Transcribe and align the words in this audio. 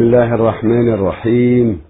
بسم 0.00 0.08
الله 0.08 0.34
الرحمن 0.34 0.88
الرحيم. 0.88 1.80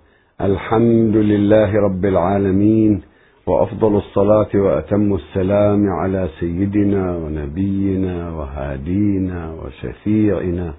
الحمد 0.41 1.17
لله 1.17 1.71
رب 1.87 2.05
العالمين 2.05 3.01
وأفضل 3.47 3.97
الصلاة 3.97 4.53
وأتم 4.55 5.15
السلام 5.15 5.91
على 5.91 6.29
سيدنا 6.41 7.17
ونبينا 7.17 8.31
وهادينا 8.37 9.41
وشفيعنا 9.59 10.75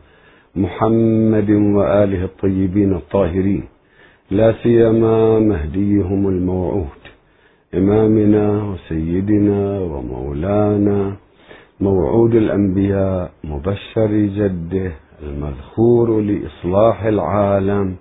محمد 0.55 1.49
وآله 1.49 2.23
الطيبين 2.23 2.94
الطاهرين. 2.94 3.63
لا 4.31 4.53
سيما 4.63 5.39
مهديهم 5.39 6.27
الموعود 6.27 7.01
إمامنا 7.75 8.63
وسيدنا 8.63 9.79
ومولانا 9.79 11.15
موعود 11.79 12.35
الأنبياء 12.35 13.31
مبشر 13.43 14.11
جده 14.37 14.91
المذخور 15.24 16.22
لإصلاح 16.22 17.04
العالم 17.04 17.95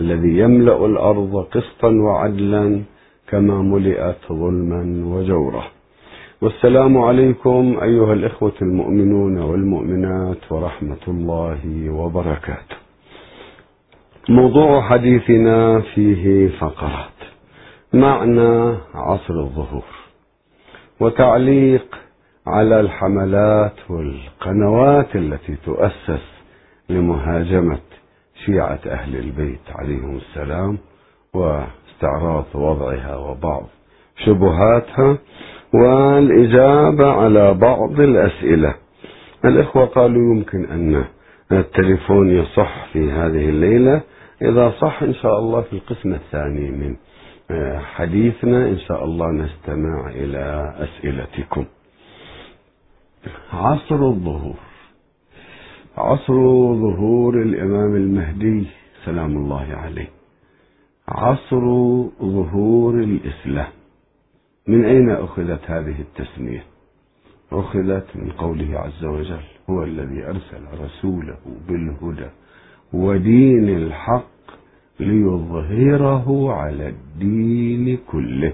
الذي 0.00 0.38
يملأ 0.38 0.86
الأرض 0.86 1.46
قسطا 1.52 1.88
وعدلا 1.88 2.82
كما 3.28 3.62
ملئت 3.62 4.32
ظلما 4.32 5.04
وجورا. 5.06 5.64
والسلام 6.42 6.98
عليكم 6.98 7.76
أيها 7.82 8.12
الإخوة 8.12 8.52
المؤمنون 8.62 9.38
والمؤمنات 9.38 10.52
ورحمة 10.52 11.04
الله 11.08 11.90
وبركاته. 11.90 12.76
موضوع 14.28 14.80
حديثنا 14.80 15.80
فيه 15.80 16.48
فقرات. 16.48 17.14
معنى 17.92 18.76
عصر 18.94 19.34
الظهور 19.34 19.84
وتعليق 21.00 21.98
على 22.46 22.80
الحملات 22.80 23.90
والقنوات 23.90 25.16
التي 25.16 25.56
تؤسس 25.64 26.33
لمهاجمة 26.88 27.78
شيعة 28.46 28.80
أهل 28.86 29.16
البيت 29.16 29.70
عليهم 29.70 30.16
السلام 30.16 30.78
واستعراض 31.34 32.44
وضعها 32.54 33.16
وبعض 33.16 33.66
شبهاتها 34.24 35.18
والإجابة 35.74 37.12
على 37.12 37.54
بعض 37.54 38.00
الأسئلة. 38.00 38.74
الإخوة 39.44 39.86
قالوا 39.86 40.34
يمكن 40.34 40.64
أن 40.64 41.04
التليفون 41.52 42.30
يصح 42.30 42.86
في 42.92 43.10
هذه 43.10 43.48
الليلة. 43.48 44.00
إذا 44.42 44.72
صح 44.80 45.02
إن 45.02 45.14
شاء 45.14 45.38
الله 45.38 45.60
في 45.60 45.72
القسم 45.72 46.14
الثاني 46.14 46.70
من 46.70 46.96
حديثنا. 47.80 48.68
إن 48.68 48.78
شاء 48.78 49.04
الله 49.04 49.30
نستمع 49.30 50.08
إلى 50.08 50.74
أسئلتكم. 50.78 51.64
عصر 53.52 53.94
الظهور. 53.94 54.56
عصر 55.98 56.34
ظهور 56.74 57.42
الإمام 57.42 57.96
المهدي 57.96 58.66
سلام 59.04 59.36
الله 59.36 59.66
عليه. 59.74 60.08
عصر 61.08 61.64
ظهور 62.22 62.94
الإسلام. 62.94 63.72
من 64.68 64.84
أين 64.84 65.10
أخذت 65.10 65.70
هذه 65.70 65.94
التسمية؟ 66.00 66.64
أخذت 67.52 68.06
من 68.14 68.30
قوله 68.30 68.78
عز 68.78 69.04
وجل 69.04 69.40
هو 69.70 69.84
الذي 69.84 70.24
أرسل 70.24 70.62
رسوله 70.84 71.36
بالهدى 71.68 72.30
ودين 72.92 73.68
الحق 73.68 74.24
ليظهره 75.00 76.52
على 76.52 76.88
الدين 76.88 77.98
كله. 78.10 78.52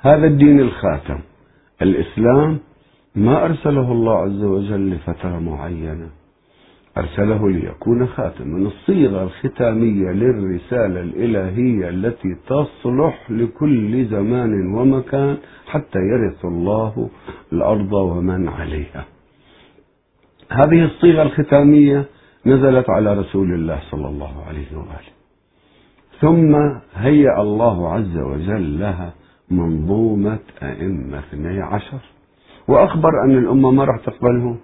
هذا 0.00 0.26
الدين 0.26 0.60
الخاتم. 0.60 1.18
الإسلام 1.82 2.58
ما 3.16 3.44
أرسله 3.44 3.92
الله 3.92 4.18
عز 4.18 4.44
وجل 4.44 4.90
لفترة 4.90 5.38
معينة؟ 5.38 6.08
أرسله 6.98 7.50
ليكون 7.50 8.06
خاتما. 8.06 8.58
الصيغة 8.58 9.22
الختامية 9.22 10.10
للرسالة 10.10 11.00
الإلهية 11.00 11.88
التي 11.88 12.36
تصلح 12.46 13.30
لكل 13.30 14.04
زمان 14.04 14.74
ومكان 14.74 15.36
حتى 15.66 15.98
يرث 15.98 16.44
الله 16.44 17.10
الأرض 17.52 17.92
ومن 17.92 18.48
عليها. 18.48 19.04
هذه 20.50 20.84
الصيغة 20.84 21.22
الختامية 21.22 22.04
نزلت 22.46 22.90
على 22.90 23.14
رسول 23.14 23.54
الله 23.54 23.80
صلى 23.90 24.08
الله 24.08 24.44
عليه 24.48 24.76
وآله. 24.76 25.16
ثم 26.20 26.56
هيأ 26.94 27.40
الله 27.40 27.92
عز 27.92 28.16
وجل 28.18 28.80
لها 28.80 29.14
منظومة 29.50 30.38
أئمة 30.62 31.18
اثني 31.18 31.60
عشر. 31.60 32.15
وأخبر 32.68 33.24
أن 33.24 33.38
الأمة 33.38 33.70
ما 33.70 33.84
راح 33.84 33.96
تقبلهم 33.96 34.56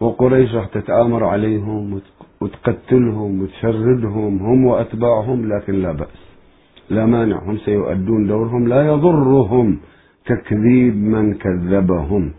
وقريش 0.00 0.54
راح 0.54 0.66
تتآمر 0.66 1.24
عليهم 1.24 2.00
وتقتلهم 2.40 3.42
وتشردهم 3.42 4.38
هم 4.38 4.64
وأتباعهم 4.66 5.52
لكن 5.52 5.82
لا 5.82 5.92
بأس 5.92 6.20
لا 6.90 7.06
مانع 7.06 7.42
هم 7.42 7.58
سيؤدون 7.58 8.26
دورهم 8.26 8.68
لا 8.68 8.86
يضرهم 8.86 9.78
تكذيب 10.26 10.96
من 10.96 11.34
كذبهم. 11.34 12.32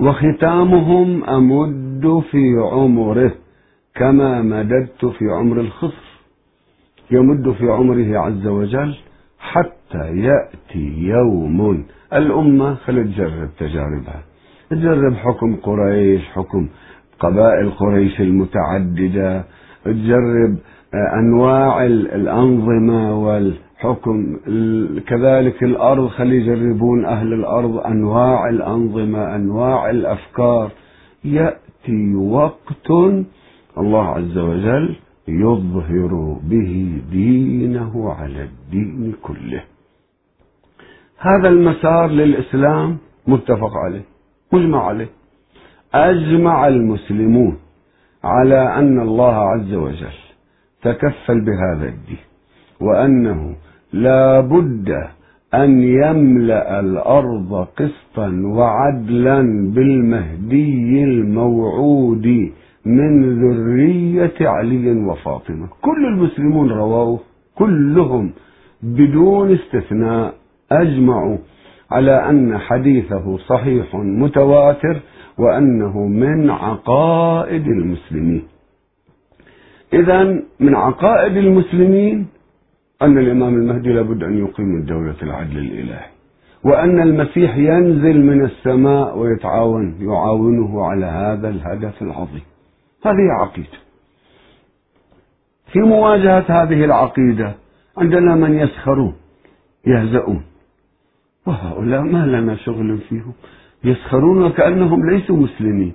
وختامهم 0.00 1.24
أمد 1.24 2.22
في 2.30 2.54
عمره 2.72 3.32
كما 3.94 4.42
مددت 4.42 5.06
في 5.06 5.24
عمر 5.30 5.60
الخصر 5.60 6.10
يمد 7.10 7.52
في 7.52 7.70
عمره 7.70 8.18
عز 8.18 8.46
وجل 8.46 8.96
حتى 9.38 10.16
يأتي 10.16 10.94
يوم 10.98 11.84
الأمة 12.14 12.74
خلت 12.74 13.06
تجرب 13.06 13.48
تجاربها. 13.58 14.22
تجرب 14.70 15.14
حكم 15.14 15.56
قريش 15.56 16.22
حكم 16.28 16.68
قبائل 17.20 17.70
قريش 17.70 18.20
المتعددة. 18.20 19.44
تجرب 19.84 20.56
أنواع 20.94 21.86
الأنظمة 21.86 23.18
والحكم 23.24 24.36
كذلك 25.06 25.62
الأرض 25.62 26.06
خلي 26.08 26.36
يجربون 26.36 27.04
أهل 27.04 27.32
الأرض 27.32 27.76
أنواع 27.76 28.48
الأنظمة 28.48 29.34
أنواع 29.36 29.90
الأفكار. 29.90 30.70
يأتي 31.24 32.14
وقت 32.14 32.90
الله 33.78 34.06
عز 34.06 34.38
وجل 34.38 34.96
يظهر 35.28 36.38
به 36.42 37.02
دينه 37.10 38.12
على 38.12 38.42
الدين 38.42 39.14
كله. 39.22 39.62
هذا 41.22 41.48
المسار 41.48 42.10
للإسلام 42.10 42.98
متفق 43.26 43.76
عليه 43.84 44.04
مجمع 44.52 44.86
عليه. 44.86 45.08
أجمع 45.94 46.68
المسلمون 46.68 47.58
على 48.24 48.74
أن 48.74 49.00
الله 49.00 49.34
عز 49.34 49.74
وجل 49.74 50.18
تكفل 50.82 51.40
بهذا 51.40 51.88
الدين 51.88 52.24
وأنه 52.80 53.54
لا 53.92 54.40
بد 54.40 54.88
أن 55.54 55.82
يملأ 55.82 56.80
الأرض 56.80 57.66
قسطا 57.76 58.42
وعدلا 58.44 59.40
بالمهدي 59.74 61.04
الموعود 61.04 62.50
من 62.84 63.40
ذرية 63.40 64.48
علي 64.48 64.92
وفاطمة. 64.92 65.68
كل 65.82 66.06
المسلمون 66.06 66.70
رواه 66.70 67.18
كلهم 67.54 68.32
بدون 68.82 69.52
استثناء 69.52 70.39
أجمعوا 70.72 71.38
على 71.90 72.28
أن 72.30 72.58
حديثه 72.58 73.38
صحيح 73.38 73.94
متواتر 73.94 75.00
وأنه 75.38 76.06
من 76.06 76.50
عقائد 76.50 77.66
المسلمين. 77.66 78.42
إذا 79.92 80.42
من 80.60 80.74
عقائد 80.74 81.36
المسلمين 81.36 82.26
أن 83.02 83.18
الإمام 83.18 83.54
المهدي 83.54 83.92
لابد 83.92 84.22
أن 84.22 84.38
يقيم 84.38 84.76
الدولة 84.76 85.16
العدل 85.22 85.58
الإلهي 85.58 86.06
وأن 86.64 87.00
المسيح 87.00 87.56
ينزل 87.56 88.20
من 88.26 88.44
السماء 88.44 89.18
ويتعاون 89.18 89.96
يعاونه 90.00 90.86
على 90.86 91.06
هذا 91.06 91.48
الهدف 91.48 92.02
العظيم. 92.02 92.42
هذه 93.04 93.32
عقيدة. 93.40 93.78
في 95.72 95.78
مواجهة 95.78 96.44
هذه 96.48 96.84
العقيدة 96.84 97.54
عندنا 97.96 98.34
من 98.34 98.58
يسخرون 98.58 99.14
يهزؤون. 99.86 100.42
وهؤلاء 101.50 102.02
ما 102.02 102.26
لنا 102.26 102.54
شغل 102.56 102.98
فيهم. 103.08 103.32
يسخرون 103.84 104.42
وكأنهم 104.42 105.10
ليسوا 105.10 105.36
مسلمين. 105.36 105.92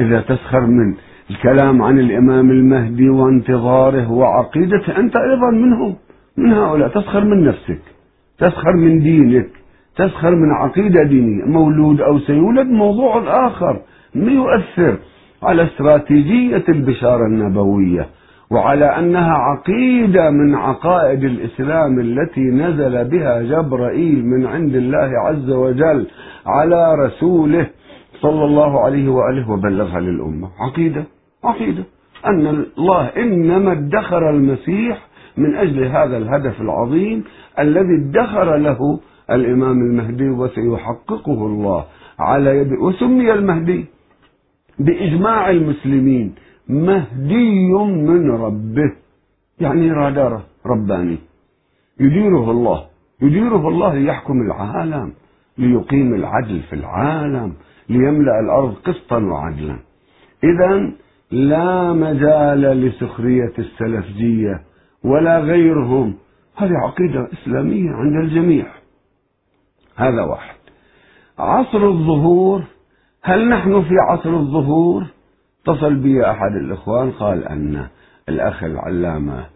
إذا 0.00 0.20
تسخر 0.20 0.66
من 0.66 0.94
الكلام 1.30 1.82
عن 1.82 1.98
الإمام 1.98 2.50
المهدي 2.50 3.08
وانتظاره 3.08 4.10
وعقيدته 4.10 4.98
أنت 4.98 5.16
أيضا 5.16 5.50
منهم 5.50 5.96
من 6.36 6.52
هؤلاء. 6.52 6.88
تسخر 6.88 7.24
من 7.24 7.44
نفسك 7.44 7.82
تسخر 8.38 8.72
من 8.76 8.98
دينك 8.98 9.50
تسخر 9.96 10.30
من 10.34 10.50
عقيدة 10.50 11.02
دينية. 11.02 11.44
مولود 11.44 12.00
أو 12.00 12.18
سيولد 12.18 12.66
موضوع 12.66 13.46
آخر. 13.46 13.80
ما 14.14 14.32
يؤثر 14.32 14.98
على 15.42 15.62
استراتيجية 15.62 16.64
البشارة 16.68 17.26
النبوية. 17.26 18.06
وعلى 18.54 18.84
أنها 18.84 19.32
عقيدة 19.32 20.30
من 20.30 20.54
عقائد 20.54 21.24
الإسلام 21.24 22.00
التي 22.00 22.40
نزل 22.40 23.04
بها 23.04 23.42
جبرائيل 23.42 24.26
من 24.26 24.46
عند 24.46 24.74
الله 24.74 25.10
عز 25.26 25.50
وجل 25.50 26.06
على 26.46 26.94
رسوله 27.04 27.66
صلى 28.20 28.44
الله 28.44 28.80
عليه 28.80 29.08
وآله 29.08 29.50
وبلغها 29.50 30.00
للأمة. 30.00 30.48
عقيدة 30.60 31.04
عقيدة. 31.44 31.84
أن 32.26 32.64
الله 32.78 33.04
إنما 33.16 33.72
ادخر 33.72 34.30
المسيح 34.30 34.98
من 35.36 35.54
أجل 35.54 35.84
هذا 35.84 36.16
الهدف 36.16 36.60
العظيم 36.60 37.24
الذي 37.58 37.94
ادخر 38.02 38.56
له 38.56 39.00
الإمام 39.30 39.78
المهدي 39.80 40.28
وسيحققه 40.30 41.46
الله 41.46 41.84
على 42.18 42.58
يد 42.58 42.72
وسمي 42.72 43.32
المهدي 43.32 43.84
بإجماع 44.78 45.50
المسلمين. 45.50 46.34
مهدي 46.68 47.72
من 47.72 48.30
ربه. 48.30 48.92
يعني 49.60 49.92
رادارة 49.92 50.46
رباني. 50.66 51.18
يديره 52.00 52.50
الله. 52.50 52.84
يديره 53.22 53.68
الله 53.68 53.94
ليحكم 53.94 54.42
العالم 54.42 55.12
ليقيم 55.58 56.14
العدل 56.14 56.60
في 56.60 56.72
العالم 56.72 57.52
ليملأ 57.88 58.40
الأرض 58.40 58.74
قسطا 58.74 59.18
وعدلا. 59.18 59.78
إذا 60.44 60.92
لا 61.30 61.92
مجال 61.92 62.60
لسخرية 62.60 63.52
السلفجية 63.58 64.62
ولا 65.04 65.38
غيرهم. 65.38 66.14
هذه 66.56 66.72
عقيدة 66.72 67.28
إسلامية 67.32 67.90
عند 67.90 68.16
الجميع. 68.16 68.66
هذا 69.96 70.22
واحد. 70.22 70.56
عصر 71.38 71.88
الظهور 71.88 72.62
هل 73.22 73.48
نحن 73.48 73.82
في 73.82 73.94
عصر 74.10 74.30
الظهور؟ 74.30 75.06
اتصل 75.64 75.94
بي 75.94 76.30
أحد 76.30 76.52
الإخوان 76.56 77.10
قال 77.10 77.44
أن 77.44 77.86
الأخ 78.28 78.64
العلامة 78.64 79.46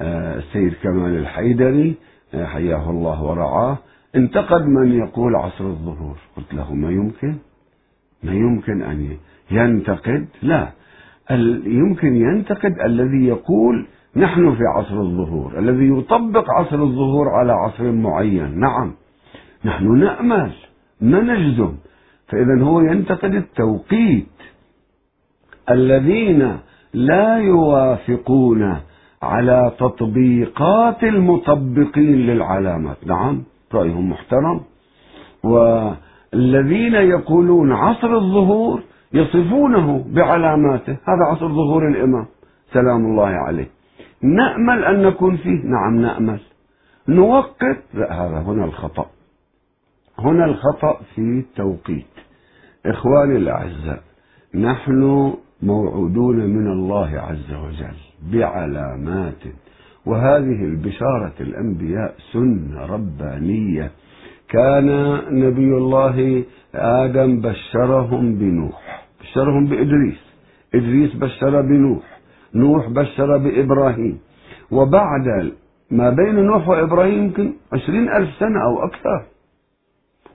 آه، 0.00 0.38
السيد 0.38 0.74
كمال 0.82 1.16
الحيدري 1.16 1.94
آه، 2.34 2.46
حياه 2.46 2.90
الله 2.90 3.22
ورعاه 3.22 3.78
انتقد 4.16 4.66
من 4.66 4.92
يقول 4.92 5.36
عصر 5.36 5.64
الظهور. 5.64 6.16
قلت 6.36 6.54
له 6.54 6.74
ما 6.74 6.90
يمكن؟ 6.90 7.34
ما 8.22 8.32
يمكن 8.32 8.82
أن 8.82 9.16
ينتقد؟ 9.50 10.26
لا 10.42 10.68
يمكن 11.66 12.16
ينتقد 12.16 12.80
الذي 12.84 13.26
يقول 13.26 13.86
نحن 14.16 14.54
في 14.54 14.62
عصر 14.76 15.00
الظهور 15.00 15.58
الذي 15.58 15.88
يطبق 15.88 16.50
عصر 16.50 16.82
الظهور 16.82 17.28
على 17.28 17.52
عصر 17.52 17.92
معين. 17.92 18.60
نعم 18.60 18.94
نحن 19.64 19.98
نأمل 19.98 20.52
ما 21.00 21.20
نجزم. 21.20 21.76
فإذا 22.28 22.62
هو 22.62 22.80
ينتقد 22.80 23.34
التوقيت. 23.34 24.26
الذين 25.70 26.58
لا 26.94 27.38
يوافقون 27.38 28.76
على 29.22 29.72
تطبيقات 29.78 31.04
المطبقين 31.04 32.26
للعلامات. 32.26 32.96
نعم 33.06 33.42
رأيهم 33.74 34.10
محترم. 34.10 34.60
والذين 35.44 36.94
يقولون 36.94 37.72
عصر 37.72 38.16
الظهور 38.16 38.82
يصفونه 39.12 40.04
بعلاماته. 40.08 40.92
هذا 40.92 41.24
عصر 41.30 41.48
ظهور 41.48 41.88
الإمام 41.88 42.26
سلام 42.72 43.04
الله 43.04 43.28
عليه. 43.28 43.70
نأمل 44.22 44.84
أن 44.84 45.02
نكون 45.02 45.36
فيه؟ 45.36 45.62
نعم 45.64 46.00
نأمل. 46.00 46.40
نوقت 47.08 47.78
لا 47.94 48.12
هذا 48.12 48.38
هنا 48.38 48.64
الخطأ. 48.64 49.06
هنا 50.18 50.44
الخطأ 50.44 51.00
في 51.14 51.20
التوقيت. 51.20 52.06
إخواني 52.86 53.36
الأعزاء 53.36 54.00
نحن 54.54 55.32
موعودون 55.66 56.36
من 56.36 56.66
الله 56.66 57.10
عز 57.28 57.50
وجل 57.64 57.98
بعلامات. 58.32 59.42
وهذه 60.06 60.64
البشارة 60.64 61.36
الأنبياء 61.40 62.14
سنة 62.32 62.86
ربانية. 62.86 63.90
كان 64.48 64.88
نبي 65.30 65.70
الله 65.82 66.44
آدم 66.74 67.40
بشرهم 67.40 68.34
بنوح 68.34 69.06
بشرهم 69.20 69.66
بإدريس 69.66 70.20
إدريس 70.74 71.14
بشر 71.14 71.60
بنوح 71.60 72.04
نوح 72.54 72.88
بشر 72.88 73.36
بإبراهيم. 73.36 74.18
وبعد 74.70 75.52
ما 75.90 76.10
بين 76.10 76.34
نوح 76.34 76.68
وإبراهيم 76.68 77.24
يمكن 77.24 77.52
عشرين 77.72 78.08
ألف 78.08 78.30
سنة 78.38 78.60
أو 78.68 78.84
أكثر. 78.84 79.20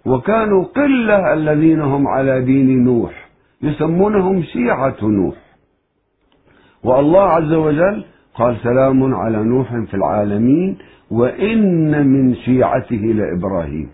وكانوا 0.06 0.64
قلة 0.64 1.34
الذين 1.34 1.82
هم 1.82 2.08
على 2.08 2.42
دين 2.42 2.84
نوح. 2.84 3.21
يسمونهم 3.64 4.44
شيعة 4.44 4.98
نوح. 5.04 5.36
والله 6.84 7.22
عز 7.22 7.54
وجل 7.54 8.04
قال 8.36 8.58
سلام 8.64 9.16
على 9.16 9.44
نوح 9.44 9.76
في 9.90 9.94
العالمين 9.94 10.78
وإن 11.12 12.08
من 12.08 12.36
شيعته 12.36 12.96
لإبراهيم. 12.96 13.90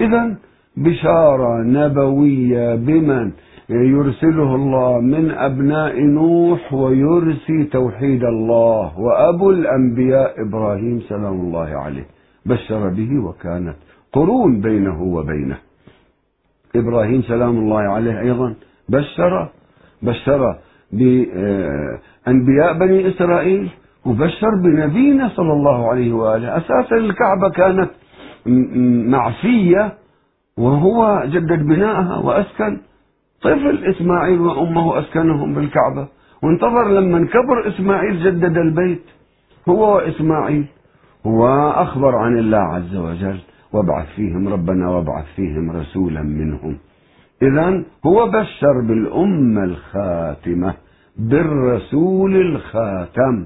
إذا 0.00 0.36
بشارة 0.76 1.62
نبوية 1.62 2.74
بمن 2.74 3.32
يرسله 3.68 4.54
الله 4.54 5.00
من 5.00 5.30
أبناء 5.30 6.00
نوح 6.00 6.72
ويرسي 6.72 7.64
توحيد 7.64 8.24
الله 8.24 8.98
وأبو 8.98 9.50
الأنبياء 9.50 10.42
إبراهيم 10.48 11.00
سلام 11.08 11.40
الله 11.40 11.68
عليه. 11.68 12.06
بشر 12.46 12.88
به 12.88 13.24
وكانت 13.24 13.76
قرون 14.12 14.60
بينه 14.60 15.02
وبينه. 15.02 15.58
إبراهيم 16.76 17.22
سلام 17.22 17.58
الله 17.58 17.80
عليه 17.80 18.20
أيضا 18.20 18.54
بشر 18.88 19.48
بشر 20.02 20.56
بأنبياء 20.92 22.78
بني 22.78 23.08
إسرائيل 23.08 23.70
وبشر 24.04 24.50
بنبينا 24.64 25.28
صلى 25.28 25.52
الله 25.52 25.88
عليه 25.90 26.12
وآله. 26.12 26.56
أساسا 26.56 26.96
الكعبة 26.96 27.48
كانت 27.48 27.90
معفية 29.16 29.94
وهو 30.56 31.22
جدد 31.26 31.62
بناءها 31.66 32.18
وأسكن. 32.18 32.80
طفل 33.42 33.84
إسماعيل 33.84 34.40
وأمه 34.40 34.98
أسكنهم 34.98 35.54
بالكعبة. 35.54 36.08
وانتظر 36.42 36.88
لما 36.88 37.26
كبر 37.26 37.68
إسماعيل 37.68 38.22
جدد 38.24 38.56
البيت. 38.56 39.02
هو 39.68 39.96
وإسماعيل. 39.96 40.66
وأخبر 41.24 42.16
عن 42.16 42.38
الله 42.38 42.58
عز 42.58 42.96
وجل 42.96 43.38
وابعث 43.72 44.06
فيهم 44.16 44.48
ربنا 44.48 44.90
وابعث 44.90 45.24
فيهم 45.36 45.70
رسولا 45.70 46.22
منهم. 46.22 46.78
إذا 47.42 47.82
هو 48.06 48.26
بشر 48.30 48.80
بالأمة 48.80 49.64
الخاتمة 49.64 50.74
بالرسول 51.16 52.36
الخاتم 52.36 53.44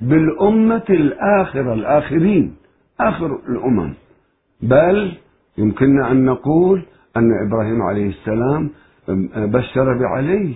بالأمة 0.00 0.84
الآخرة 0.90 1.72
الآخرين 1.74 2.54
آخر 3.00 3.38
الأمم. 3.48 3.94
بل 4.62 5.12
يمكننا 5.58 6.10
أن 6.10 6.24
نقول 6.24 6.82
أن 7.16 7.30
إبراهيم 7.46 7.82
عليه 7.82 8.08
السلام 8.08 8.70
بشر 9.36 9.98
بعلي 9.98 10.54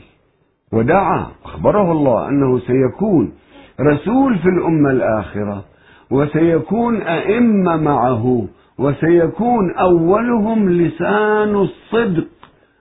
ودعا 0.72 1.26
أخبره 1.44 1.92
الله 1.92 2.28
أنه 2.28 2.58
سيكون 2.58 3.32
رسول 3.80 4.38
في 4.38 4.48
الأمة 4.48 4.90
الآخرة 4.90 5.64
وسيكون 6.10 6.96
أئمة 7.02 7.76
معه 7.76 8.46
وسيكون 8.81 9.75
أولهم 9.77 10.70
لسان 10.70 11.56
الصدق 11.56 12.29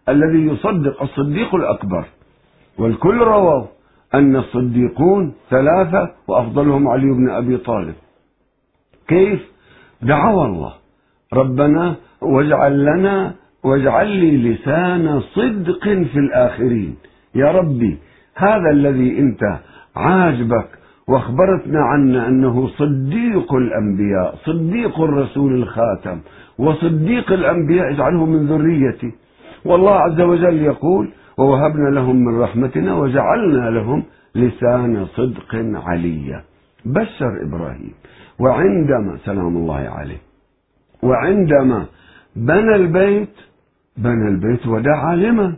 الذي 0.09 0.41
يصدق 0.47 1.01
الصديق 1.01 1.55
الأكبر. 1.55 2.05
والكل 2.77 3.17
رووا 3.17 3.65
أن 4.13 4.35
الصديقون 4.35 5.33
ثلاثة 5.49 6.11
وأفضلهم 6.27 6.87
علي 6.87 7.11
بن 7.11 7.29
أبي 7.29 7.57
طالب. 7.57 7.95
كيف؟ 9.07 9.41
دعوا 10.01 10.45
الله. 10.45 10.73
ربنا 11.33 11.95
واجعل 12.21 12.85
لنا 12.85 13.35
واجعل 13.63 14.07
لي 14.07 14.31
لسان 14.37 15.21
صدق 15.21 15.83
في 15.83 16.19
الآخرين. 16.19 16.95
يا 17.35 17.51
ربي 17.51 17.97
هذا 18.35 18.69
الذي 18.71 19.19
أنت 19.19 19.41
عاجبك 19.95 20.78
واخبرتنا 21.09 21.79
عنه 21.81 22.27
أنه 22.27 22.67
صديق 22.67 23.53
الأنبياء 23.53 24.35
صديق 24.45 24.99
الرسول 25.01 25.53
الخاتم 25.53 26.19
وصديق 26.57 27.31
الأنبياء 27.31 27.91
اجعله 27.93 28.25
من 28.25 28.47
ذريتي. 28.47 29.11
والله 29.65 29.95
عز 29.95 30.21
وجل 30.21 30.61
يقول 30.61 31.09
ووهبنا 31.37 31.89
لهم 31.89 32.15
من 32.15 32.39
رحمتنا 32.41 32.93
وجعلنا 32.95 33.69
لهم 33.69 34.03
لسان 34.35 35.05
صدق 35.05 35.55
عليا. 35.87 36.43
بشر 36.85 37.41
إبراهيم 37.47 37.93
وعندما 38.39 39.17
سلام 39.25 39.57
الله 39.57 39.75
عليه 39.75 40.21
وعندما 41.03 41.85
بنى 42.35 42.75
البيت 42.75 43.35
بنى 43.97 44.27
البيت 44.27 44.67
ودعا 44.67 45.15
لمن 45.15 45.53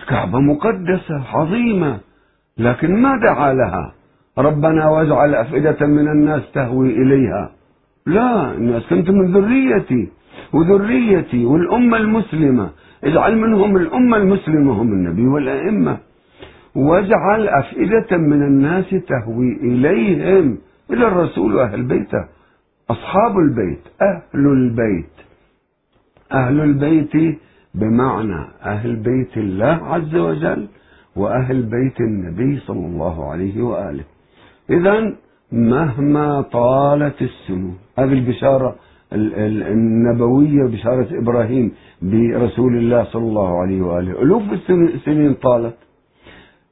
الكعبة 0.00 0.38
مقدسة 0.38 1.22
عظيمة 1.32 2.00
لكن 2.58 3.02
ما 3.02 3.16
دعا 3.16 3.52
لها؟ 3.52 3.92
ربنا 4.38 4.88
واجعل 4.90 5.34
أفئدة 5.34 5.86
من 5.86 6.08
الناس 6.08 6.42
تهوي 6.52 6.88
إليها. 6.88 7.50
لا 8.06 8.52
الناس 8.52 8.86
كنت 8.90 9.10
من 9.10 9.32
ذريتي 9.32 10.08
وذريتي 10.52 11.44
والأمة 11.44 11.96
المسلمة. 11.96 12.70
اجعل 13.04 13.38
منهم 13.38 13.76
الأمة 13.76 14.16
المسلمة 14.16 14.72
هم 14.72 14.92
النبي 14.92 15.26
والأئمة. 15.26 15.98
واجعل 16.74 17.48
أفئدة 17.48 18.16
من 18.16 18.42
الناس 18.42 18.90
تهوي 18.90 19.52
إليهم. 19.62 20.58
إلى 20.90 21.06
الرسول 21.06 21.54
وأهل 21.54 21.82
بيته. 21.82 22.24
أصحاب 22.90 23.38
البيت 23.38 23.82
أهل 24.02 24.46
البيت. 24.46 25.14
أهل 26.32 26.60
البيت 26.60 27.38
بمعنى 27.74 28.44
أهل 28.64 28.96
بيت 28.96 29.36
الله 29.36 29.80
عز 29.82 30.14
وجل 30.16 30.68
وأهل 31.16 31.62
بيت 31.62 32.00
النبي 32.00 32.58
صلى 32.58 32.86
الله 32.86 33.30
عليه 33.30 33.62
وآله. 33.62 34.04
إذا 34.70 35.14
مهما 35.52 36.42
طالت 36.42 37.22
السنون 37.22 37.78
هذه 37.98 38.12
البشارة 38.12 38.76
النبوية 39.12 40.64
بشارة 40.64 41.08
إبراهيم 41.22 41.72
برسول 42.02 42.76
الله 42.76 43.04
صلى 43.04 43.22
الله 43.22 43.60
عليه 43.60 43.82
وآله. 43.82 44.22
ألوف 44.22 44.42
السنين 44.70 45.34
طالت. 45.34 45.74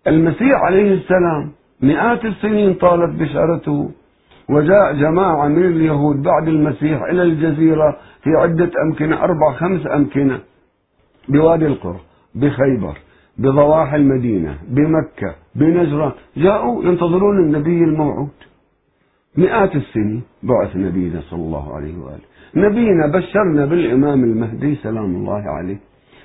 المسيح 0.07 0.57
عليه 0.67 0.95
السلام 0.95 1.53
مئات 1.83 2.25
السنين 2.25 2.75
طالت 2.75 3.21
بشارته 3.21 3.91
وجاء 4.51 4.93
جماعة 4.93 5.49
من 5.49 5.65
اليهود 5.65 6.23
بعد 6.23 6.49
المسيح 6.49 7.03
إلى 7.03 7.23
الجزيرة 7.23 7.97
في 8.23 8.31
عدة 8.31 8.71
أمكنة 8.87 9.17
أربع 9.17 9.53
خمس 9.53 9.87
أمكنة 9.87 10.41
بوادي 11.29 11.67
القرى 11.67 12.01
بخيبر. 12.35 12.97
بضواحي 13.39 13.97
المدينة 13.97 14.59
بمكة 14.69 15.35
بنجرة 15.55 16.15
جاءوا 16.37 16.85
ينتظرون 16.85 17.39
النبي 17.39 17.85
الموعود. 17.85 18.29
مئات 19.37 19.77
السنين 19.77 20.23
بعث 20.43 20.77
نبينا 20.77 21.21
صلى 21.21 21.41
الله 21.41 21.77
عليه 21.77 21.99
وآله. 21.99 22.27
نبينا 22.57 23.07
بشرنا 23.07 23.67
بالإمام 23.67 24.25
المهدي 24.25 24.75
سلام 24.75 25.17
الله 25.17 25.43
عليه 25.51 25.79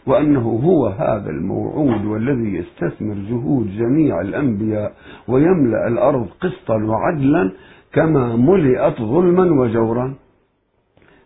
وأنه 0.07 0.41
هو 0.63 0.87
هذا 0.87 1.29
الموعود 1.29 2.05
والذي 2.05 2.55
يستثمر 2.55 3.15
جهود 3.29 3.67
جميع 3.67 4.21
الأنبياء 4.21 4.93
ويملأ 5.27 5.87
الأرض 5.87 6.27
قسطا 6.41 6.75
وعدلا 6.75 7.51
كما 7.93 8.35
ملئت 8.35 9.01
ظلما 9.01 9.61
وجورا. 9.61 10.15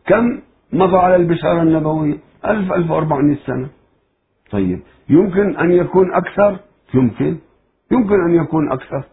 كم 0.08 0.40
مضى 0.74 0.98
على 0.98 1.16
البشارة 1.16 1.62
النبوية؟ 1.62 2.18
ألف 2.46 2.74
ألف 2.74 2.92
وأربعمائة 2.92 3.38
سنة. 3.46 3.70
طيب. 4.52 4.80
يمكن 5.10 5.58
أن 5.58 5.72
يكون 5.72 6.14
أكثر؟ 6.14 6.58
يمكن. 6.94 7.38
يمكن 7.92 8.22
أن 8.22 8.36
يكون 8.36 8.72
أكثر. 8.72 9.04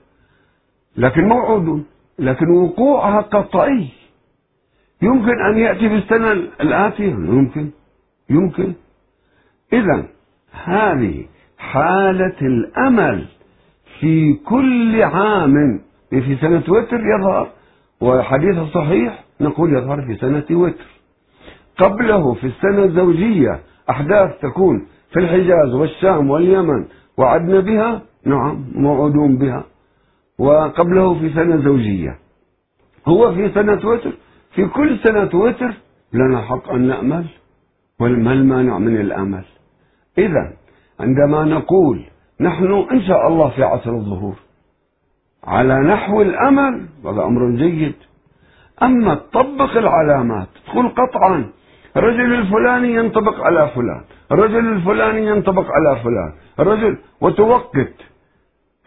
لكن 0.97 1.29
موعود. 1.29 1.85
لكن 2.19 2.49
وقوعها 2.51 3.21
قطعي. 3.21 3.89
يمكن 5.03 5.41
أن 5.41 5.59
يأتي 5.59 5.89
في 5.89 5.95
السنة 5.95 6.33
الآتية؟ 6.61 7.11
يمكن. 7.11 7.71
يمكن. 8.31 8.73
إذا 9.73 10.05
هذه 10.65 11.25
حالة 11.59 12.37
الأمل 12.43 13.27
في 14.01 14.35
كل 14.35 15.03
عام 15.03 15.81
في 16.11 16.37
سنة 16.37 16.63
وتر 16.69 17.01
يظهر 17.01 17.51
وحديث 18.01 18.59
صحيح 18.75 19.25
نقول 19.41 19.75
يظهر 19.75 20.03
في 20.03 20.17
سنة 20.17 20.59
وتر. 20.59 20.87
قبله 21.79 22.35
في 22.35 22.47
السنة 22.47 22.85
الزوجية 22.85 23.61
أحداث 23.91 24.41
تكون 24.41 24.87
في 25.13 25.19
الحجاز 25.19 25.75
والشام 25.75 26.31
واليمن 26.31 26.85
وعدنا 27.17 27.61
بها 27.61 28.03
نعم 28.25 28.65
موعودون 28.75 29.39
بها. 29.39 29.65
وقبله 30.39 31.19
في 31.19 31.35
سنة 31.35 31.57
زوجية. 31.57 32.19
هو 33.09 33.35
في 33.35 33.51
سنة 33.55 33.89
وتر 33.89 34.13
في 34.55 34.67
كل 34.67 34.99
سنة 34.99 35.31
وتر 35.35 35.73
لنا 36.13 36.43
حق 36.43 36.71
أن 36.71 36.87
نأمل. 36.87 37.27
وما 38.01 38.33
المانع 38.33 38.79
من 38.79 39.01
الأمل؟ 39.01 39.45
إذا 40.19 40.53
عندما 41.01 41.45
نقول 41.45 42.05
نحن 42.41 42.87
إن 42.93 43.03
شاء 43.03 43.29
الله 43.29 43.49
في 43.49 43.63
عصر 43.63 43.91
الظهور 43.91 44.35
على 45.45 45.81
نحو 45.81 46.23
الأمل 46.23 46.87
هذا 47.05 47.23
أمر 47.25 47.51
جيد. 47.57 47.95
أما 48.83 49.15
تطبق 49.15 49.77
العلامات 49.77 50.49
تقول 50.67 50.89
قطعا 50.89 51.51
الرجل 51.97 52.35
الفلاني 52.35 52.95
ينطبق 52.95 53.41
على 53.41 53.71
فلان. 53.75 54.01
الرجل 54.33 54.73
الفلاني 54.73 55.27
ينطبق 55.27 55.67
على 55.71 56.01
فلان. 56.01 56.33
الرجل 56.61 56.99
وتوقت. 57.21 57.95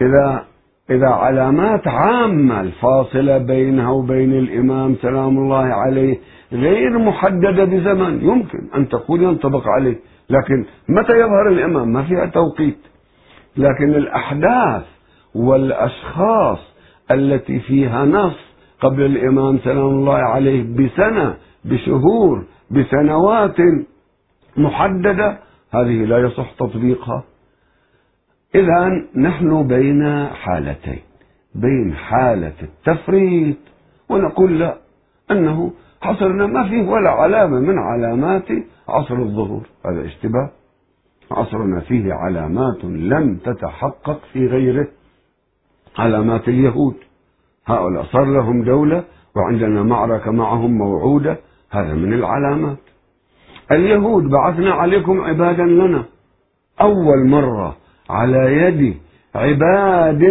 إذا 0.02 0.46
إذا 0.90 1.08
علامات 1.08 1.88
عامة 1.88 2.62
الفاصلة 2.62 3.38
بينها 3.38 3.92
وبين 3.92 4.34
الإمام 4.34 4.96
سلام 5.02 5.38
الله 5.38 5.66
عليه 5.66 6.20
غير 6.54 7.00
محددة 7.00 7.64
بزمن. 7.64 8.22
يمكن 8.22 8.60
أن 8.76 8.90
تقول 8.90 9.22
ينطبق 9.24 9.68
عليه 9.68 10.00
لكن 10.30 10.66
متى 10.90 11.14
يظهر 11.14 11.48
الإمام؟ 11.48 11.94
ما 11.94 12.04
فيها 12.04 12.26
توقيت. 12.26 12.78
لكن 13.58 13.90
الأحداث 13.90 14.84
والأشخاص 15.36 16.60
التي 17.12 17.60
فيها 17.60 18.06
نص 18.06 18.38
قبل 18.82 19.02
الإمام 19.02 19.60
سلام 19.64 19.88
الله 19.88 20.18
عليه 20.18 20.64
بسنة 20.64 21.36
بشهور 21.66 22.44
بسنوات 22.72 23.58
محددة. 24.58 25.40
هذه 25.74 26.06
لا 26.06 26.18
يصح 26.18 26.52
تطبيقها. 26.52 27.24
إذا 28.56 28.90
نحن 29.16 29.68
بين 29.68 30.28
حالتين 30.28 31.00
بين 31.56 31.94
حالة 31.94 32.54
التفريط 32.62 33.58
ونقول 34.10 34.60
لا 34.60 34.78
أنه 35.32 35.72
حصرنا 36.02 36.48
ما 36.48 36.70
فيه 36.70 36.90
ولا 36.90 37.10
علامة 37.10 37.60
من 37.60 37.80
علامات 37.80 38.48
عصر 38.88 39.16
الظهور. 39.16 39.62
هذا 39.86 40.06
اشتباه. 40.06 40.50
عصرنا 41.32 41.80
فيه 41.80 42.14
علامات 42.14 42.84
لم 42.84 43.38
تتحقق 43.38 44.22
في 44.34 44.48
غيره. 44.48 44.88
علامات 45.98 46.48
اليهود. 46.48 46.96
هؤلاء 47.68 48.04
صار 48.04 48.26
لهم 48.26 48.64
دولة 48.64 49.04
وعندنا 49.36 49.84
معركة 49.84 50.32
معهم 50.32 50.78
موعودة. 50.78 51.38
هذا 51.72 51.94
من 51.94 52.14
العلامات. 52.14 52.78
اليهود 53.72 54.30
بعثنا 54.30 54.72
عليكم 54.72 55.22
عبادا 55.22 55.64
لنا. 55.64 56.04
أول 56.82 57.28
مرة 57.28 57.78
على 58.10 58.56
يد 58.56 58.98
عباد 59.36 60.24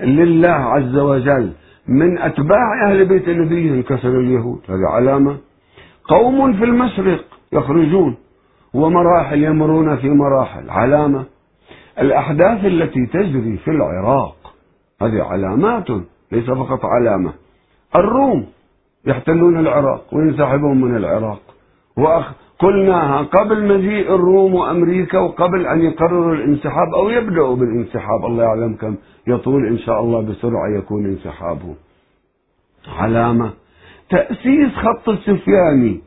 لله 0.00 0.48
عز 0.48 0.96
وجل 0.96 1.52
من 1.88 2.18
أتباع 2.18 2.88
أهل 2.88 3.04
بيت 3.04 3.28
النبي 3.28 3.70
انكسر 3.70 4.20
اليهود. 4.20 4.60
هذه 4.68 4.86
علامة. 4.86 5.36
قوم 6.04 6.52
في 6.52 6.64
المشرق 6.64 7.24
يخرجون 7.52 8.16
ومراحل 8.74 9.44
يمرون 9.44 9.96
في 9.96 10.08
مراحل. 10.08 10.70
علامة. 10.70 11.24
الأحداث 11.98 12.64
التي 12.64 13.06
تجري 13.06 13.56
في 13.56 13.70
العراق. 13.70 14.54
هذه 15.02 15.22
علامات 15.22 15.88
ليس 16.32 16.50
فقط 16.50 16.84
علامة. 16.84 17.32
الروم 17.96 18.46
يحتلون 19.06 19.58
العراق 19.58 20.04
وينسحبون 20.14 20.80
من 20.80 20.96
العراق. 20.96 21.40
وأخ 21.96 22.32
قلناها 22.58 23.22
قبل 23.22 23.66
مجيء 23.68 24.14
الروم 24.14 24.54
وأمريكا 24.54 25.18
وقبل 25.18 25.66
أن 25.66 25.80
يقرروا 25.80 26.34
الانسحاب 26.34 26.94
أو 26.94 27.10
يبدأوا 27.10 27.56
بالانسحاب 27.56 28.24
الله 28.24 28.42
يعلم 28.44 28.74
كم 28.74 28.94
يطول 29.26 29.66
إن 29.66 29.78
شاء 29.78 30.00
الله 30.00 30.20
بسرعة 30.20 30.68
يكون 30.78 31.06
انسحابهم 31.06 31.74
علامة 32.98 33.50
تأسيس 34.10 34.72
خط 34.74 35.08
السفياني 35.08 36.00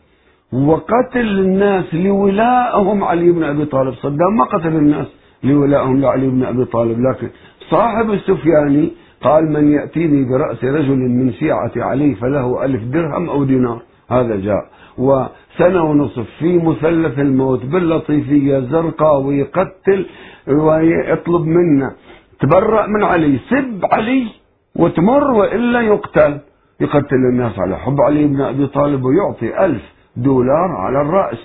وقتل 0.53 1.39
الناس 1.39 1.93
لولائهم 1.93 3.03
علي 3.03 3.31
بن 3.31 3.43
أبي 3.43 3.65
طالب 3.65 3.93
صدام 3.93 4.37
ما 4.37 4.43
قتل 4.43 4.67
الناس 4.75 5.07
لولائهم 5.43 6.01
لعلي 6.01 6.27
بن 6.27 6.43
أبي 6.43 6.65
طالب 6.65 6.99
لكن 6.99 7.29
صاحب 7.69 8.11
السفياني 8.11 8.91
قال 9.23 9.51
من 9.51 9.71
يأتيني 9.71 10.23
برأس 10.23 10.63
رجل 10.63 10.97
من 10.97 11.33
شيعة 11.33 11.71
علي 11.77 12.15
فله 12.15 12.65
ألف 12.65 12.83
درهم 12.83 13.29
أو 13.29 13.43
دينار. 13.43 13.81
هذا 14.09 14.35
جاء. 14.35 14.63
وسنة 14.97 15.83
ونصف 15.83 16.27
في 16.39 16.57
مثلث 16.57 17.19
الموت 17.19 17.65
باللطيفية 17.65 18.59
زرقاء 18.59 19.21
ويقتل 19.21 20.05
ويطلب 20.47 21.45
منا. 21.45 21.91
تبرأ 22.39 22.87
من 22.87 23.03
علي. 23.03 23.39
سب 23.49 23.85
علي 23.91 24.27
وتمر 24.75 25.31
وإلا 25.31 25.81
يقتل. 25.81 26.39
يقتل 26.81 27.21
الناس 27.31 27.59
على 27.59 27.77
حب 27.77 28.01
علي 28.01 28.27
بن 28.27 28.41
أبي 28.41 28.67
طالب 28.67 29.03
ويعطي 29.03 29.65
ألف 29.65 29.83
دولار 30.17 30.69
على 30.71 31.01
الرأس. 31.01 31.43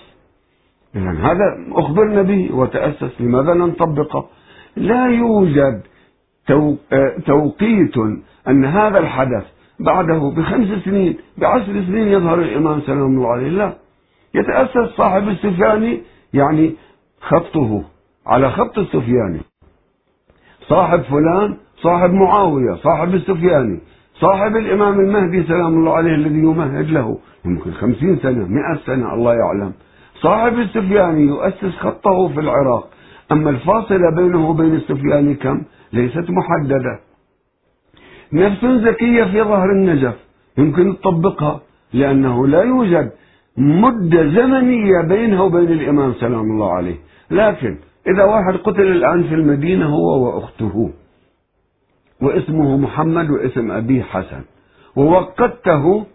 إذا 0.97 1.11
هذا 1.11 1.47
أخبرنا 1.73 2.23
به 2.23 2.51
وتأسس 2.55 3.21
لماذا 3.21 3.55
نطبقه 3.55 4.25
لا 4.77 5.07
يوجد 5.07 5.83
توقيت 7.27 7.97
أن 8.49 8.65
هذا 8.65 8.99
الحدث 8.99 9.45
بعده 9.81 10.33
بخمس 10.37 10.69
سنين 10.85 11.17
بعشر 11.39 11.73
سنين 11.73 12.09
يظهر 12.09 12.39
الإمام 12.39 12.81
سلام 12.81 13.07
الله 13.17 13.29
عليه. 13.29 13.49
لا. 13.49 13.73
يتأسس 14.35 14.97
صاحب 14.97 15.29
السفياني 15.29 16.01
يعني 16.35 16.75
خطه 17.21 17.83
على 18.27 18.51
خط 18.51 18.79
السفياني 18.79 19.41
صاحب 20.69 21.01
فلان 21.01 21.57
صاحب 21.77 22.11
معاوية 22.13 22.75
صاحب 22.75 23.15
السفياني 23.15 23.81
صاحب 24.15 24.57
الإمام 24.57 25.01
المهدي 25.01 25.43
سلام 25.43 25.75
الله 25.79 25.93
عليه 25.93 26.15
الذي 26.15 26.39
يمهد 26.39 26.91
له 26.91 27.19
يمكن 27.45 27.73
خمسين 27.73 28.19
سنة 28.23 28.47
مئة 28.49 28.79
سنة 28.87 29.15
الله 29.15 29.35
يعلم. 29.35 29.73
صاحب 30.15 30.59
السفياني 30.59 31.23
يؤسس 31.23 31.77
خطه 31.79 32.29
في 32.29 32.41
العراق. 32.41 32.89
أما 33.33 33.51
الفاصلة 33.51 34.11
بينه 34.17 34.51
وبين 34.51 34.75
السفياني 34.75 35.35
كم؟ 35.35 35.63
ليست 35.93 36.31
محددة. 36.31 37.01
نفس 38.33 38.65
ذكية 38.65 39.25
في 39.25 39.43
ظهر 39.43 39.73
النجف 39.73 40.15
يمكن 40.59 40.97
تطبقها 41.01 41.61
لأنه 41.93 42.47
لا 42.47 42.63
يوجد 42.63 43.11
مدة 43.57 44.27
زمنية 44.27 45.01
بينها 45.09 45.41
وبين 45.43 45.73
الإمام 45.73 46.13
سلام 46.13 46.41
الله 46.41 46.73
عليه. 46.73 46.97
لكن 47.31 47.79
إذا 48.07 48.25
واحد 48.25 48.55
قتل 48.55 48.83
الآن 48.87 49.23
في 49.23 49.35
المدينة 49.35 49.87
هو 49.87 50.27
وأخته 50.27 50.91
واسمه 52.23 52.77
محمد 52.77 53.31
واسم 53.31 53.71
أبيه 53.71 54.03
حسن 54.03 54.43
ووقته 54.97 56.07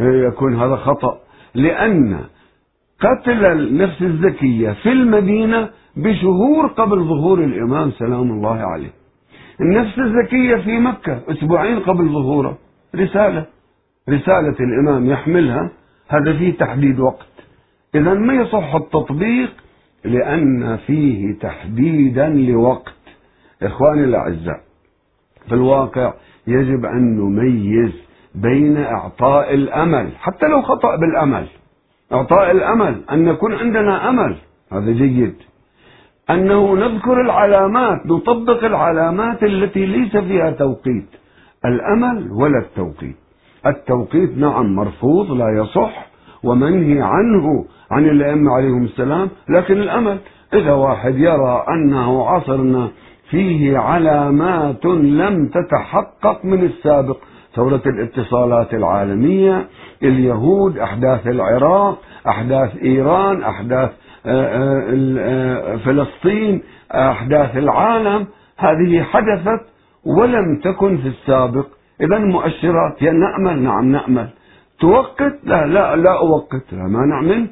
يكون 0.00 0.56
هذا 0.56 0.76
خطأ 0.76 1.18
لأن 1.54 2.18
قتل 3.00 3.44
النفس 3.44 4.02
الزكية 4.02 4.72
في 4.72 4.92
المدينة 4.92 5.70
بشهور 5.96 6.66
قبل 6.66 6.98
ظهور 7.04 7.44
الإمام 7.44 7.90
سلام 7.90 8.30
الله 8.30 8.56
عليه. 8.56 8.90
النفس 9.60 9.98
الزكية 9.98 10.56
في 10.56 10.78
مكة 10.78 11.20
أسبوعين 11.28 11.78
قبل 11.78 12.08
ظهوره. 12.08 12.58
رسالة. 12.94 13.46
رسالة 14.08 14.56
الإمام 14.60 15.10
يحملها. 15.10 15.70
هذا 16.08 16.38
فيه 16.38 16.52
تحديد 16.52 17.00
وقت. 17.00 17.26
إذا 17.94 18.14
ما 18.14 18.34
يصح 18.34 18.74
التطبيق؟ 18.74 19.50
لأن 20.04 20.76
فيه 20.76 21.38
تحديدا 21.38 22.28
لوقت. 22.28 22.94
إخواني 23.62 24.04
الأعزاء 24.04 24.60
في 25.48 25.54
الواقع 25.54 26.14
يجب 26.46 26.84
أن 26.84 27.16
نميز 27.16 27.92
بين 28.34 28.76
إعطاء 28.76 29.54
الأمل 29.54 30.10
حتى 30.18 30.46
لو 30.46 30.62
خطأ 30.62 30.96
بالأمل. 30.96 31.46
إعطاء 32.12 32.50
الأمل 32.50 33.02
أن 33.12 33.28
يكون 33.28 33.54
عندنا 33.54 34.08
أمل. 34.08 34.36
هذا 34.72 34.92
جيد. 34.92 35.34
أنه 36.30 36.74
نذكر 36.74 37.20
العلامات 37.20 38.06
نطبق 38.06 38.64
العلامات 38.64 39.42
التي 39.42 39.86
ليس 39.86 40.16
فيها 40.16 40.50
توقيت. 40.50 41.08
الأمل 41.64 42.32
ولا 42.32 42.58
التوقيت. 42.58 43.16
التوقيت 43.66 44.38
نعم 44.38 44.74
مرفوض 44.74 45.30
لا 45.30 45.48
يصح 45.48 46.06
ومنهي 46.42 47.02
عنه 47.02 47.64
عن 47.90 48.04
الأئمة 48.04 48.52
عليهم 48.52 48.84
السلام 48.84 49.28
لكن 49.48 49.74
الأمل. 49.74 50.18
إذا 50.54 50.72
واحد 50.72 51.18
يرى 51.18 51.64
أنه 51.68 52.26
عصرنا 52.26 52.88
فيه 53.30 53.78
علامات 53.78 54.84
لم 54.84 55.48
تتحقق 55.48 56.44
من 56.44 56.64
السابق 56.64 57.16
ثورة 57.54 57.82
الاتصالات 57.86 58.74
العالمية 58.74 59.66
اليهود 60.02 60.78
أحداث 60.78 61.26
العراق 61.26 61.98
أحداث 62.28 62.76
إيران 62.82 63.42
أحداث 63.42 63.90
فلسطين 65.84 66.62
أحداث 66.92 67.56
العالم 67.56 68.26
هذه 68.56 69.02
حدثت 69.02 69.60
ولم 70.04 70.60
تكن 70.64 70.98
في 70.98 71.08
السابق. 71.08 71.66
إذا 72.00 72.18
مؤشرات 72.18 73.02
يا 73.02 73.12
نأمل 73.12 73.62
نعم 73.62 73.92
نأمل. 73.92 74.28
توقت؟ 74.80 75.38
لا 75.44 75.66
لا 75.66 75.96
لا 75.96 76.18
أوقت 76.18 76.72
لا 76.72 76.82
ما 76.82 77.06
نعمل. 77.06 77.46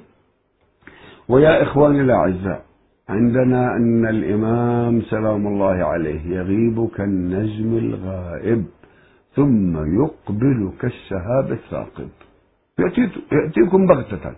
ويا 1.29 1.63
إخواني 1.63 2.01
الأعزاء 2.01 2.63
عندنا 3.09 3.77
أن 3.77 4.07
الإمام 4.07 5.03
سلام 5.03 5.47
الله 5.47 5.85
عليه 5.85 6.27
يغيب 6.27 6.89
كالنجم 6.97 7.77
الغائب 7.79 8.65
ثم 9.37 9.77
يقبل 10.03 10.73
كالشهاب 10.81 11.53
الثاقب. 11.53 12.09
يأتيكم 12.79 13.87
بغتة 13.87 14.33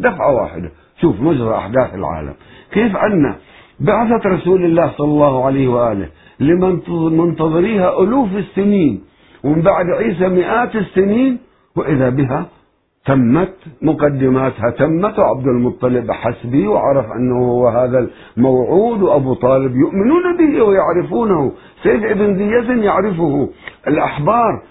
دفعة 0.00 0.34
واحدة. 0.34 0.70
شوف 1.00 1.20
مجرى 1.20 1.54
أحداث 1.54 1.94
العالم. 1.94 2.34
كيف 2.72 2.96
أن 2.96 3.34
بعثة 3.80 4.30
رسول 4.30 4.64
الله 4.64 4.90
صلى 4.96 5.06
الله 5.06 5.44
عليه 5.44 5.68
وآله 5.68 6.08
لمن 6.40 6.80
منتظريها 7.18 8.02
ألوف 8.02 8.28
السنين 8.36 9.00
ومن 9.44 9.62
بعد 9.62 9.86
عيسى 9.90 10.28
مئات 10.28 10.76
السنين 10.76 11.38
وإذا 11.76 12.08
بها 12.08 12.46
تمت 13.06 13.54
مقدماتها 13.82 14.70
تمت 14.70 15.18
وعبد 15.18 15.46
المطلب 15.46 16.10
حسبي 16.10 16.66
وعرف 16.66 17.06
أنه 17.12 17.38
هو 17.38 17.68
هذا 17.68 18.08
الموعود 18.36 19.02
وأبو 19.02 19.34
طالب 19.34 19.76
يؤمنون 19.76 20.36
به 20.38 20.62
ويعرفونه. 20.62 21.52
سيد 21.82 22.04
ابن 22.04 22.36
زياد 22.36 22.78
يعرفه. 22.78 23.48
الأحبار 23.88 24.62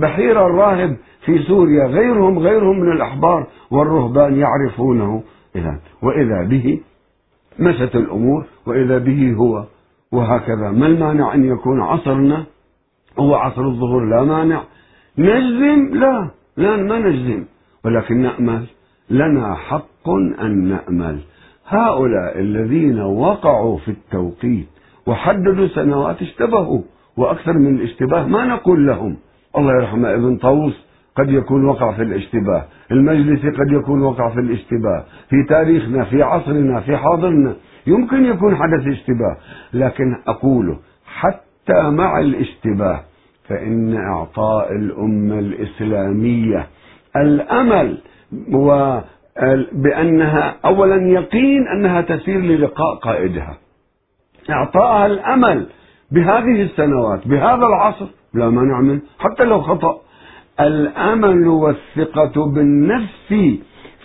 بحيرة 0.00 0.46
الراهب 0.46 0.96
في 1.24 1.38
سوريا 1.38 1.86
غيرهم 1.86 2.38
غيرهم 2.38 2.80
من 2.80 2.92
الأحبار 2.92 3.46
والرهبان 3.70 4.36
يعرفونه. 4.36 5.22
إذا 5.56 5.80
وإذا 6.02 6.48
به 6.48 6.80
مشت 7.58 7.96
الأمور 7.96 8.44
وإذا 8.66 8.98
به 8.98 9.32
هو 9.32 9.64
وهكذا. 10.12 10.70
ما 10.70 10.86
المانع 10.86 11.34
أن 11.34 11.44
يكون 11.44 11.80
عصرنا؟ 11.80 12.44
هو 13.18 13.34
عصر 13.34 13.62
الظهور 13.62 14.04
لا 14.04 14.24
مانع. 14.24 14.62
نجزم؟ 15.18 15.94
لا. 15.94 16.30
لا 16.56 16.76
ما 16.76 16.98
نجزم 16.98 17.44
ولكن 17.84 18.18
نأمل. 18.18 18.66
لنا 19.10 19.54
حق 19.54 20.08
أن 20.40 20.68
نأمل. 20.68 21.18
هؤلاء 21.66 22.38
الذين 22.38 23.00
وقعوا 23.00 23.78
في 23.78 23.90
التوقيت 23.90 24.68
وحددوا 25.06 25.66
سنوات 25.66 26.22
اشتبهوا 26.22 26.82
وأكثر 27.16 27.52
من 27.52 27.74
الاشتباه 27.74 28.26
ما 28.26 28.44
نقول 28.44 28.86
لهم. 28.86 29.16
الله 29.56 29.72
يرحمه 29.72 30.14
ابن 30.14 30.36
طاووس 30.36 30.89
قد 31.16 31.30
يكون 31.30 31.64
وقع 31.64 31.92
في 31.92 32.02
الاشتباه. 32.02 32.64
المجلس 32.90 33.40
قد 33.46 33.72
يكون 33.72 34.02
وقع 34.02 34.30
في 34.30 34.40
الاشتباه. 34.40 35.04
في 35.28 35.36
تاريخنا 35.48 36.04
في 36.04 36.22
عصرنا 36.22 36.80
في 36.80 36.96
حاضرنا 36.96 37.54
يمكن 37.86 38.24
يكون 38.24 38.56
حدث 38.56 38.86
اشتباه. 38.86 39.36
لكن 39.72 40.16
أقول 40.26 40.76
حتى 41.06 41.90
مع 41.90 42.18
الاشتباه 42.18 43.00
فإن 43.48 43.96
إعطاء 43.96 44.72
الأمة 44.72 45.38
الإسلامية 45.38 46.66
الأمل 47.16 47.98
بأنها 49.72 50.56
أولا 50.64 51.08
يقين 51.08 51.68
أنها 51.68 52.00
تسير 52.00 52.40
للقاء 52.40 52.94
قائدها. 52.94 53.58
إعطاءها 54.50 55.06
الأمل 55.06 55.66
بهذه 56.12 56.62
السنوات 56.62 57.28
بهذا 57.28 57.66
العصر 57.66 58.06
لا 58.34 58.50
مانع 58.50 58.80
منه 58.80 59.00
حتى 59.18 59.44
لو 59.44 59.60
خطأ. 59.60 60.00
الأمل 60.60 61.48
والثقة 61.48 62.46
بالنفس 62.46 63.28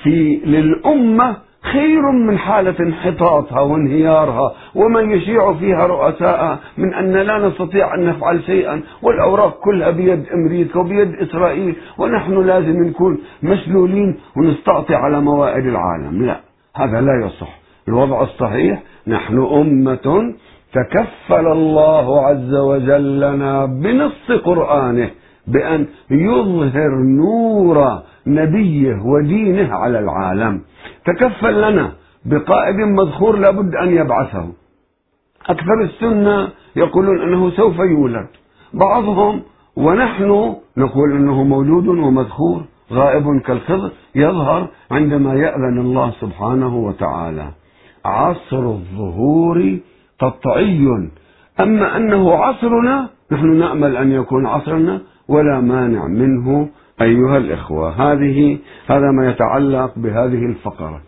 في 0.03 0.41
للأمة 0.45 1.35
خير 1.61 2.11
من 2.11 2.37
حالة 2.37 2.75
انحطاطها 2.79 3.59
وانهيارها 3.61 4.53
ومن 4.75 5.11
يشيع 5.11 5.53
فيها 5.53 5.87
رؤساء 5.87 6.59
من 6.77 6.93
أن 6.93 7.11
لا 7.11 7.47
نستطيع 7.47 7.95
أن 7.95 8.05
نفعل 8.05 8.43
شيئا 8.43 8.81
والأوراق 9.01 9.59
كلها 9.59 9.91
بيد 9.91 10.25
أمريكا 10.33 10.79
وبيد 10.79 11.15
إسرائيل 11.15 11.75
ونحن 11.97 12.47
لازم 12.47 12.83
نكون 12.83 13.19
مسلولين 13.43 14.17
ونستعطي 14.37 14.95
على 14.95 15.21
موائد 15.21 15.65
العالم. 15.65 16.25
لا 16.25 16.39
هذا 16.75 17.01
لا 17.01 17.25
يصح. 17.25 17.59
الوضع 17.87 18.23
الصحيح 18.23 18.83
نحن 19.07 19.37
أمة 19.37 20.33
تكفل 20.73 21.47
الله 21.47 22.25
عز 22.25 22.53
وجل 22.55 23.19
لنا 23.19 23.65
بنص 23.65 24.31
قرآنه. 24.31 25.09
بأن 25.47 25.85
يظهر 26.11 26.95
نور 26.95 28.01
نبيه 28.27 29.01
ودينه 29.01 29.75
على 29.75 29.99
العالم. 29.99 30.61
تكفل 31.05 31.71
لنا 31.71 31.91
بقائد 32.25 32.75
مذخور 32.75 33.37
لابد 33.37 33.75
أن 33.75 33.89
يبعثه. 33.89 34.47
أكثر 35.49 35.81
السنة 35.81 36.49
يقولون 36.75 37.21
أنه 37.21 37.49
سوف 37.49 37.79
يولد. 37.79 38.27
بعضهم 38.73 39.41
ونحن 39.75 40.55
نقول 40.77 41.11
أنه 41.11 41.43
موجود 41.43 41.87
ومذخور 41.87 42.61
غائب 42.91 43.41
كالخضر 43.41 43.91
يظهر 44.15 44.67
عندما 44.91 45.33
يأذن 45.33 45.79
الله 45.79 46.11
سبحانه 46.21 46.77
وتعالى. 46.77 47.47
عصر 48.05 48.65
الظهور 48.69 49.77
قطعي 50.19 51.09
أما 51.59 51.97
أنه 51.97 52.33
عصرنا 52.33 53.09
نحن 53.31 53.55
نأمل 53.55 53.97
أن 53.97 54.11
يكون 54.11 54.45
عصرنا 54.45 55.01
ولا 55.27 55.61
مانع 55.61 56.07
منه 56.07 56.69
أيها 57.01 57.37
الإخوة. 57.37 57.89
هذه 57.89 58.57
هذا 58.87 59.11
ما 59.11 59.29
يتعلق 59.29 59.93
بهذه 59.99 60.45
الفقرة. 60.45 61.01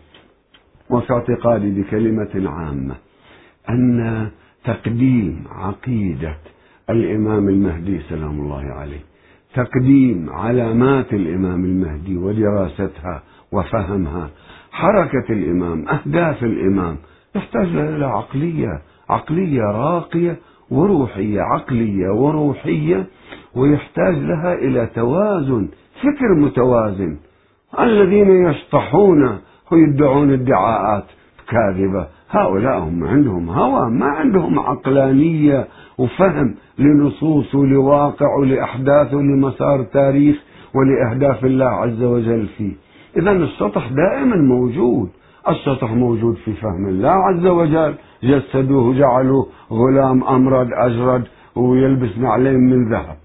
وفي 0.90 1.12
اعتقادي 1.12 1.82
بكلمة 1.82 2.50
عامة 2.50 2.94
أن 3.70 4.28
تقديم 4.64 5.44
عقيدة 5.52 6.36
الإمام 6.90 7.48
المهدي 7.48 8.00
سلام 8.08 8.40
الله 8.40 8.62
عليه 8.62 9.00
تقديم 9.54 10.30
علامات 10.30 11.12
الإمام 11.12 11.64
المهدي 11.64 12.16
ودراستها 12.16 13.22
وفهمها 13.52 14.30
حركة 14.72 15.24
الإمام 15.32 15.88
أهداف 15.88 16.44
الإمام 16.44 16.96
يحتاج 17.34 17.66
إلى 17.66 18.06
عقلية 18.06 18.82
عقلية 19.08 19.62
راقية 19.62 20.36
وروحية 20.70 21.40
عقلية 21.40 22.08
وروحية 22.08 23.06
ويحتاج 23.56 24.14
لها 24.14 24.54
إلى 24.54 24.86
توازن 24.94 25.68
فكر 26.02 26.34
متوازن. 26.34 27.16
الذين 27.80 28.46
يشطحون 28.46 29.38
ويدعون 29.72 30.32
ادعاءات 30.32 31.04
كاذبة 31.48 32.06
هؤلاء 32.30 32.78
هم 32.78 33.04
عندهم 33.04 33.50
هوى 33.50 33.90
ما 33.90 34.06
عندهم 34.06 34.58
عقلانية 34.58 35.68
وفهم 35.98 36.54
لنصوص 36.78 37.54
ولواقع 37.54 38.36
ولأحداث 38.40 39.14
ولمسار 39.14 39.82
تاريخ 39.82 40.36
ولأهداف 40.74 41.44
الله 41.44 41.66
عز 41.66 42.02
وجل 42.02 42.46
فيه. 42.46 42.72
إذا 43.16 43.32
السطح 43.32 43.88
دائما 43.88 44.36
موجود. 44.36 45.08
السطح 45.48 45.92
موجود 45.92 46.36
في 46.36 46.52
فهم 46.52 46.88
الله 46.88 47.10
عز 47.10 47.46
وجل. 47.46 47.94
جسدوه 48.22 48.94
جعلوا 48.94 49.44
غلام 49.72 50.24
أمرد 50.24 50.68
أجرد 50.72 51.24
ويلبس 51.56 52.18
نعلين 52.18 52.60
من 52.60 52.90
ذهب. 52.90 53.16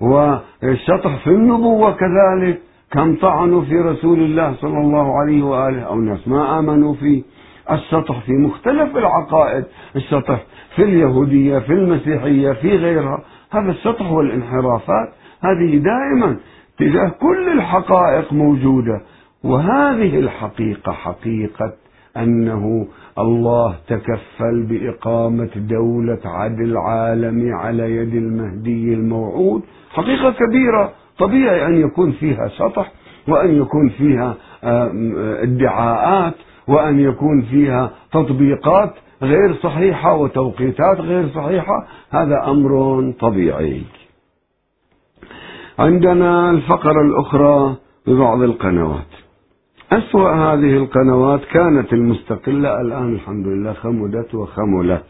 والشطح 0.00 1.24
في 1.24 1.30
النبوة 1.30 1.92
كذلك 1.92 2.60
كم 2.92 3.16
طعنوا 3.16 3.62
في 3.62 3.74
رسول 3.74 4.20
الله 4.20 4.54
صلى 4.54 4.78
الله 4.78 5.18
عليه 5.20 5.42
وآله 5.42 5.82
أو 5.82 6.00
ناس 6.00 6.28
ما 6.28 6.58
آمنوا 6.58 6.94
فيه. 6.94 7.22
السطح 7.70 8.20
في 8.20 8.32
مختلف 8.32 8.96
العقائد 8.96 9.64
السطح 9.96 10.42
في 10.76 10.82
اليهودية 10.82 11.58
في 11.58 11.72
المسيحية 11.72 12.52
في 12.52 12.76
غيرها. 12.76 13.22
هذا 13.52 13.70
السطح 13.70 14.12
والانحرافات 14.12 15.08
هذه 15.40 15.76
دائما 15.76 16.36
تجاه 16.78 17.08
كل 17.08 17.52
الحقائق 17.52 18.32
موجودة. 18.32 19.00
وهذه 19.44 20.18
الحقيقة 20.18 20.92
حقيقة 20.92 21.72
أنه 22.16 22.86
الله 23.20 23.76
تكفل 23.88 24.62
بإقامة 24.62 25.50
دولة 25.56 26.20
عدل 26.24 26.76
عالمي 26.76 27.52
على 27.52 27.96
يد 27.96 28.14
المهدي 28.14 28.94
الموعود. 28.94 29.62
حقيقة 29.90 30.30
كبيرة 30.30 30.92
طبيعي 31.18 31.66
أن 31.66 31.80
يكون 31.80 32.12
فيها 32.12 32.48
سطح 32.48 32.92
وأن 33.28 33.56
يكون 33.56 33.88
فيها 33.88 34.34
ادعاءات 35.42 36.34
وأن 36.68 37.00
يكون 37.00 37.42
فيها 37.42 37.90
تطبيقات 38.12 38.94
غير 39.22 39.54
صحيحة 39.54 40.16
وتوقيتات 40.16 41.00
غير 41.00 41.28
صحيحة. 41.28 41.86
هذا 42.10 42.44
أمر 42.50 43.12
طبيعي. 43.20 43.82
عندنا 45.78 46.50
الفقرة 46.50 47.00
الأخرى 47.02 47.76
ببعض 48.06 48.42
القنوات. 48.42 49.12
أسوأ 49.92 50.32
هذه 50.32 50.76
القنوات 50.76 51.44
كانت 51.44 51.92
المستقلة. 51.92 52.80
الآن 52.80 53.14
الحمد 53.14 53.46
لله 53.46 53.72
خمدت 53.72 54.34
وخملت. 54.34 55.04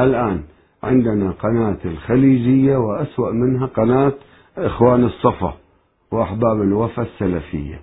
الآن 0.00 0.42
عندنا 0.82 1.30
قناة 1.30 1.78
الخليجية 1.84 2.76
وأسوأ 2.76 3.30
منها 3.30 3.66
قناة 3.66 4.12
إخوان 4.58 5.04
الصفا 5.04 5.54
وأحباب 6.12 6.62
الوفا 6.62 7.02
السلفية. 7.02 7.80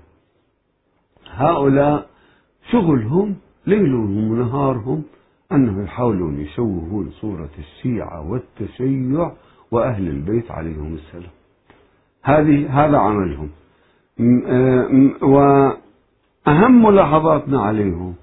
هؤلاء 1.31 2.10
شغلهم 2.71 3.36
ليلهم 3.67 4.31
ونهارهم 4.31 5.03
أنهم 5.51 5.84
يحاولون 5.84 6.39
يشوهون 6.39 7.10
صورة 7.12 7.49
الشيعة 7.60 8.31
والتشيع 8.31 9.31
وأهل 9.71 10.07
البيت 10.07 10.51
عليهم 10.51 10.93
السلام. 10.93 11.31
هذه 12.23 12.86
هذا 12.86 12.97
عملهم. 12.97 13.49
وأهم 16.47 16.84
ملاحظاتنا 16.86 17.62
عليهم 17.62 18.13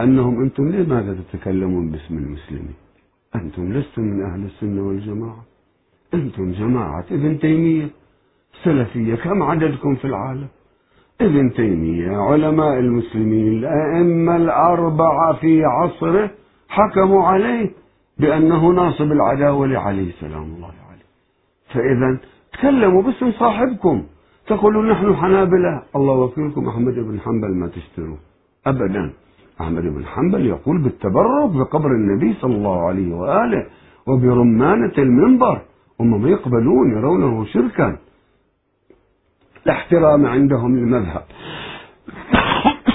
أنهم 0.00 0.42
أنتم 0.42 0.68
لماذا 0.68 1.16
تتكلمون 1.32 1.90
باسم 1.90 2.18
المسلمين؟ 2.18 2.74
أنتم 3.34 3.72
لستم 3.72 4.02
من 4.02 4.22
أهل 4.22 4.44
السنة 4.44 4.82
والجماعة. 4.88 5.44
أنتم 6.14 6.52
جماعة 6.52 7.04
ابن 7.10 7.38
تيمية. 7.38 7.88
سلفية 8.64 9.14
كم 9.14 9.42
عددكم 9.42 9.94
في 9.94 10.04
العالم؟ 10.04 10.48
ابن 11.20 11.52
تيمية 11.52 12.16
علماء 12.16 12.78
المسلمين 12.78 13.58
الأئمة 13.58 14.36
الأربعة 14.36 15.32
في 15.40 15.64
عصره 15.64 16.30
حكموا 16.68 17.24
عليه 17.24 17.70
بأنه 18.18 18.68
ناصب 18.68 19.12
العداوة 19.12 19.66
لعلي 19.66 20.12
سلام 20.20 20.42
الله 20.42 20.74
عليه. 20.90 21.08
فإذا 21.74 22.18
تكلموا 22.52 23.02
باسم 23.02 23.32
صاحبكم. 23.32 24.04
تقولوا 24.50 24.82
نحن 24.92 25.16
حنابلة. 25.16 25.82
الله 25.96 26.14
وكيلكم 26.14 26.68
أحمد 26.68 26.94
بن 26.94 27.20
حنبل 27.20 27.52
ما 27.54 27.66
تشتروا. 27.68 28.16
أبدا. 28.66 29.12
أحمد 29.60 29.82
بن 29.82 30.04
حنبل 30.06 30.46
يقول 30.46 30.78
بالتبرك 30.78 31.50
بقبر 31.50 31.90
النبي 31.90 32.34
صلى 32.34 32.54
الله 32.54 32.78
عليه 32.88 33.14
وآله 33.14 33.66
وبرمانة 34.06 34.92
المنبر. 34.98 35.62
هم 36.00 36.22
ما 36.22 36.28
يقبلون 36.28 36.90
يرونه 36.96 37.44
شركا. 37.44 37.98
لا 39.66 39.72
احترام 39.72 40.26
عندهم 40.26 40.76
للمذهب. 40.76 41.24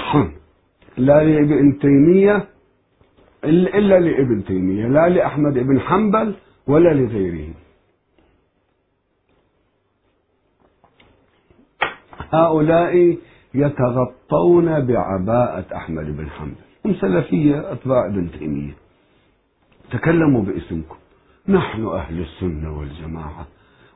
لا 1.06 1.24
لابن 1.24 1.78
تيمية 1.78 2.36
إلا 3.44 4.00
لابن 4.00 4.44
تيمية. 4.44 4.86
لا 4.88 5.08
لأحمد 5.08 5.54
بن 5.58 5.80
حنبل 5.80 6.34
ولا 6.66 6.94
لغيره. 6.94 7.65
هؤلاء 12.32 13.16
يتغطون 13.54 14.80
بعباءة 14.80 15.76
أحمد 15.76 16.16
بن 16.16 16.30
حنبل. 16.30 16.66
هم 16.84 16.94
سلفية 16.94 17.72
أتباع 17.72 18.06
ابن 18.06 18.30
تيمية. 18.38 18.72
تكلموا 19.90 20.42
باسمكم. 20.42 20.96
نحن 21.48 21.86
أهل 21.86 22.20
السنة 22.20 22.78
والجماعة. 22.78 23.46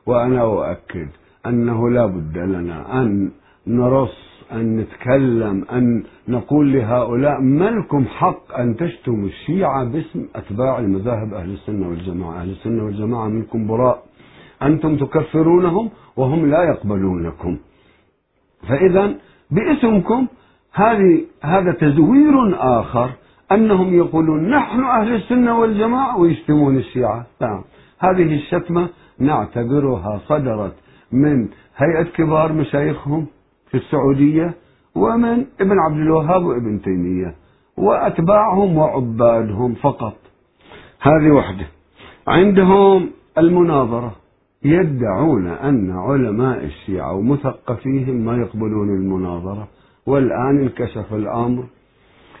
وأنا 0.05 0.41
أؤكد 0.41 1.07
أنه 1.45 1.89
لا 1.89 2.05
بد 2.05 2.37
لنا 2.37 3.01
أن 3.01 3.31
نرص 3.67 4.31
أن 4.51 4.77
نتكلم 4.77 5.65
أن 5.71 6.03
نقول 6.27 6.73
لهؤلاء 6.73 7.41
ما 7.41 7.69
لكم 7.69 8.05
حق 8.05 8.59
أن 8.59 8.75
تشتموا 8.77 9.27
الشيعة 9.27 9.83
باسم 9.83 10.27
أتباع 10.35 10.79
المذاهب 10.79 11.33
أهل 11.33 11.53
السنة 11.53 11.89
والجماعة. 11.89 12.41
أهل 12.41 12.49
السنة 12.49 12.83
والجماعة 12.83 13.27
منكم 13.27 13.67
براء. 13.67 14.03
أنتم 14.63 14.97
تكفرونهم 14.97 15.89
وهم 16.17 16.49
لا 16.49 16.63
يقبلونكم. 16.63 17.57
فإذا 18.67 19.13
باسمكم 19.51 20.27
هذه 20.73 21.25
هذا 21.43 21.71
تزوير 21.71 22.55
آخر 22.79 23.09
أنهم 23.51 23.95
يقولون 23.95 24.49
نحن 24.49 24.83
أهل 24.83 25.15
السنة 25.15 25.59
والجماعة 25.59 26.19
ويشتمون 26.19 26.77
الشيعة. 26.77 27.25
نعم. 27.41 27.63
هذه 27.99 28.35
الشتمة 28.35 28.89
نعتبرها 29.19 30.21
صدرت 30.27 30.73
من 31.11 31.47
هيئة 31.77 32.03
كبار 32.03 32.53
مشايخهم 32.53 33.27
في 33.71 33.77
السعودية 33.77 34.53
ومن 34.95 35.45
ابن 35.61 35.79
عبد 35.79 35.97
الوهاب 35.97 36.45
وابن 36.45 36.81
تيمية 36.81 37.35
وأتباعهم 37.77 38.77
وعبادهم 38.77 39.73
فقط. 39.73 40.17
هذه 41.01 41.31
وحدة. 41.31 41.67
عندهم 42.27 43.09
المناظرة. 43.37 44.20
يدعون 44.65 45.47
أن 45.47 45.91
علماء 45.91 46.65
الشيعة 46.65 47.13
ومثقفيهم 47.13 48.15
ما 48.15 48.37
يقبلون 48.37 48.89
المناظرة. 48.89 49.67
والآن 50.05 50.59
انكشف 50.59 51.13
الأمر. 51.13 51.63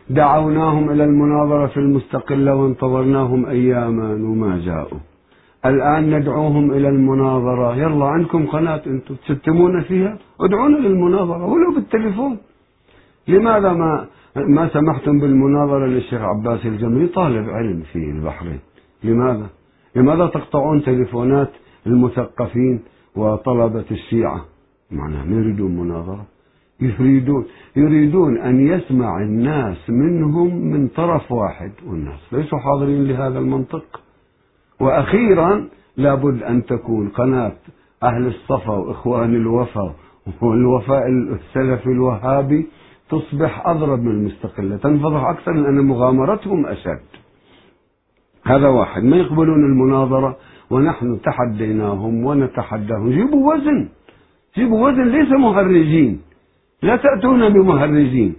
دعوناهم 0.09 0.89
إلى 0.89 1.03
المناظرة 1.03 1.67
في 1.67 1.77
المستقلة 1.77 2.55
وانتظرناهم 2.55 3.45
أياما 3.45 4.13
وما 4.13 4.61
جاءوا. 4.65 4.99
الآن 5.65 6.15
ندعوهم 6.15 6.71
إلى 6.71 6.89
المناظرة. 6.89 7.75
يلا 7.75 8.05
عندكم 8.05 8.47
قناة 8.47 8.81
أنتم 8.87 9.15
تشتمون 9.15 9.81
فيها؟ 9.81 10.17
ادعونا 10.41 10.77
للمناظرة 10.77 11.45
ولو 11.45 11.71
بالتليفون. 11.75 12.37
لماذا 13.27 13.73
ما 13.73 14.05
ما 14.35 14.67
سمحتم 14.67 15.19
بالمناظرة 15.19 15.85
للشيخ 15.85 16.21
عباس 16.21 16.65
الجمري؟ 16.65 17.07
طالب 17.07 17.49
علم 17.49 17.83
في 17.93 18.11
البحرين. 18.11 18.59
لماذا؟ 19.03 19.47
لماذا 19.95 20.25
تقطعون 20.27 20.83
تليفونات 20.83 21.49
المثقفين 21.87 22.79
وطلبة 23.15 23.85
الشيعة. 23.91 24.45
معناها 24.91 25.25
يريدون 25.25 25.77
مناظرة؟ 25.77 26.25
يريدون 26.81 27.45
يريدون 27.75 28.37
أن 28.37 28.67
يسمع 28.67 29.21
الناس 29.21 29.89
منهم 29.89 30.55
من 30.55 30.87
طرف 30.87 31.31
واحد 31.31 31.71
والناس 31.87 32.19
ليسوا 32.31 32.59
حاضرين 32.59 33.07
لهذا 33.07 33.39
المنطق. 33.39 34.01
وأخيرا 34.79 35.67
لابد 35.97 36.43
أن 36.43 36.65
تكون 36.65 37.09
قناة 37.09 37.55
أهل 38.03 38.27
الصفا 38.27 38.71
وإخوان 38.71 39.35
الوفا 39.35 39.95
والوفاء 40.41 41.07
السلفي 41.07 41.85
الوهابي 41.89 42.67
تصبح 43.09 43.67
أضرب 43.67 43.99
من 43.99 44.11
المستقلة 44.11 44.77
تنفضح 44.77 45.23
أكثر 45.23 45.51
لأن 45.51 45.85
مغامرتهم 45.85 46.65
أشد. 46.65 46.99
هذا 48.45 48.67
واحد. 48.67 49.03
ما 49.03 49.17
يقبلون 49.17 49.65
المناظرة؟ 49.65 50.37
ونحن 50.71 51.21
تحديناهم 51.21 52.25
ونتحداهم. 52.25 53.09
جيبوا 53.09 53.53
وزن. 53.53 53.89
جيبوا 54.55 54.87
وزن 54.87 55.07
ليس 55.07 55.31
مهرجين. 55.31 56.21
لا 56.83 56.95
تأتون 56.95 57.49
بمهرجين. 57.49 58.35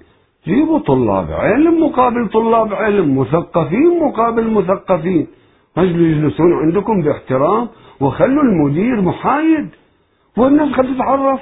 جيبوا 0.46 0.78
طلاب 0.78 1.32
علم 1.32 1.84
مقابل 1.84 2.28
طلاب 2.28 2.74
علم 2.74 3.18
مثقفين 3.18 4.00
مقابل 4.00 4.50
مثقفين. 4.50 5.26
اجلوا 5.76 6.06
يجلسون 6.06 6.52
عندكم 6.52 7.02
باحترام. 7.02 7.68
وخلوا 8.00 8.42
المدير 8.42 9.00
محايد. 9.00 9.68
والناس 10.36 10.72
قد 10.72 10.94
تتعرف. 10.94 11.40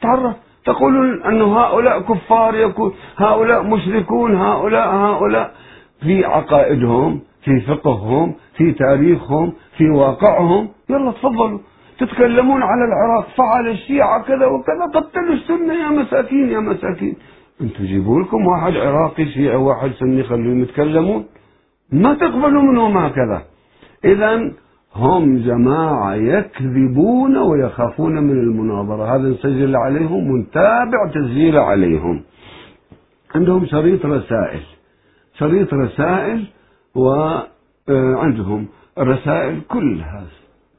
تعرف. 0.00 0.36
تقولون 0.64 1.22
أن 1.22 1.42
هؤلاء 1.42 2.00
كفار 2.00 2.54
يكون 2.54 2.92
هؤلاء 3.16 3.62
مشركون 3.62 4.36
هؤلاء 4.36 4.94
هؤلاء. 4.94 5.54
في 6.00 6.24
عقائدهم 6.24 7.20
في 7.44 7.60
فقههم 7.60 8.34
في 8.56 8.72
تاريخهم 8.72 9.52
في 9.76 9.90
واقعهم. 9.90 10.68
يلا 10.90 11.10
تفضلوا. 11.10 11.58
تتكلمون 11.98 12.62
على 12.62 12.84
العراق 12.84 13.28
فعل 13.36 13.68
الشيعة 13.68 14.22
كذا 14.22 14.46
وكذا 14.46 14.84
قتلوا 14.94 15.34
السنة 15.34 15.74
يا 15.74 15.88
مساكين 15.88 16.48
يا 16.48 16.60
مساكين. 16.60 17.16
أنتم 17.60 17.84
جيبوا 17.84 18.20
لكم 18.20 18.46
واحد 18.46 18.72
عراقي 18.72 19.26
شيعي 19.26 19.56
واحد 19.56 19.90
سني 19.90 20.22
خلوهم 20.22 20.62
يتكلمون. 20.62 21.24
ما 21.92 22.14
تقبلوا 22.14 22.62
منهم 22.62 22.98
هكذا. 22.98 23.42
اذا 24.04 24.52
هم 24.94 25.38
جماعة 25.38 26.14
يكذبون 26.14 27.36
ويخافون 27.36 28.12
من 28.12 28.30
المناظرة. 28.30 29.16
هذا 29.16 29.28
نسجل 29.28 29.76
عليهم 29.76 30.30
ونتابع 30.30 31.10
تسجيل 31.14 31.58
عليهم. 31.58 32.22
عندهم 33.34 33.66
شريط 33.66 34.06
رسائل. 34.06 34.60
شريط 35.34 35.74
رسائل 35.74 36.44
وعندهم 36.94 38.66
رسائل 38.98 39.60
كلها 39.68 40.24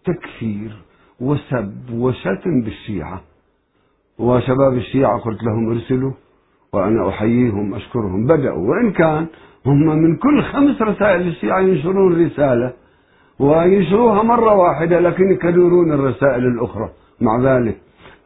تكفير 0.06 0.72
وسب 1.22 1.74
وشتم 1.94 2.62
بالشيعة. 2.62 3.22
وشباب 4.20 4.74
الشيعة 4.74 5.20
قلت 5.20 5.44
لهم 5.44 5.70
ارسلوا 5.70 6.12
وأنا 6.74 7.10
أحييهم 7.10 7.74
أشكرهم. 7.76 8.28
بدأوا 8.28 8.70
وإن 8.70 8.92
كان 8.92 9.28
هم 9.66 9.88
من 9.88 10.16
كل 10.16 10.44
خمس 10.44 10.82
رسائل 10.82 11.28
الشيعة 11.28 11.60
ينشرون 11.60 12.26
رسالة 12.26 12.74
وينشروها 13.40 14.24
مرة 14.24 14.56
واحدة 14.56 15.00
لكن 15.00 15.32
يكررون 15.32 15.92
الرسائل 15.92 16.46
الأخرى. 16.48 16.90
مع 17.22 17.40
ذلك 17.40 17.78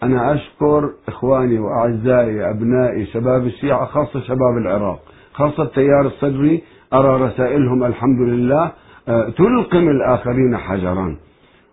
أنا 0.03 0.33
أشكر 0.33 0.89
إخواني 1.07 1.59
وأعزائي 1.59 2.49
أبنائي 2.49 3.05
شباب 3.05 3.45
الشيعة 3.45 3.85
خاصة 3.85 4.19
شباب 4.21 4.57
العراق 4.57 4.99
خاصة 5.33 5.63
التيار 5.63 6.05
الصدري 6.05 6.63
أرى 6.93 7.21
رسائلهم 7.25 7.83
الحمد 7.83 8.19
لله 8.21 8.71
آه، 9.07 9.29
تلقم 9.29 9.89
الآخرين 9.89 10.57
حجرا. 10.57 11.15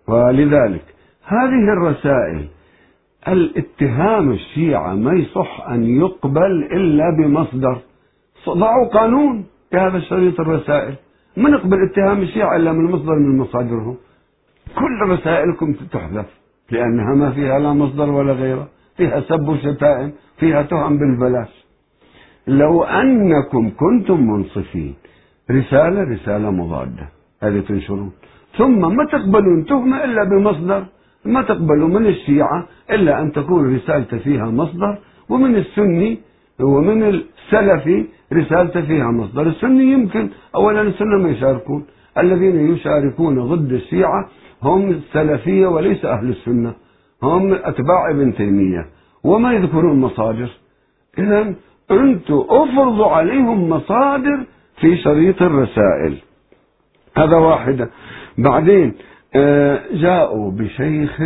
ولذلك 0.07 0.85
هذه 1.25 1.73
الرسائل 1.73 2.47
الاتهام 3.27 4.31
الشيعة 4.31 4.93
ما 4.93 5.13
يصح 5.13 5.67
أن 5.69 5.83
يقبل 5.83 6.63
إلا 6.71 7.05
بمصدر. 7.17 7.77
ضعوا 8.49 8.87
قانون 8.87 9.45
بهذا 9.71 9.97
الشريط 9.97 10.39
الرسائل. 10.39 10.95
ما 11.37 11.49
نقبل 11.49 11.77
اتهام 11.89 12.21
الشيعة 12.21 12.55
إلا 12.55 12.71
من 12.71 12.91
مصدر 12.91 13.15
من 13.15 13.37
مصادرهم. 13.37 13.95
كل 14.75 15.09
رسائلكم 15.09 15.73
تحذف 15.73 16.25
لأنها 16.71 17.15
ما 17.15 17.31
فيها 17.31 17.59
لا 17.59 17.73
مصدر 17.73 18.09
ولا 18.09 18.33
غيره. 18.33 18.67
فيها 18.97 19.21
سب 19.21 19.47
وشتائم 19.47 20.11
فيها 20.37 20.61
تهم 20.61 20.97
بالبلاش. 20.97 21.65
لو 22.47 22.83
أنكم 22.83 23.69
كنتم 23.69 24.27
منصفين 24.31 24.95
رسالة 25.59 26.01
رسالة 26.13 26.49
مضادة. 26.51 27.05
هذه 27.43 27.59
تنشرون. 27.59 28.11
ثم 28.57 28.81
ما 28.97 29.03
تقبلون 29.11 29.65
تهمة 29.65 30.03
إلا 30.05 30.23
بمصدر. 30.23 30.83
ما 31.25 31.41
تقبلوا 31.41 31.87
من 31.87 32.05
الشيعة 32.05 32.59
إلا 32.91 33.21
أن 33.21 33.31
تكون 33.31 33.75
رسالته 33.75 34.17
فيها 34.17 34.45
مصدر 34.45 34.97
ومن 35.29 35.55
السني 35.55 36.19
ومن 36.59 36.99
السلفي 37.03 38.05
رسالته 38.33 38.81
فيها 38.81 39.11
مصدر. 39.11 39.41
السني 39.41 39.91
يمكن 39.91 40.29
أولا 40.55 40.81
السنة 40.81 41.17
ما 41.17 41.29
يشاركون. 41.29 41.85
الذين 42.17 42.73
يشاركون 42.73 43.35
ضد 43.51 43.71
الشيعة 43.71 44.21
هم 44.63 44.89
السلفية 44.89 45.67
وليس 45.67 46.05
أهل 46.05 46.29
السنة. 46.29 46.73
هم 47.23 47.53
أتباع 47.53 48.09
ابن 48.09 48.35
تيمية. 48.35 48.85
وما 49.23 49.53
يذكرون 49.53 49.99
مصادر. 49.99 50.49
إذا 51.19 51.53
أنتم 51.91 52.43
أفرضوا 52.49 53.07
عليهم 53.07 53.69
مصادر 53.69 54.39
في 54.79 54.97
شريط 54.97 55.41
الرسائل. 55.41 56.17
هذا 57.17 57.37
واحدة 57.37 57.89
بعدين 58.37 58.93
آه، 59.35 59.79
جاءوا 59.93 60.51
بشيخ 60.51 61.21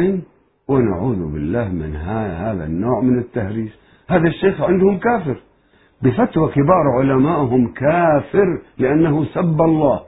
ونعوذ 0.67 1.33
بالله 1.33 1.69
من 1.69 1.95
هذا 1.95 2.65
النوع 2.65 3.01
من 3.01 3.19
التهريس. 3.19 3.71
هذا 4.09 4.27
الشيخ 4.27 4.61
عندهم 4.61 4.97
كافر. 4.97 5.35
بفتوى 6.01 6.51
كبار 6.51 6.85
علمائهم 6.99 7.73
كافر 7.73 8.61
لأنه 8.77 9.25
سب 9.25 9.61
الله. 9.61 10.01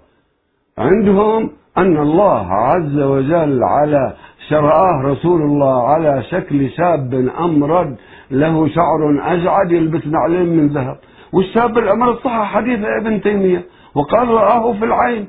عندهم 0.78 1.50
أن 1.78 1.98
الله 1.98 2.54
عز 2.54 3.00
وجل 3.00 3.64
على 3.64 4.14
شرآه 4.50 5.02
رسول 5.04 5.42
الله 5.42 5.88
على 5.88 6.24
شكل 6.24 6.70
شاب 6.70 7.14
أمرد 7.40 7.96
له 8.32 8.68
شعر 8.68 9.34
أجعد 9.34 9.72
يلبس 9.72 10.08
نعلين 10.08 10.58
من 10.58 10.68
ذهب. 10.68 10.98
والشاب 11.38 11.78
الأمرد 11.78 12.16
صح 12.16 12.54
حديث 12.54 12.80
ابن 13.00 13.22
تيمية. 13.22 13.62
وقال 13.96 14.28
رآه 14.28 14.74
في 14.74 14.86
العين. 14.86 15.28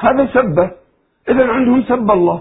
هذا 0.00 0.26
سبه 0.26 0.70
إذا 1.28 1.46
عندهم 1.46 1.82
سب 1.82 2.10
الله. 2.10 2.40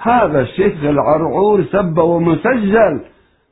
هذا 0.00 0.40
الشيخ 0.40 0.84
العرعور 0.84 1.64
سب 1.64 1.98
ومسجل. 1.98 3.00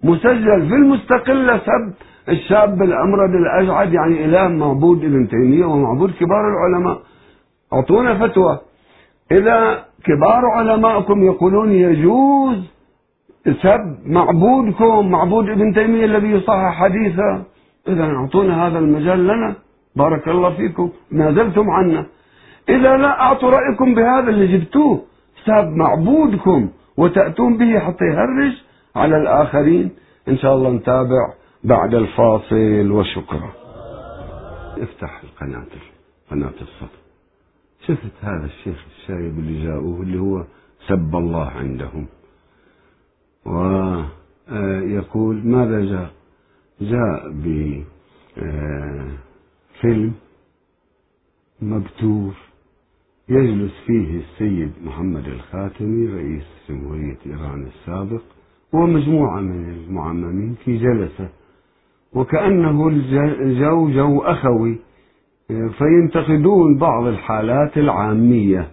مسجل 0.04 0.68
في 0.68 0.74
المستقلة 0.74 1.58
سب. 1.58 1.92
الشاب 2.28 2.82
الأمرد 2.82 3.34
الأجعد 3.34 3.92
يعني 3.92 4.24
إله 4.24 4.48
معبود 4.48 5.04
ابن 5.04 5.28
تيمية 5.28 5.64
ومعبود 5.64 6.10
كبار 6.10 6.44
العلماء. 6.52 6.98
أعطونا 7.72 8.18
فتوى. 8.18 8.58
إذا 9.32 9.84
كبار 10.04 10.42
علمائكم 10.46 11.24
يقولون 11.24 11.72
يجوز 11.72 12.58
سب 13.62 13.96
معبودكم 14.06 15.10
معبود 15.10 15.48
ابن 15.48 15.74
تيمية 15.74 16.04
الذي 16.04 16.30
يصحح 16.30 16.74
حديثه. 16.74 17.51
إذا 17.88 18.04
أعطونا 18.04 18.66
هذا 18.66 18.78
المجال 18.78 19.26
لنا 19.26 19.54
بارك 19.96 20.28
الله 20.28 20.56
فيكم 20.56 20.90
ما 21.10 21.32
زلتم 21.32 21.70
عنا. 21.70 22.06
إذا 22.68 22.96
لا 22.96 23.20
أعطوا 23.20 23.50
رأيكم 23.50 23.94
بهذا 23.94 24.30
اللي 24.30 24.58
جبتوه 24.58 25.04
ساب 25.46 25.76
معبودكم 25.76 26.68
وتأتون 26.96 27.58
به 27.58 27.78
حتى 27.78 28.04
يهرج 28.04 28.52
على 28.96 29.16
الآخرين. 29.16 29.90
إن 30.28 30.38
شاء 30.38 30.54
الله 30.54 30.70
نتابع 30.70 31.32
بعد 31.64 31.94
الفاصل 31.94 32.90
وشكرا. 32.90 33.52
افتح 34.78 35.22
القناة 35.24 35.66
قناة 36.30 36.52
الصدر 36.60 37.02
شفت 37.86 38.12
هذا 38.22 38.44
الشيخ 38.44 38.84
الشايب 38.96 39.38
اللي 39.38 39.64
جاءوه 39.64 40.02
اللي 40.02 40.18
هو 40.18 40.44
سب 40.88 41.16
الله 41.16 41.50
عندهم. 41.50 42.06
ويقول 43.46 45.46
ماذا 45.46 45.80
جاء؟ 45.80 46.10
جاء 46.90 47.30
بفيلم 49.82 50.12
مبتور 51.62 52.34
يجلس 53.28 53.72
فيه 53.86 54.20
السيد 54.20 54.72
محمد 54.84 55.26
الخاتمي 55.28 56.06
رئيس 56.06 56.44
جمهورية 56.68 57.16
إيران 57.26 57.66
السابق 57.66 58.22
ومجموعة 58.72 59.40
من 59.40 59.68
المعممين 59.68 60.54
في 60.64 60.76
جلسة. 60.78 61.28
وكأنه 62.12 62.88
الجو 62.88 63.90
جو 63.90 64.18
أخوي 64.18 64.78
فينتقدون 65.48 66.78
بعض 66.78 67.06
الحالات 67.06 67.78
العامية. 67.78 68.70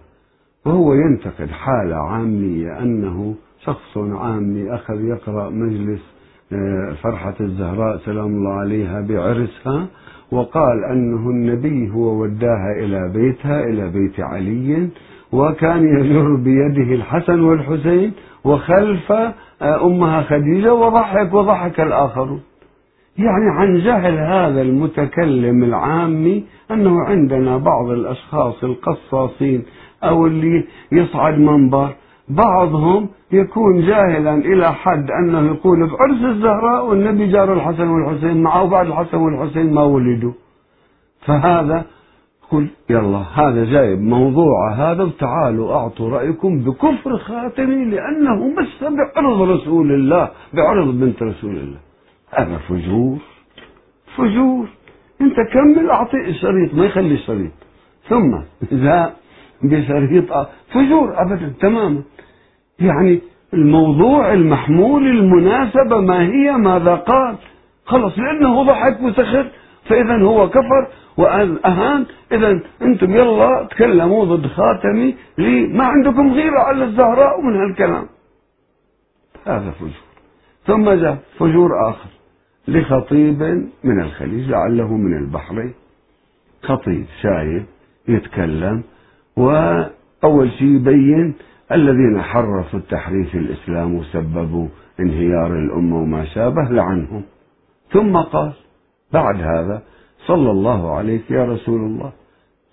وهو 0.66 0.94
ينتقد 0.94 1.50
حالة 1.50 1.96
عامية 1.96 2.82
أنه 2.82 3.34
شخص 3.64 3.98
عامي 3.98 4.74
أخذ 4.74 5.04
يقرأ 5.04 5.50
مجلس 5.50 6.00
آه، 6.00 6.19
فرحة 7.02 7.34
الزهراء 7.40 7.98
سلام 7.98 8.26
الله 8.26 8.52
عليها 8.52 9.00
بعرسها 9.00 9.86
وقال 10.32 10.84
أنه 10.84 11.30
النبي 11.30 11.90
هو 11.90 12.22
وداها 12.22 12.72
إلى 12.78 13.12
بيتها 13.14 13.64
إلى 13.64 13.88
بيت 13.88 14.20
علي 14.20 14.88
وكان 15.32 15.84
يجر 15.98 16.34
بيده 16.34 16.94
الحسن 16.94 17.40
والحسين 17.40 18.12
وخلف 18.44 19.12
آه، 19.12 19.86
أمها 19.86 20.22
خديجة 20.22 20.74
وضحك 20.74 21.34
وضحك 21.34 21.80
الآخرون. 21.80 22.40
يعني 23.18 23.50
عن 23.50 23.78
جهل 23.78 24.18
هذا 24.18 24.62
المتكلم 24.62 25.64
العامي 25.64 26.44
أنه 26.70 27.00
عندنا 27.00 27.56
بعض 27.58 27.90
الأشخاص 27.90 28.64
القصاصين 28.64 29.62
أو 30.04 30.26
اللي 30.26 30.64
يصعد 30.92 31.38
منبر 31.38 31.90
بعضهم 32.30 33.08
يكون 33.32 33.80
جاهلا 33.86 34.34
إلى 34.34 34.72
حد 34.72 35.10
أنه 35.10 35.46
يقول 35.46 35.78
بعرس 35.78 36.24
الزهراء 36.24 36.86
والنبي 36.86 37.26
جار 37.26 37.52
الحسن 37.52 37.88
والحسين 37.88 38.42
معه 38.42 38.64
بعد 38.64 38.86
الحسن 38.86 39.18
والحسين 39.18 39.72
ما 39.74 39.82
ولدوا. 39.82 40.32
فهذا 41.20 41.84
قل 42.50 42.68
يلا 42.90 43.22
هذا 43.34 43.64
جايب 43.64 44.00
موضوع 44.00 44.72
هذا 44.74 45.02
وتعالوا 45.02 45.74
أعطوا 45.74 46.10
رأيكم 46.10 46.58
بكفر 46.58 47.18
خاتمي 47.18 47.84
لأنه 47.84 48.48
مس 48.48 48.84
بعرض 48.84 49.42
رسول 49.42 49.92
الله 49.92 50.30
بعرض 50.54 51.00
بنت 51.00 51.22
رسول 51.22 51.56
الله. 51.56 51.78
هذا 52.30 52.58
فجور 52.68 53.18
فجور. 54.16 54.66
أنت 55.20 55.36
كمل 55.52 55.90
أعطي 55.90 56.28
الشريط 56.28 56.74
ما 56.74 56.84
يخلي 56.84 57.14
الشريط. 57.14 57.52
ثم 58.08 58.38
بشريط 59.62 60.32
فجور 60.72 61.22
ابدا 61.22 61.52
تماما. 61.60 62.02
يعني 62.78 63.20
الموضوع 63.54 64.32
المحمول 64.32 65.06
المناسبة 65.06 66.00
ما 66.00 66.22
هي 66.22 66.52
ماذا 66.52 66.94
قال. 66.94 67.36
خلص 67.84 68.18
لأنه 68.18 68.62
ضحك 68.62 69.00
وسخر 69.02 69.50
فإذا 69.84 70.22
هو 70.22 70.48
كفر 70.48 70.88
وأهان 71.16 72.06
إذا 72.32 72.60
أنتم 72.82 73.10
يلا 73.10 73.68
تكلموا 73.70 74.24
ضد 74.24 74.46
خاتمي 74.46 75.14
لي. 75.38 75.66
ما 75.66 75.84
عندكم 75.84 76.32
غيرة 76.32 76.58
على 76.58 76.84
الزهراء 76.84 77.40
ومن 77.40 77.56
هالكلام. 77.56 78.06
هذا 79.46 79.70
فجور. 79.70 79.90
ثم 80.66 80.90
جاء 80.90 81.18
فجور 81.38 81.90
آخر 81.90 82.10
لخطيب 82.68 83.42
من 83.84 84.00
الخليج 84.00 84.50
لعله 84.50 84.96
من 84.96 85.16
البحرين. 85.16 85.74
خطيب 86.62 87.04
شايب 87.22 87.64
يتكلم 88.08 88.82
وأول 89.40 90.50
شيء 90.50 90.68
يبين 90.68 91.34
الذين 91.72 92.22
حرفوا 92.22 92.78
التحريف 92.78 93.34
الإسلام 93.34 93.94
وسببوا 93.94 94.68
انهيار 95.00 95.54
الأمة 95.58 95.96
وما 96.02 96.24
شابه 96.24 96.62
لعنهم. 96.62 97.22
ثم 97.92 98.16
قال 98.16 98.52
بعد 99.12 99.36
هذا 99.36 99.82
صلى 100.26 100.50
الله 100.50 100.96
عليك 100.96 101.30
يا 101.30 101.44
رسول 101.44 101.80
الله 101.80 102.12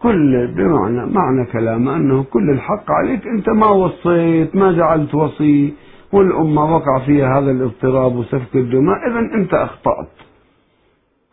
كل 0.02 0.48
بمعنى 0.48 1.06
معنى 1.06 1.46
كلامه 1.46 1.96
أنه 1.96 2.24
كل 2.24 2.50
الحق 2.50 2.92
عليك 2.92 3.28
أنت 3.28 3.50
ما 3.50 3.70
وصيت 3.70 4.56
ما 4.56 4.72
جعلت 4.72 5.16
وصي 5.16 5.74
والأمة 6.14 6.76
وقع 6.76 7.00
فيها 7.06 7.40
هذا 7.40 7.52
الاضطراب 7.52 8.16
وسفك 8.16 8.56
الدماء 8.56 8.98
إذا 9.10 9.20
أنت 9.20 9.54
أخطأت. 9.54 10.14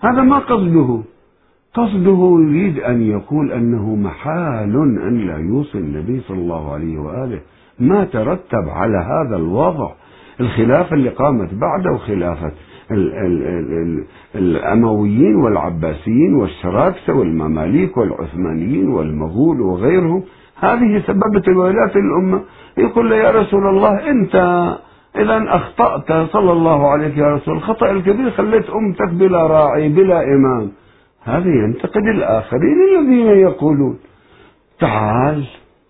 هذا 0.01 0.23
ما 0.23 0.39
قصده 0.39 1.03
قصده 1.75 2.39
يريد 2.41 2.79
أن 2.79 3.03
يقول 3.03 3.53
أنه 3.53 3.95
محال 3.97 4.77
أن 4.77 5.19
لا 5.27 5.39
يوصي 5.39 5.79
النبي 5.79 6.21
صلى 6.21 6.39
الله 6.39 6.73
عليه 6.73 6.99
وآله. 6.99 7.41
ما 7.79 8.05
ترتب 8.05 8.69
على 8.69 8.97
هذا 8.99 9.37
الوضع. 9.37 9.91
الخلافة 10.41 10.97
اللي 10.97 11.09
قامت 11.09 11.55
بعده 11.55 11.97
خلافة 11.97 12.53
الأمويين 14.35 15.37
والعباسيين 15.37 16.35
والشراكسة 16.35 17.15
والمماليك 17.15 17.97
والعثمانيين 17.97 18.89
والمغول 18.89 19.61
وغيرهم. 19.61 20.23
هذه 20.57 21.03
سببت 21.07 21.49
الولايات 21.49 21.97
الأمة 21.97 22.41
يقول 22.79 23.11
له 23.11 23.17
يا 23.17 23.31
رسول 23.31 23.67
الله 23.67 24.11
أنت 24.11 24.35
إذا 25.17 25.45
أخطأت 25.49 26.13
صلى 26.31 26.53
الله 26.53 26.89
عليه 26.91 27.19
يا 27.19 27.35
رسول 27.35 27.57
الخطأ 27.57 27.91
الكبير 27.91 28.31
خليت 28.31 28.71
أمتك 28.71 29.09
بلا 29.09 29.47
راعي 29.47 29.89
بلا 29.89 30.25
إمام 30.25 30.71
هذا 31.25 31.49
ينتقد 31.49 32.03
الآخرين 32.15 32.77
الذين 32.89 33.27
يقولون 33.27 33.99
تعال 34.81 35.45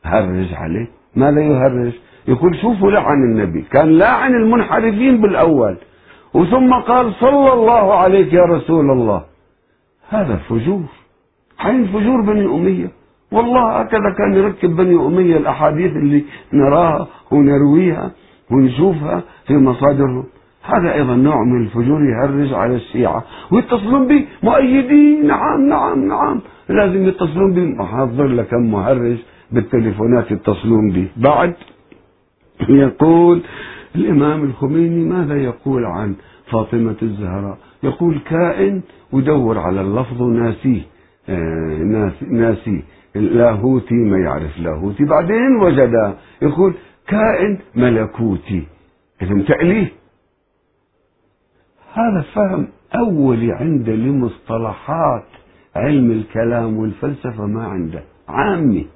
هرج 0.05 0.55
عليه 0.55 0.89
ماذا 1.17 1.41
يهرج؟ 1.41 1.93
يقول 2.29 2.57
شوفوا 2.57 2.91
لعن 2.91 3.23
النبي 3.23 3.63
كان 3.63 3.89
لاعن 3.89 4.35
المنحرفين 4.35 5.21
بالأول 5.21 5.77
وثم 6.35 6.75
قال 6.75 7.13
صلى 7.21 7.53
الله 7.53 7.95
عليك 7.95 8.33
يا 8.33 8.43
رسول 8.43 8.91
الله. 8.91 9.25
هذا 10.09 10.37
فجور 10.37 10.83
حين 11.59 11.87
فجور 11.87 12.21
بني 12.21 12.45
أمية. 12.47 12.91
والله 13.33 13.81
هكذا 13.81 14.15
كان 14.19 14.35
يركب 14.35 14.77
بني 14.77 15.07
أمية 15.07 15.37
الأحاديث 15.37 15.93
اللي 15.93 16.25
نراها 16.53 17.09
ونرويها 17.31 18.11
ونشوفها 18.51 19.23
في 19.47 19.55
مصادرهم 19.55 20.25
هذا 20.65 20.95
أيضا 20.95 21.15
نوع 21.17 21.45
من 21.45 21.63
الفجور 21.63 22.01
يهرج 22.05 22.53
على 22.53 22.75
الشيعة 22.77 23.25
ويتصلون 23.51 24.09
به 24.09 24.25
مؤيدين 24.43 25.27
نعم 25.27 25.69
نعم 25.69 26.09
نعم. 26.09 26.41
لازم 26.69 27.09
يتصلون 27.09 27.53
به 27.53 27.85
أحضر 27.85 28.27
لكم 28.27 28.71
مهرج 28.71 29.17
بالتليفونات 29.53 30.31
يتصلون 30.31 30.91
به. 30.91 31.09
بعد 31.17 31.55
يقول 32.69 33.43
الإمام 33.97 34.45
الخميني 34.45 35.05
ماذا 35.05 35.37
يقول 35.37 35.85
عن 35.85 36.15
فاطمة 36.51 36.97
الزهراء؟ 37.03 37.59
يقول 37.83 38.19
كائن 38.19 38.83
ودور 39.13 39.59
على 39.59 39.81
اللفظ 39.81 40.23
ناسيه. 40.23 40.81
آه 41.29 42.09
ناسي 42.31 42.83
لاهوتي 43.15 43.95
ما 43.95 44.19
يعرف 44.19 44.59
لاهوتي. 44.59 45.05
بعدين 45.05 45.57
وجد 45.63 46.15
يقول 46.43 46.75
كائن 47.09 47.59
ملكوتي. 47.75 48.63
إذا 49.23 49.43
تأليه. 49.43 50.04
هذا 51.95 52.25
فهم 52.35 52.69
أولي 52.95 53.53
عنده 53.53 53.93
لمصطلحات 53.93 55.25
علم 55.77 56.11
الكلام 56.11 56.77
والفلسفة 56.79 57.47
ما 57.47 57.65
عنده. 57.65 58.03
عامي 58.29 58.87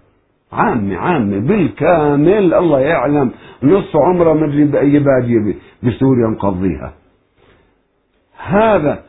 عامي 0.52 0.96
عامي 0.96 1.40
بالكامل 1.40 2.54
الله 2.54 2.80
يعلم 2.80 3.30
نص 3.62 3.96
عمره 3.96 4.32
مدري 4.32 4.64
بأي 4.64 4.98
بادية 4.98 5.54
بسوريا 5.82 6.26
مقضيها 6.26 6.92
هذا 8.46 9.02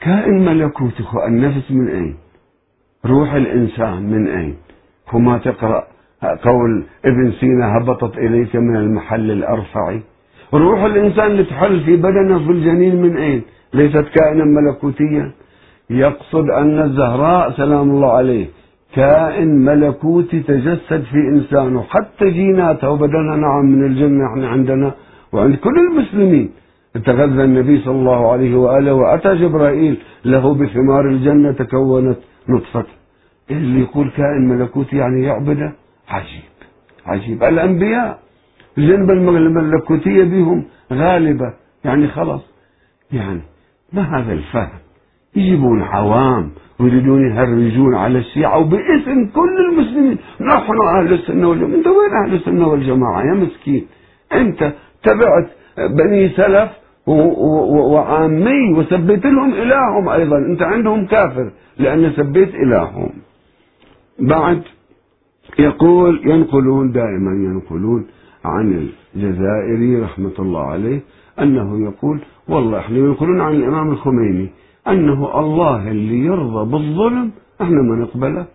كائن 0.00 0.44
ملكوتي 0.44 1.04
النفس 1.26 1.70
من 1.70 1.88
أين؟ 1.88 2.16
روح 3.06 3.32
الإنسان 3.32 4.02
من 4.02 4.28
أين؟ 4.28 4.56
وما 5.12 5.38
تقرأ 5.38 5.86
قول 6.22 6.84
ابن 7.04 7.32
سينا 7.32 7.78
هبطت 7.78 8.18
إليك 8.18 8.56
من 8.56 8.76
المحل 8.76 9.30
الأرفع 9.30 9.98
روح 10.54 10.82
الإنسان 10.84 11.26
اللي 11.26 11.44
تحل 11.44 11.80
في 11.80 11.96
بدنه 11.96 12.38
في 12.38 12.50
الجنين 12.50 13.02
من 13.02 13.16
أين؟ 13.16 13.42
ليست 13.74 14.04
كائنا 14.14 14.44
ملكوتيا. 14.44 15.32
يقصد 15.90 16.50
أن 16.50 16.82
الزهراء 16.82 17.50
سلام 17.50 17.90
الله 17.90 18.12
عليه 18.12 18.46
كائن 18.94 19.48
ملكوتي 19.64 20.40
تجسد 20.40 21.02
في 21.02 21.16
إنسانه 21.32 21.82
حتى 21.82 22.30
جيناته 22.30 22.90
وبدنها 22.90 23.36
نعم 23.36 23.64
من 23.64 23.86
الجنة 23.86 24.26
إحنا 24.26 24.48
عندنا 24.48 24.94
وعند 25.32 25.54
كل 25.54 25.78
المسلمين. 25.90 26.50
تغذى 27.06 27.44
النبي 27.44 27.78
صلى 27.78 27.94
الله 27.94 28.32
عليه 28.32 28.56
وآله 28.56 28.94
وأتى 28.94 29.34
جبرائيل 29.34 29.96
له 30.24 30.54
بثمار 30.54 31.08
الجنة 31.08 31.52
تكونت 31.52 32.18
نطفة. 32.48 32.84
اللي 33.50 33.80
يقول 33.80 34.10
كائن 34.10 34.48
ملكوتي 34.48 34.96
يعني 34.96 35.22
يعبده؟ 35.24 35.72
عجيب. 36.08 36.50
عجيب. 37.06 37.44
الأنبياء 37.44 38.18
الجنبة 38.78 39.12
الملكوتية 39.12 40.24
بهم 40.24 40.64
غالبة. 40.92 41.54
يعني 41.84 42.08
خلاص. 42.08 42.40
يعني 43.12 43.40
ما 43.92 44.02
هذا 44.02 44.32
الفهم؟ 44.32 44.78
يجيبون 45.36 45.82
عوام 45.82 46.50
ويريدون 46.80 47.30
يهرجون 47.30 47.94
على 47.94 48.18
الشيعة 48.18 48.58
وباسم 48.58 49.26
كل 49.34 49.56
المسلمين. 49.70 50.18
نحن 50.40 50.72
أهل 50.86 51.12
السنة 51.12 51.48
والجماعة. 51.48 51.74
أنت 51.76 51.86
وين 51.86 52.12
أهل 52.24 52.34
السنة 52.34 52.68
والجماعة 52.68 53.22
يا 53.22 53.34
مسكين؟ 53.34 53.86
أنت 54.32 54.72
تبعت 55.02 55.50
بني 55.78 56.28
سلف 56.28 56.70
وعامي 57.06 58.72
وسبيت 58.76 59.26
لهم 59.26 59.52
إلههم 59.52 60.08
أيضا. 60.08 60.36
أنت 60.38 60.62
عندهم 60.62 61.06
كافر 61.06 61.50
لأن 61.78 62.12
سبيت 62.16 62.54
إلههم. 62.54 63.10
بعد 64.18 64.62
يقول 65.58 66.20
ينقلون 66.24 66.92
دائما 66.92 67.30
ينقلون 67.30 68.06
عن 68.44 68.88
الجزائري 69.16 70.00
رحمة 70.00 70.32
الله 70.38 70.60
عليه 70.60 71.00
أنه 71.40 71.84
يقول 71.84 72.20
والله 72.48 72.78
إحنا 72.78 72.98
ينقلون 72.98 73.40
عن 73.40 73.54
الإمام 73.54 73.90
الخميني 73.90 74.50
أنه 74.88 75.38
الله 75.40 75.90
اللي 75.90 76.18
يرضى 76.18 76.70
بالظلم 76.70 77.30
إحنا 77.62 77.82
ما 77.82 77.96
نقبله. 77.96 78.46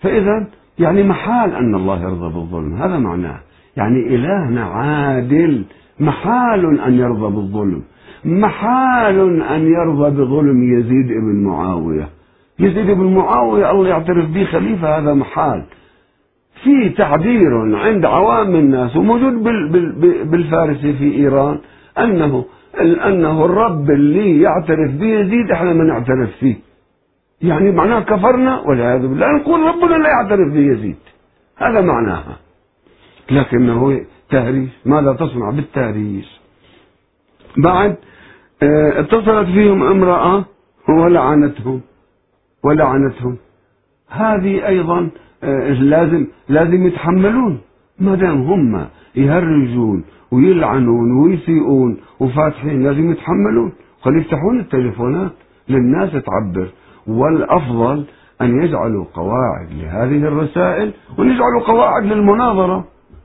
فإذا 0.00 0.46
يعني 0.78 1.02
محال 1.02 1.54
أن 1.54 1.74
الله 1.74 2.02
يرضى 2.02 2.34
بالظلم 2.34 2.74
هذا 2.74 2.98
معناه. 2.98 3.40
يعني 3.76 4.14
إلهنا 4.14 4.64
عادل 4.64 5.64
محال 6.00 6.80
أن 6.80 6.94
يرضى 6.94 7.34
بالظلم 7.36 7.82
محال 8.24 9.42
أن 9.42 9.66
يرضى 9.66 10.10
بظلم 10.10 10.78
يزيد 10.78 11.06
بن 11.06 11.44
معاوية. 11.44 12.08
يزيد 12.58 12.90
بن 12.90 13.14
معاوية 13.14 13.70
الله 13.70 13.88
يعترف 13.88 14.30
به 14.30 14.44
خليفة 14.44 14.98
هذا 14.98 15.14
محال. 15.14 15.64
في 16.64 16.88
تعبير 16.88 17.76
عند 17.76 18.04
عوام 18.04 18.54
الناس 18.56 18.96
وموجود 18.96 19.42
بالفارسي 20.30 20.92
في 20.92 21.14
إيران 21.14 21.58
أنه 21.98 22.44
أنه 22.80 23.44
الرب 23.44 23.90
اللي 23.90 24.40
يعترف 24.40 24.90
به 24.90 25.06
يزيد 25.06 25.50
إحنا 25.50 25.72
ما 25.72 25.84
نعترف 25.84 26.30
فيه. 26.40 26.56
يعني 27.42 27.70
معناه 27.70 28.00
كفرنا 28.00 28.60
والعياذ 28.60 29.00
بالله. 29.00 29.32
نقول 29.32 29.60
ربنا 29.60 29.96
لا 29.96 30.08
يعترف 30.08 30.52
بيزيد 30.52 30.96
هذا 31.56 31.80
معناها. 31.80 32.36
لكنه 33.30 34.00
تهريج 34.30 34.68
ماذا 34.84 35.12
تصنع 35.12 35.50
بالتهريج. 35.50 36.24
بعد 37.56 37.96
آه 38.62 39.00
اتصلت 39.00 39.46
فيهم 39.48 39.82
امرأة 39.82 40.44
ولعنتهم 40.88 41.80
ولعنتهم. 42.64 43.36
هذه 44.08 44.66
أيضا 44.66 45.10
لازم؟ 45.80 46.26
لازم 46.48 46.86
يتحملون. 46.86 47.58
ما 47.98 48.14
دام 48.14 48.42
هم 48.42 48.86
يهرجون 49.16 50.04
ويلعنون 50.32 51.12
ويسيئون 51.12 51.96
وفاتحين 52.20 52.82
لازم 52.82 53.10
يتحملون. 53.10 53.72
خلي 54.02 54.18
يفتحون 54.18 54.60
التليفونات 54.60 55.32
للناس 55.68 56.10
تعبر. 56.12 56.68
والأفضل 57.06 58.04
أن 58.42 58.62
يجعلوا 58.62 59.04
قواعد 59.14 59.68
لهذه 59.80 60.28
الرسائل 60.28 60.92
ويجعلوا 61.18 61.60
قواعد 61.66 62.04
للمناظرة. 62.04 62.84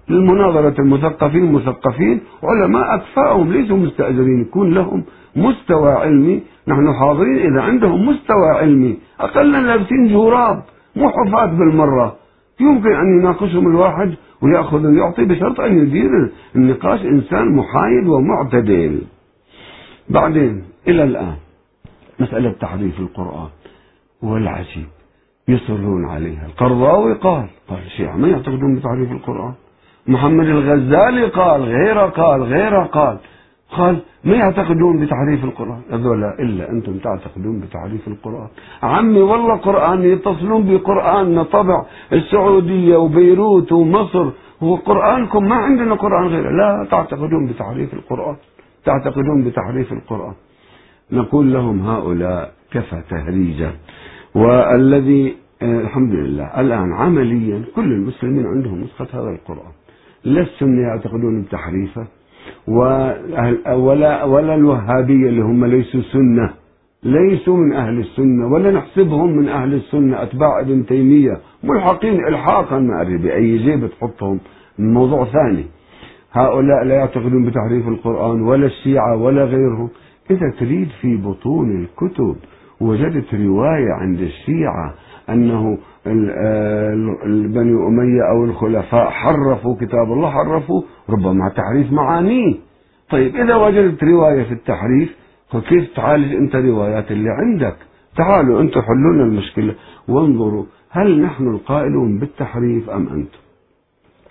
للمناظرة 0.09 0.81
المثقفين 0.81 1.43
المثقفين 1.43 2.19
علماء 2.43 2.95
أكفاءهم 2.95 3.51
ليسوا 3.51 3.77
مستأجرين 3.77 4.41
يكون 4.41 4.73
لهم 4.73 5.03
مستوى 5.35 5.91
علمي. 5.91 6.43
نحن 6.67 6.93
حاضرين 6.93 7.37
إذا 7.37 7.61
عندهم 7.61 8.09
مستوى 8.09 8.49
علمي. 8.49 8.97
أقلا 9.19 9.61
لابسين 9.61 10.07
جوراب. 10.07 10.63
مو 10.97 11.09
حفاة 11.09 11.45
بالمرة. 11.45 12.15
يمكن 12.59 12.93
أن 12.93 13.19
يناقشهم 13.19 13.67
الواحد 13.67 14.15
ويأخذ 14.41 14.85
ويعطي 14.85 15.25
بشرط 15.25 15.59
أن 15.59 15.77
يدير 15.77 16.31
النقاش 16.55 17.01
إنسان 17.01 17.55
محايد 17.55 18.07
ومعتدل. 18.07 19.01
بعدين 20.09 20.63
إلى 20.87 21.03
الآن 21.03 21.35
مسألة 22.19 22.51
تحريف 22.51 22.99
القرآن 22.99 23.49
والعجيب 24.23 24.87
يصرون 25.47 26.05
عليها. 26.05 26.45
القرضاوي 26.45 27.13
قال 27.13 27.45
قال 27.69 27.79
الشيعة 27.85 28.17
ما 28.17 28.27
يعتقدون 28.27 28.75
بتحريف 28.75 29.11
القرآن؟ 29.11 29.53
محمد 30.07 30.45
الغزالي 30.45 31.25
قال 31.25 31.61
غيره 31.61 32.05
قال 32.05 32.43
غيره 32.43 32.83
قال. 32.83 33.17
قال 33.71 34.01
ما 34.23 34.35
يعتقدون 34.35 35.05
بتحريف 35.05 35.43
القرآن؟ 35.43 35.81
هذول 35.91 36.23
إلا 36.23 36.71
أنتم 36.71 36.97
تعتقدون 36.97 37.59
بتحريف 37.59 38.07
القرآن. 38.07 38.47
عمي 38.83 39.21
والله 39.21 39.55
قرآن 39.55 40.03
يتصلون 40.03 40.77
بقرآن 40.77 41.43
طبع 41.43 41.85
السعودية 42.13 42.97
وبيروت 42.97 43.71
ومصر 43.71 44.29
هو 44.63 44.75
قرآنكم 44.75 45.43
ما 45.43 45.55
عندنا 45.55 45.95
قرآن 45.95 46.27
غيره. 46.27 46.49
لا 46.49 46.87
تعتقدون 46.91 47.47
بتحريف 47.47 47.93
القرآن 47.93 48.35
تعتقدون 48.85 49.43
بتحريف 49.43 49.93
القرآن. 49.93 50.33
نقول 51.11 51.53
لهم 51.53 51.87
هؤلاء 51.87 52.51
كفى 52.71 53.01
تهريجا. 53.09 53.71
والذي 54.35 55.35
آه، 55.61 55.81
الحمد 55.81 56.13
لله 56.13 56.61
الآن 56.61 56.93
عمليا 56.93 57.63
كل 57.75 57.91
المسلمين 57.91 58.45
عندهم 58.45 58.81
نسخة 58.81 59.07
هذا 59.13 59.29
القرآن 59.29 59.71
لا 60.23 60.41
السنة 60.41 60.81
يعتقدون 60.81 61.41
بتحريفه؟ 61.41 62.07
ولا 62.67 64.23
ولا 64.23 64.55
الوهابية 64.55 65.29
اللي 65.29 65.41
هم 65.41 65.65
ليسوا 65.65 66.01
سنة. 66.01 66.49
ليسوا 67.03 67.57
من 67.57 67.73
أهل 67.73 67.99
السنة. 67.99 68.47
ولا 68.47 68.71
نحسبهم 68.71 69.37
من 69.37 69.49
أهل 69.49 69.73
السنة. 69.73 70.23
أتباع 70.23 70.59
ابن 70.59 70.85
تيمية. 70.85 71.37
ملحقين 71.63 72.27
إلحاقا 72.27 72.79
ما 72.79 73.01
أدري 73.01 73.17
بأي 73.17 73.57
جيب 73.57 73.87
تحطهم. 73.87 74.39
موضوع 74.79 75.25
ثاني. 75.25 75.65
هؤلاء 76.33 76.83
لا 76.83 76.95
يعتقدون 76.95 77.45
بتحريف 77.45 77.87
القرآن 77.87 78.41
ولا 78.41 78.65
الشيعة 78.65 79.15
ولا 79.15 79.43
غيرهم. 79.43 79.89
إذا 80.31 80.53
تريد 80.59 80.87
في 81.01 81.17
بطون 81.17 81.81
الكتب 81.81 82.35
وجدت 82.81 83.33
رواية 83.33 83.93
عند 84.01 84.19
الشيعة 84.19 84.93
أنه 85.29 85.77
بني 87.53 87.87
أمية 87.87 88.21
أو 88.31 88.43
الخلفاء 88.45 89.09
حرفوا 89.09 89.75
كتاب 89.75 90.11
الله 90.11 90.29
حرفوا 90.29 90.81
ربما 91.09 91.49
تحريف 91.49 91.91
معانيه. 91.91 92.55
طيب 93.09 93.35
إذا 93.35 93.55
وجدت 93.55 94.03
رواية 94.03 94.43
في 94.43 94.51
التحريف 94.51 95.15
فكيف 95.51 95.95
تعالج 95.95 96.33
أنت 96.33 96.55
روايات 96.55 97.11
اللي 97.11 97.29
عندك؟ 97.29 97.75
تعالوا 98.17 98.61
أنتم 98.61 98.81
حلوا 98.81 99.13
لنا 99.13 99.23
المشكلة. 99.23 99.75
وانظروا 100.07 100.65
هل 100.89 101.21
نحن 101.21 101.47
القائلون 101.47 102.19
بالتحريف 102.19 102.89
أم 102.89 103.07
أنتم؟ 103.07 103.39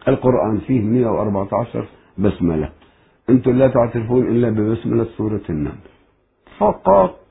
القرآن 0.08 0.58
فيه 0.58 0.80
114 0.80 1.84
بسملة. 2.18 2.68
أنتم 3.30 3.50
لا 3.50 3.68
تعترفون 3.68 4.22
إلا 4.22 4.50
ببسملة 4.50 5.04
سورة 5.04 5.40
النمل. 5.50 5.86
فقط 6.58 7.25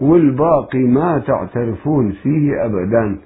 والباقي 0.00 0.78
ما 0.78 1.18
تعترفون 1.26 2.12
فيه 2.12 2.64
أبدا. 2.64 3.20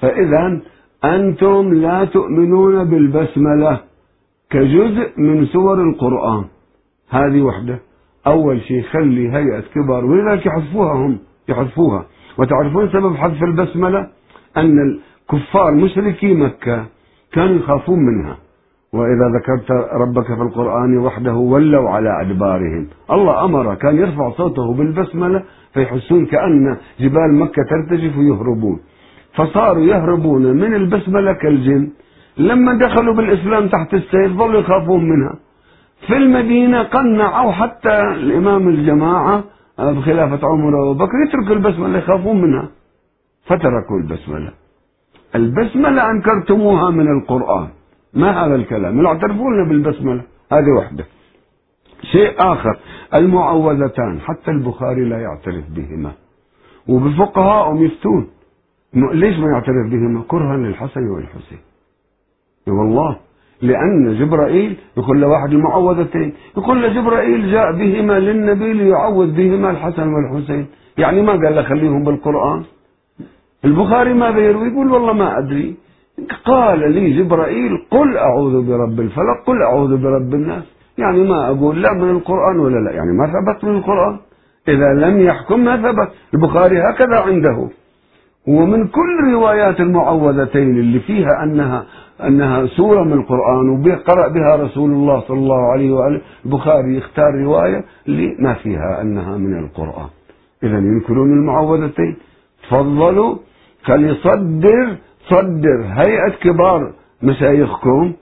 فإذا 0.00 0.60
أنتم 1.04 1.74
لا 1.74 2.04
تؤمنون 2.04 2.84
بالبسملة 2.84 3.80
كجزء 4.50 5.12
من 5.16 5.46
سور 5.46 5.82
القرآن. 5.82 6.44
هذه 7.10 7.42
وحدة. 7.42 7.78
أول 8.26 8.60
شيء 8.60 8.82
خلي 8.82 9.32
هيئة 9.32 9.60
كبار 9.74 10.04
ولذلك 10.04 10.46
يحذفوها 10.46 10.92
هم 10.92 11.18
يحذفوها. 11.48 12.06
وتعرفون 12.38 12.88
سبب 12.88 13.16
حذف 13.16 13.42
البسملة؟ 13.42 14.08
أن 14.56 14.78
الكفار 14.78 15.74
مشركي 15.74 16.34
مكة 16.34 16.86
كانوا 17.32 17.56
يخافون 17.56 17.98
منها. 17.98 18.36
وإذا 18.92 19.26
ذكرت 19.38 19.70
ربك 19.92 20.26
في 20.26 20.42
القرآن 20.42 20.98
وحده 20.98 21.34
ولوا 21.34 21.90
على 21.90 22.20
أدبارهم. 22.20 22.86
الله 23.10 23.44
أمر 23.44 23.74
كان 23.74 23.96
يرفع 23.96 24.30
صوته 24.30 24.74
بالبسملة 24.74 25.42
فيحسون 25.74 26.26
كأن 26.26 26.76
جبال 27.00 27.34
مكة 27.34 27.62
ترتجف 27.70 28.18
ويهربون. 28.18 28.80
فصاروا 29.34 29.82
يهربون 29.82 30.42
من 30.42 30.74
البسملة 30.74 31.32
كالجن. 31.32 31.88
لما 32.38 32.74
دخلوا 32.74 33.14
بالإسلام 33.14 33.68
تحت 33.68 33.94
السيف 33.94 34.32
ظلوا 34.32 34.60
يخافون 34.60 35.04
منها. 35.04 35.34
في 36.06 36.16
المدينة 36.16 36.82
قنعوا 36.82 37.52
حتى 37.52 38.00
الإمام 38.00 38.68
الجماعة 38.68 39.44
بخلافة 39.78 40.48
عمر 40.48 40.74
وأبو 40.74 40.94
بكر 40.94 41.16
يتركوا 41.28 41.56
البسملة 41.56 41.98
يخافون 41.98 42.40
منها. 42.42 42.68
فتركوا 43.46 43.98
البسملة. 44.02 44.52
البسملة 45.34 46.10
أنكرتموها 46.10 46.90
من 46.90 47.08
القرآن. 47.18 47.68
ما 48.14 48.46
هذا 48.46 48.54
الكلام؟ 48.54 49.04
يعترفون 49.04 49.68
بالبسملة. 49.68 50.22
هذه 50.52 50.70
وحدة 50.78 51.04
شيء 52.12 52.34
آخر. 52.38 52.78
المعوذتان. 53.14 54.20
حتى 54.20 54.50
البخاري 54.50 55.04
لا 55.04 55.20
يعترف 55.20 55.64
بهما. 55.76 56.12
وبفقهاءهم 56.88 57.84
يفتون 57.84 58.28
ليش 58.94 59.38
ما 59.38 59.50
يعترف 59.50 59.90
بهما؟ 59.90 60.22
كرها 60.28 60.56
للحسن 60.56 61.08
والحسين. 61.08 61.58
والله. 62.68 63.16
لأن 63.62 64.18
جبرائيل 64.18 64.76
يقول 64.96 65.20
لواحد 65.20 65.52
المعوذتين. 65.52 66.32
يقول 66.56 66.82
لجبرائيل 66.82 67.50
جاء 67.50 67.72
بهما 67.72 68.18
للنبي 68.20 68.72
ليعوذ 68.72 69.30
بهما 69.36 69.70
الحسن 69.70 70.08
والحسين. 70.14 70.66
يعني 70.98 71.22
ما 71.22 71.32
قال 71.32 71.54
له 71.54 71.62
خليهم 71.62 72.04
بالقرآن؟ 72.04 72.62
البخاري 73.64 74.14
ماذا 74.14 74.38
يروي؟ 74.38 74.68
يقول 74.68 74.92
والله 74.92 75.12
ما 75.12 75.38
أدري. 75.38 75.76
قال 76.44 76.92
لي 76.92 77.10
جبرائيل 77.10 77.70
قل 77.90 78.16
أعوذ 78.16 78.66
برب 78.66 79.00
الفلق 79.00 79.44
قل 79.46 79.62
أعوذ 79.62 79.96
برب 80.02 80.34
الناس. 80.34 80.64
يعني 80.98 81.22
ما 81.22 81.48
أقول 81.48 81.82
لا 81.82 81.92
من 81.92 82.10
القرآن 82.10 82.58
ولا 82.58 82.78
لا 82.78 82.92
يعني 82.92 83.12
ما 83.12 83.26
ثبت 83.26 83.64
من 83.64 83.76
القرآن. 83.76 84.18
إذا 84.68 84.94
لم 84.94 85.20
يحكم 85.20 85.60
ما 85.60 85.76
ثبت. 85.76 86.08
البخاري 86.34 86.78
هكذا 86.78 87.20
عنده. 87.20 87.68
ومن 88.48 88.88
كل 88.88 89.32
روايات 89.32 89.80
المعوذتين 89.80 90.78
اللي 90.78 91.00
فيها 91.00 91.42
أنها 91.42 91.84
أنها 92.26 92.66
سورة 92.66 93.04
من 93.04 93.12
القرآن 93.12 93.68
وقرأ 93.68 94.28
بها 94.28 94.56
رسول 94.56 94.90
الله 94.90 95.20
صلى 95.20 95.38
الله 95.38 95.72
عليه 95.72 95.92
وآله. 95.92 96.20
البخاري 96.46 96.96
يختار 96.96 97.34
رواية 97.34 97.84
اللي 98.08 98.36
ما 98.38 98.54
فيها 98.54 99.02
أنها 99.02 99.36
من 99.36 99.58
القرآن. 99.58 100.08
إذا 100.62 100.78
ينكرون 100.78 101.32
المعوذتين. 101.32 102.16
تفضلوا 102.62 103.36
فليصدر 103.86 104.96
صدر 105.30 105.84
هيئة 105.86 106.28
كبار 106.42 106.92
مشايخكم 107.22 108.12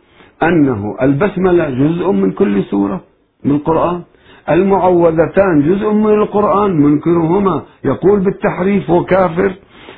أنه 0.43 0.97
البسملة 1.03 1.71
جزء 1.71 2.11
من 2.13 2.33
كل 2.33 2.63
سورة 2.63 3.01
من 3.45 3.51
القرآن 3.51 4.03
المعوذتان 4.51 5.63
جزء 5.63 5.93
من 5.93 6.15
القرآن 6.15 6.71
منكرهما 6.71 7.63
يقول 7.85 8.21
بالتحريف 8.21 8.91
وكافر. 8.91 9.53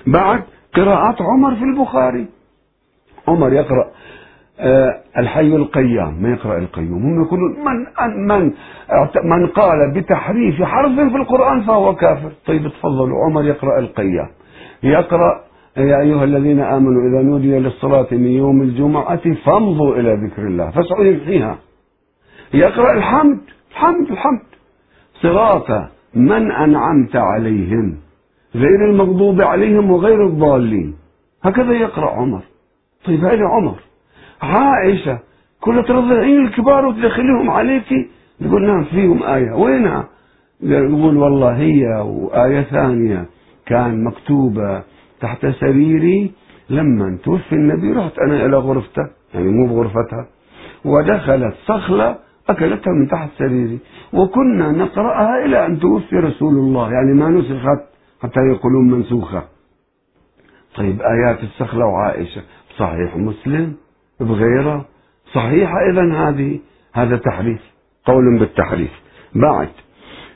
بعد 0.06 0.42
قراءات 0.76 1.22
عمر 1.22 1.54
في 1.54 1.64
البخاري. 1.64 2.26
عمر 3.28 3.52
يقرأ 3.52 3.86
آه 4.60 5.00
الحي 5.18 5.56
القيام 5.56 6.22
ما 6.22 6.28
يقرأ 6.28 6.58
القيوم. 6.58 7.02
هم 7.02 7.22
يقولون 7.24 7.56
من 7.64 7.86
من 8.28 8.52
من 9.24 9.46
قال 9.46 9.92
بتحريف 9.94 10.62
حرف 10.62 10.92
في 10.92 11.16
القرآن 11.16 11.60
فهو 11.62 11.94
كافر. 11.94 12.32
طيب 12.46 12.68
تفضلوا 12.68 13.24
عمر 13.24 13.44
يقرأ 13.44 13.78
القيام 13.78 14.28
يقرأ 14.82 15.40
يا 15.76 16.00
أيها 16.00 16.24
الذين 16.24 16.60
آمنوا 16.60 17.08
إذا 17.08 17.22
نودي 17.22 17.58
للصلاة 17.58 18.06
من 18.12 18.26
يوم 18.26 18.62
الجمعة 18.62 19.34
فامضوا 19.44 19.96
إلى 19.96 20.14
ذكر 20.14 20.46
الله. 20.46 20.70
فاسعوا 20.70 21.04
يمحيها 21.04 21.58
يقرأ 22.54 22.92
الحمد. 22.92 23.40
الحمد 23.70 24.10
الحمد. 24.10 24.42
صراط 25.22 25.70
من 26.14 26.52
أنعمت 26.52 27.16
عليهم. 27.16 27.96
غير 28.54 28.90
المغضوب 28.90 29.40
عليهم 29.42 29.90
وغير 29.90 30.26
الضالين. 30.26 30.94
هكذا 31.42 31.72
يقرأ 31.72 32.10
عمر. 32.10 32.42
طيب 33.04 33.24
هذا 33.24 33.44
عمر. 33.44 33.78
عائشة 34.42 35.18
كل 35.60 35.84
ترضعين 35.84 36.46
الكبار 36.46 36.86
وتدخليهم 36.86 37.50
عليك؟ 37.50 37.92
يقول 38.40 38.66
نعم 38.66 38.84
فيهم 38.84 39.22
آية. 39.22 39.52
وينها 39.52 40.08
يقول 40.62 41.16
والله 41.16 41.56
هي 41.56 41.84
وآية 42.04 42.62
ثانية. 42.62 43.26
كان 43.66 44.04
مكتوبة 44.04 44.82
تحت 45.20 45.46
سريري 45.46 46.32
لما 46.70 47.18
توفي 47.24 47.52
النبي 47.52 47.92
رحت 47.92 48.18
أنا 48.18 48.46
إلى 48.46 48.56
غرفته 48.56 49.02
يعني 49.34 49.48
مو 49.48 49.66
بغرفتها 49.66 50.26
ودخلت 50.84 51.54
صخلة 51.66 52.16
أكلتها 52.48 52.92
من 52.92 53.08
تحت 53.08 53.28
سريري 53.38 53.78
وكنا 54.12 54.72
نقرأها 54.72 55.44
إلى 55.44 55.66
أن 55.66 55.80
توفي 55.80 56.16
رسول 56.16 56.54
الله 56.54 56.92
يعني 56.92 57.14
ما 57.14 57.28
نسخت 57.28 57.90
حتى 58.22 58.40
يقولون 58.40 58.90
منسوخة. 58.90 59.42
طيب 60.76 61.02
آيات 61.02 61.42
الصخلة 61.42 61.86
وعائشة 61.86 62.42
صحيح 62.78 63.16
مسلم 63.16 63.74
بغيرة؟ 64.20 64.84
صحيحة 65.32 65.74
إذا 65.92 66.14
هذه 66.14 66.58
هذا 66.92 67.16
تحريف 67.16 67.60
قول 68.04 68.38
بالتحريف. 68.38 68.90
بعد 69.34 69.68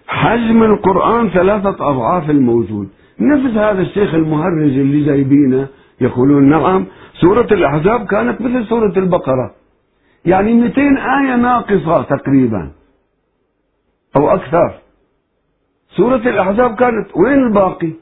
حجم 0.07 0.63
القرآن 0.63 1.29
ثلاثة 1.29 1.91
أضعاف 1.91 2.31
الموجود. 2.31 2.89
نفس 3.21 3.57
هذا 3.57 3.83
الشيخ 3.83 4.15
المهرج 4.15 4.79
اللي 4.79 5.05
جايبينه. 5.07 5.69
يقولون 6.01 6.51
نعم 6.51 6.87
سورة 7.21 7.47
الأحزاب 7.53 8.07
كانت 8.07 8.41
مثل 8.41 8.67
سورة 8.67 8.93
البقرة. 8.97 9.55
يعني 10.25 10.55
200 10.55 10.81
آية 10.81 11.37
ناقصة 11.37 12.03
تقريبا. 12.03 12.71
أو 14.17 14.29
أكثر. 14.29 14.75
سورة 15.97 16.17
الأحزاب 16.17 16.75
كانت 16.75 17.17
وين 17.17 17.47
الباقي؟ 17.47 17.93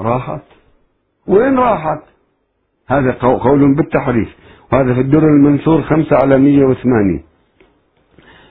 راحت. 0.00 0.42
وين 1.26 1.58
راحت؟ 1.58 2.02
هذا 2.88 3.12
قول 3.20 3.74
بالتحريف. 3.74 4.28
وهذا 4.72 4.94
في 4.94 5.00
الدر 5.00 5.24
المنثور 5.24 5.82
خمسة 5.82 6.16
على 6.16 6.38
مية 6.38 6.64
وثمانين. 6.64 7.22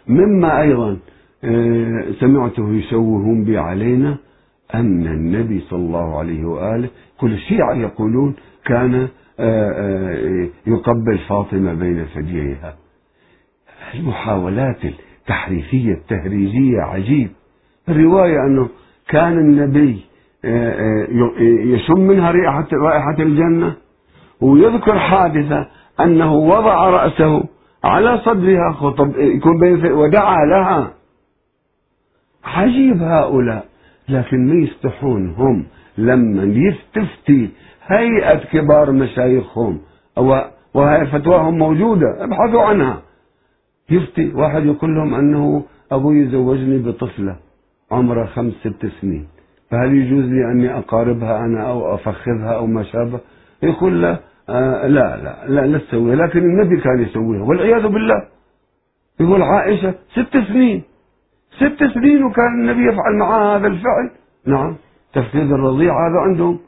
مما 0.07 0.61
أيضا 0.61 0.97
آه، 1.43 2.11
سمعته 2.19 2.73
يشوهون 2.73 3.43
به 3.43 3.59
علينا 3.59 4.17
أن 4.73 5.07
النبي 5.07 5.59
صلى 5.69 5.79
الله 5.79 6.19
عليه 6.19 6.45
وآله 6.45 6.89
كل 7.19 7.33
الشيعة 7.33 7.73
يقولون 7.73 8.35
كان 8.65 9.07
آه، 9.39 9.71
آه، 9.71 10.47
يقبل 10.67 11.17
فاطمة 11.29 11.73
بين 11.73 12.05
ثدييها 12.15 12.75
المحاولات 13.95 14.77
التحريفية 14.85 15.93
التهريجية 15.93 16.81
عجيب. 16.81 17.29
الرواية 17.89 18.37
أنه 18.47 18.69
كان 19.09 19.37
النبي 19.37 19.99
يشم 21.73 21.99
منها 21.99 22.31
رائحة 22.31 22.67
رائحة 22.73 23.15
الجنة 23.19 23.73
ويذكر 24.41 24.99
حادثة 24.99 25.67
أنه 25.99 26.33
وضع 26.33 26.89
رأسه 26.89 27.43
على 27.83 28.17
صدرها 28.25 28.71
خطب 28.73 29.19
يكون 29.19 29.91
ودعا 29.91 30.45
لها. 30.45 30.93
عجيب 32.43 33.01
هؤلاء. 33.01 33.65
لكن 34.09 34.47
ما 34.47 34.63
يستحون 34.63 35.29
هم 35.37 35.65
لما 35.97 36.43
يستفتي 36.43 37.49
هيئة 37.87 38.35
كبار 38.51 38.91
مشايخهم 38.91 39.79
وهي 40.73 41.05
فتواهم 41.05 41.57
موجودة 41.57 42.23
ابحثوا 42.23 42.61
عنها. 42.61 43.01
يفتي 43.89 44.31
واحد 44.33 44.65
يقول 44.65 44.95
لهم 44.95 45.13
أنه 45.13 45.63
أبوي 45.91 46.27
زوجني 46.27 46.77
بطفلة 46.77 47.35
عمرها 47.91 48.25
خمس 48.25 48.53
ست 48.53 48.85
سنين. 49.01 49.27
فهل 49.71 49.95
يجوز 49.95 50.25
لي 50.25 50.51
أني 50.51 50.77
أقاربها 50.77 51.45
أنا 51.45 51.69
أو 51.69 51.95
أفخذها 51.95 52.49
أو 52.55 52.65
ما 52.65 52.83
شابه؟ 52.83 53.19
يقول 53.63 54.01
له 54.01 54.19
آه 54.49 54.87
لا 54.87 55.17
لا 55.23 55.45
لا 55.47 55.67
لا 55.67 55.77
تسويها. 55.77 56.15
لكن 56.15 56.39
النبي 56.39 56.81
كان 56.81 57.01
يسويها 57.01 57.43
والعياذ 57.43 57.87
بالله. 57.87 58.27
يقول 59.19 59.41
عائشة 59.41 59.93
ست 60.13 60.37
سنين. 60.37 60.83
ست 61.57 61.83
سنين 61.93 62.23
وكان 62.23 62.53
النبي 62.61 62.83
يفعل 62.89 63.17
معها 63.19 63.57
هذا 63.57 63.67
الفعل. 63.67 64.09
نعم. 64.47 64.75
تفقيد 65.13 65.51
الرضيع 65.51 65.93
هذا 66.07 66.19
عندهم. 66.19 66.59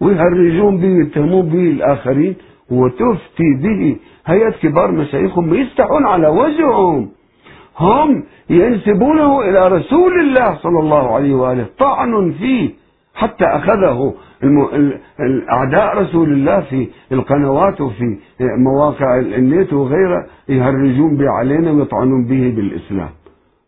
ويهرجون 0.00 0.76
به 0.76 0.88
يتهمون 1.02 1.48
به 1.48 1.64
الآخرين. 1.70 2.34
وتفتي 2.70 3.54
به 3.62 3.96
هيئة 4.26 4.50
كبار 4.50 4.90
مشايخهم 4.90 5.54
يستحون 5.54 6.06
على 6.06 6.28
وجههم. 6.28 7.08
هم 7.78 8.24
ينسبونه 8.50 9.40
إلى 9.40 9.68
رسول 9.68 10.20
الله 10.20 10.54
صلى 10.54 10.80
الله 10.80 11.14
عليه 11.14 11.34
وآله. 11.34 11.66
طعن 11.78 12.30
فيه 12.30 12.70
حتى 13.14 13.44
أخذه 13.44 14.14
أعداء 15.52 15.98
رسول 16.02 16.32
الله 16.32 16.60
في 16.60 16.88
القنوات 17.12 17.80
وفي 17.80 18.18
مواقع 18.40 19.18
النت 19.18 19.72
وغيره. 19.72 20.26
يهرجون 20.48 21.16
به 21.16 21.30
علينا 21.30 21.70
ويطعنون 21.70 22.24
به 22.24 22.52
بالإسلام. 22.56 23.08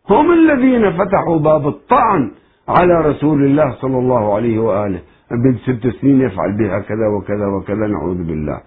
هم 0.09 0.31
الذين 0.31 0.91
فتحوا 0.91 1.39
باب 1.39 1.67
الطعن 1.67 2.31
على 2.67 3.01
رسول 3.01 3.45
الله 3.45 3.71
صلى 3.81 3.97
الله 3.97 4.35
عليه 4.35 4.59
وآله. 4.59 4.99
ابن 5.31 5.57
ست 5.57 5.87
سنين 6.01 6.21
يفعل 6.21 6.57
بها 6.57 6.79
كذا 6.79 7.07
وكذا 7.17 7.47
وكذا 7.47 7.87
نعوذ 7.87 8.23
بالله. 8.23 8.61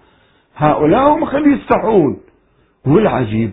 هؤلاء 0.55 1.13
هم 1.13 1.25
خلي 1.25 1.51
يستحون 1.51 2.17
والعجيب 2.87 3.51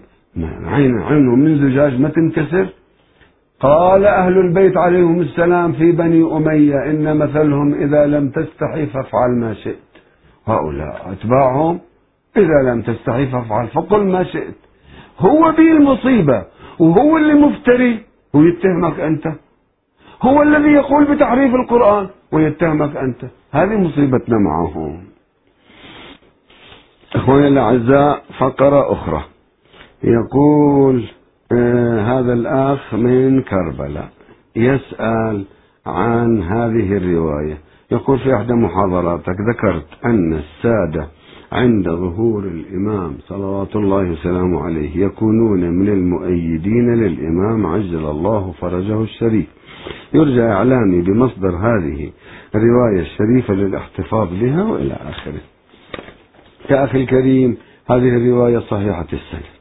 عين 0.65 0.99
عينه 0.99 1.37
من 1.37 1.59
زجاج 1.59 2.01
ما 2.01 2.09
تنكسر. 2.09 2.67
قال 3.61 4.05
أهل 4.05 4.39
البيت 4.39 4.77
عليهم 4.77 5.21
السلام 5.21 5.73
في 5.73 5.93
بني 5.93 6.37
أمية 6.37 6.91
إن 6.91 7.17
مثلهم 7.17 7.75
إذا 7.75 8.07
لم 8.07 8.29
تستحي 8.29 8.87
فافعل 8.87 9.31
ما 9.31 9.55
شئت. 9.55 9.77
هؤلاء 10.47 11.13
أتباعهم 11.13 11.81
إذا 12.37 12.63
لم 12.73 12.83
تستحي 12.83 13.27
فافعل 13.27 13.67
فقل 13.67 14.07
ما 14.07 14.25
شئت. 14.25 14.55
هو 15.19 15.53
به 15.53 15.73
المصيبة. 15.73 16.45
وهو 16.79 17.17
اللي 17.17 17.35
مفتري 17.35 18.01
ويتهمك 18.35 19.01
أنت. 19.01 19.33
هو 20.23 20.43
الذي 20.43 20.69
يقول 20.73 21.15
بتحريف 21.15 21.55
القرآن 21.55 22.09
ويتهمك 22.33 22.97
أنت. 22.97 23.25
هذه 23.53 23.77
مصيبتنا 23.77 24.39
معهم. 24.39 25.05
إخواني 27.15 27.49
الأعزاء 27.49 28.23
فقرة 28.39 28.93
أخرى. 28.93 29.25
يقول 30.05 31.05
آه 31.53 32.01
هذا 32.01 32.33
الأخ 32.33 32.95
من 32.95 33.43
كربلاء. 33.43 34.09
يسأل 34.57 35.45
عن 35.87 36.43
هذه 36.43 36.97
الرواية. 36.97 37.59
يقول 37.91 38.19
في 38.19 38.35
إحدى 38.35 38.53
محاضراتك 38.55 39.37
ذكرت 39.51 39.87
أن 40.05 40.33
السادة 40.35 41.09
عند 41.55 41.89
ظهور 41.89 42.45
الإمام 42.45 43.17
صلوات 43.29 43.77
الله 43.77 44.11
وسلامه 44.11 44.63
عليه 44.63 44.97
يكونون 44.97 45.71
من 45.71 45.89
المؤيدين 45.89 46.95
للإمام 46.95 47.67
عجل 47.67 48.11
الله 48.11 48.53
فرجه 48.61 49.03
الشريف. 49.03 49.47
يرجى 50.15 50.43
إعلامي 50.43 51.03
بمصدر 51.03 51.57
هذه 51.57 52.11
الرواية 52.55 53.01
الشريفة 53.01 53.55
للاحتفاظ 53.55 54.29
بها 54.41 54.63
وإلى 54.63 54.95
آخره. 54.95 55.41
يا 56.71 56.85
أخي 56.85 57.03
الكريم 57.03 57.57
هذه 57.91 58.17
الرواية 58.17 58.59
صحيحة 58.59 59.07
السند. 59.13 59.55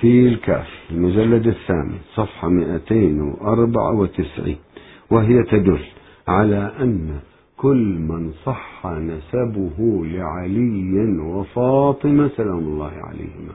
في 0.00 0.28
الكافي 0.28 0.78
المجلد 0.90 1.46
الثامن 1.46 1.98
صفحة 2.14 2.48
294 2.48 4.56
وهي 5.10 5.42
تدل 5.42 5.78
على 6.28 6.72
أن 6.80 7.10
كل 7.56 7.98
من 8.10 8.32
صح 8.44 8.86
نسبه 8.86 9.76
لعلي 10.04 11.18
وفاطمة 11.20 12.28
سلام 12.36 12.58
الله 12.58 12.92
عليهما. 13.08 13.54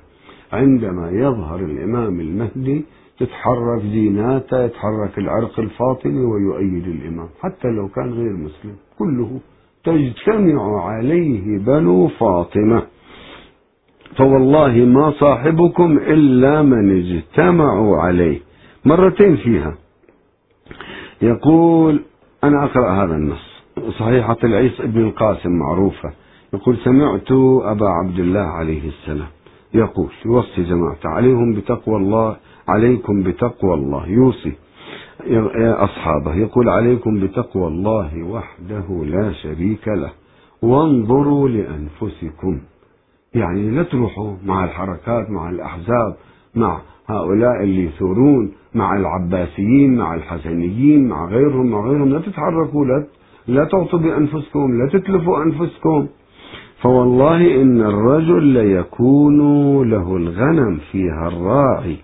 عندما 0.53 1.11
يظهر 1.11 1.59
الإمام 1.59 2.19
المهدي 2.19 2.85
تتحرك 3.19 3.81
جيناته 3.81 4.63
يتحرك 4.65 5.17
العرق 5.17 5.59
الفاطمي 5.59 6.25
ويؤيد 6.25 6.87
الإمام 6.87 7.29
حتى 7.41 7.67
لو 7.67 7.87
كان 7.87 8.13
غير 8.13 8.33
مسلم 8.33 8.75
كله 8.99 9.39
تجتمع 9.83 10.85
عليه 10.85 11.57
بنو 11.57 12.07
فاطمة. 12.07 12.83
فوالله 14.17 14.73
ما 14.85 15.11
صاحبكم 15.11 15.97
إلا 15.97 16.61
من 16.61 16.99
اجتمعوا 16.99 17.97
عليه. 17.97 18.39
مرتين 18.85 19.35
فيها. 19.35 19.73
يقول 21.21 22.03
أنا 22.43 22.63
أقرأ 22.63 23.03
هذا 23.03 23.15
النص. 23.15 23.48
صحيحة 23.99 24.37
العيس 24.43 24.81
ابن 24.81 25.01
القاسم 25.01 25.49
معروفة. 25.49 26.11
يقول 26.53 26.77
سمعت 26.77 27.31
أبا 27.61 27.89
عبد 27.89 28.19
الله 28.19 28.39
عليه 28.39 28.87
السلام 28.87 29.27
يقول 29.73 30.09
يوصي 30.25 30.63
جماعته 30.63 31.09
عليهم 31.09 31.53
بتقوى 31.53 31.97
الله 31.97 32.35
عليكم 32.67 33.23
بتقوى 33.23 33.73
الله. 33.73 34.07
يوصي 34.07 34.53
أصحابه 35.57 36.35
يقول 36.35 36.69
عليكم 36.69 37.19
بتقوى 37.19 37.67
الله 37.67 38.23
وحده 38.23 39.05
لا 39.05 39.31
شريك 39.31 39.87
له. 39.87 40.11
وانظروا 40.61 41.49
لأنفسكم. 41.49 42.59
يعني 43.35 43.69
لا 43.69 43.83
تروحوا 43.83 44.33
مع 44.45 44.63
الحركات 44.65 45.29
مع 45.29 45.49
الأحزاب 45.49 46.15
مع 46.55 46.81
هؤلاء 47.07 47.63
اللي 47.63 47.85
يثورون 47.85 48.51
مع 48.75 48.97
العباسيين 48.97 49.97
مع 49.97 50.15
الحسنيين 50.15 51.07
مع 51.07 51.25
غيرهم 51.25 51.71
مع 51.71 51.81
غيرهم. 51.81 52.09
لا 52.09 52.19
تتحركوا 52.19 52.85
لا 52.85 53.07
لا 53.53 53.63
تعطوا 53.63 53.99
بأنفسكم 53.99 54.81
لا 54.81 54.89
تتلفوا 54.99 55.43
أنفسكم. 55.43 56.07
فوالله 56.81 57.61
إن 57.61 57.81
الرجل 57.81 58.43
ليكون 58.43 59.39
له 59.89 60.17
الغنم 60.17 60.79
فيها 60.91 61.27
الراعي. 61.27 61.97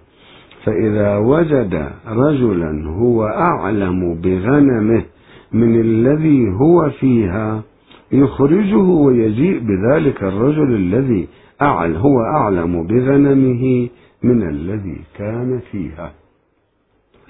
فإذا 0.63 1.17
وجد 1.17 1.89
رجلا 2.07 2.89
هو 2.89 3.23
أعلم 3.25 4.13
بغنمه 4.13 5.03
من 5.51 5.79
الذي 5.81 6.49
هو 6.49 6.89
فيها 6.89 7.63
يخرجه 8.11 8.77
ويجيء 8.77 9.59
بذلك 9.59 10.23
الرجل 10.23 10.75
الذي 10.75 11.27
أعل 11.61 11.95
هو 11.95 12.21
أعلم 12.21 12.87
بغنمه 12.87 13.89
من 14.23 14.49
الذي 14.49 15.01
كان 15.17 15.59
فيها. 15.71 16.13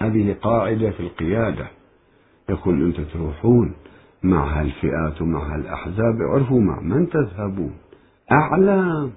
هذه 0.00 0.36
قاعدة 0.42 0.90
في 0.90 1.00
القيادة. 1.00 1.66
يقول 2.50 2.82
أنت 2.82 3.00
تروحون 3.00 3.72
مع 4.22 4.60
هالفئات 4.60 5.22
ومع 5.22 5.54
هالأحزاب 5.54 6.20
اعرفوا 6.20 6.60
مع 6.60 6.80
من 6.80 7.08
تذهبون. 7.08 7.72
أعلم 8.32 9.10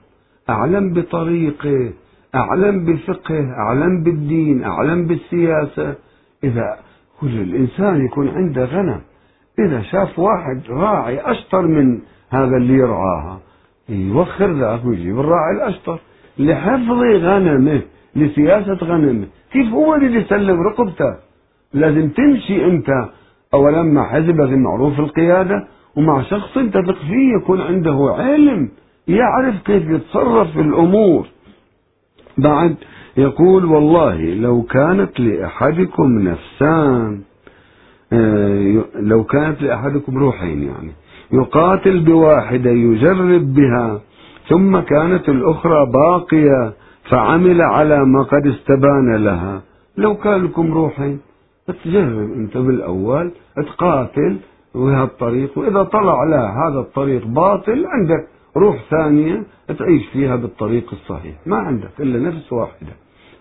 أعلم 0.50 0.94
بطريقه 0.94 1.94
أعلم 2.36 2.86
بفقه 2.86 3.52
أعلم 3.52 4.04
بالدين 4.04 4.64
أعلم 4.64 5.08
بالسياسة. 5.08 5.96
إذا 6.44 6.78
كل 7.20 7.42
الإنسان 7.42 8.06
يكون 8.06 8.28
عنده 8.28 8.66
غنم 8.66 9.02
إذا 9.60 9.82
شاف 9.82 10.20
واحد 10.20 10.62
راعي 10.70 11.32
أشطر 11.32 11.62
من 11.62 12.00
هذا 12.30 12.58
اللي 12.58 12.74
يرعاها 12.74 13.40
يوخر 13.90 14.52
ذاك 14.54 14.86
ويجيب 14.86 15.20
الراعي 15.20 15.56
الأشطر 15.56 16.00
لحفظ 16.38 17.04
غنمه 17.24 17.82
لسياسة 18.16 18.74
غنمه. 18.74 19.28
كيف 19.52 19.74
هو 19.74 19.96
اللي 19.96 20.22
يسلم 20.22 20.62
رقبته؟ 20.62 21.16
لازم 21.74 22.10
تمشي 22.10 22.66
أنت 22.66 22.88
أولا 23.54 23.84
مع 23.84 24.10
حزبه 24.10 24.56
معروف 24.56 25.00
القيادة 25.00 25.68
ومع 25.96 26.22
شخص 26.22 26.54
تثق 26.54 26.98
فيه 27.08 27.36
يكون 27.42 27.62
عنده 27.62 28.16
علم 28.18 28.70
يعرف 29.08 29.56
كيف 29.66 29.90
يتصرف 29.90 30.52
في 30.52 30.62
الأمور. 30.62 31.28
بعد 32.38 32.76
يقول 33.18 33.66
والله 33.66 34.34
لو 34.34 34.62
كانت 34.64 35.20
لأحدكم 35.20 36.20
نفسان 36.20 37.22
آه، 38.14 38.82
لو 38.96 39.24
كانت 39.24 39.62
لأحدكم 39.62 40.18
روحين 40.18 40.64
يعني 40.64 40.92
يقاتل 41.34 42.00
بواحدة 42.00 42.70
يجرب 42.72 43.54
بها 43.54 44.02
ثم 44.50 44.80
كانت 44.80 45.30
الأخرى 45.30 45.86
باقية 45.86 46.74
فعمل 47.10 47.62
على 47.62 48.06
ما 48.06 48.24
قد 48.24 48.48
استبان 48.48 49.16
لها 49.16 49.62
لو 49.98 50.16
كان 50.16 50.44
لكم 50.44 50.74
روحين. 50.74 51.20
تجرب 51.72 52.34
انت 52.34 52.58
بالأول 52.58 53.32
تقاتل 53.56 54.38
بهالطريق 54.76 55.58
وإذا 55.58 55.84
طلع 55.84 56.24
لا 56.24 56.68
هذا 56.68 56.80
الطريق 56.80 57.28
باطل 57.28 57.86
عندك 57.86 58.28
روح 58.58 58.84
ثانية 58.90 59.44
تعيش 59.80 60.08
فيها 60.14 60.36
بالطريق 60.36 60.94
الصحيح. 60.94 61.36
ما 61.46 61.58
عندك 61.58 61.90
إلا 62.00 62.20
نفس 62.20 62.54
واحدة. 62.54 62.94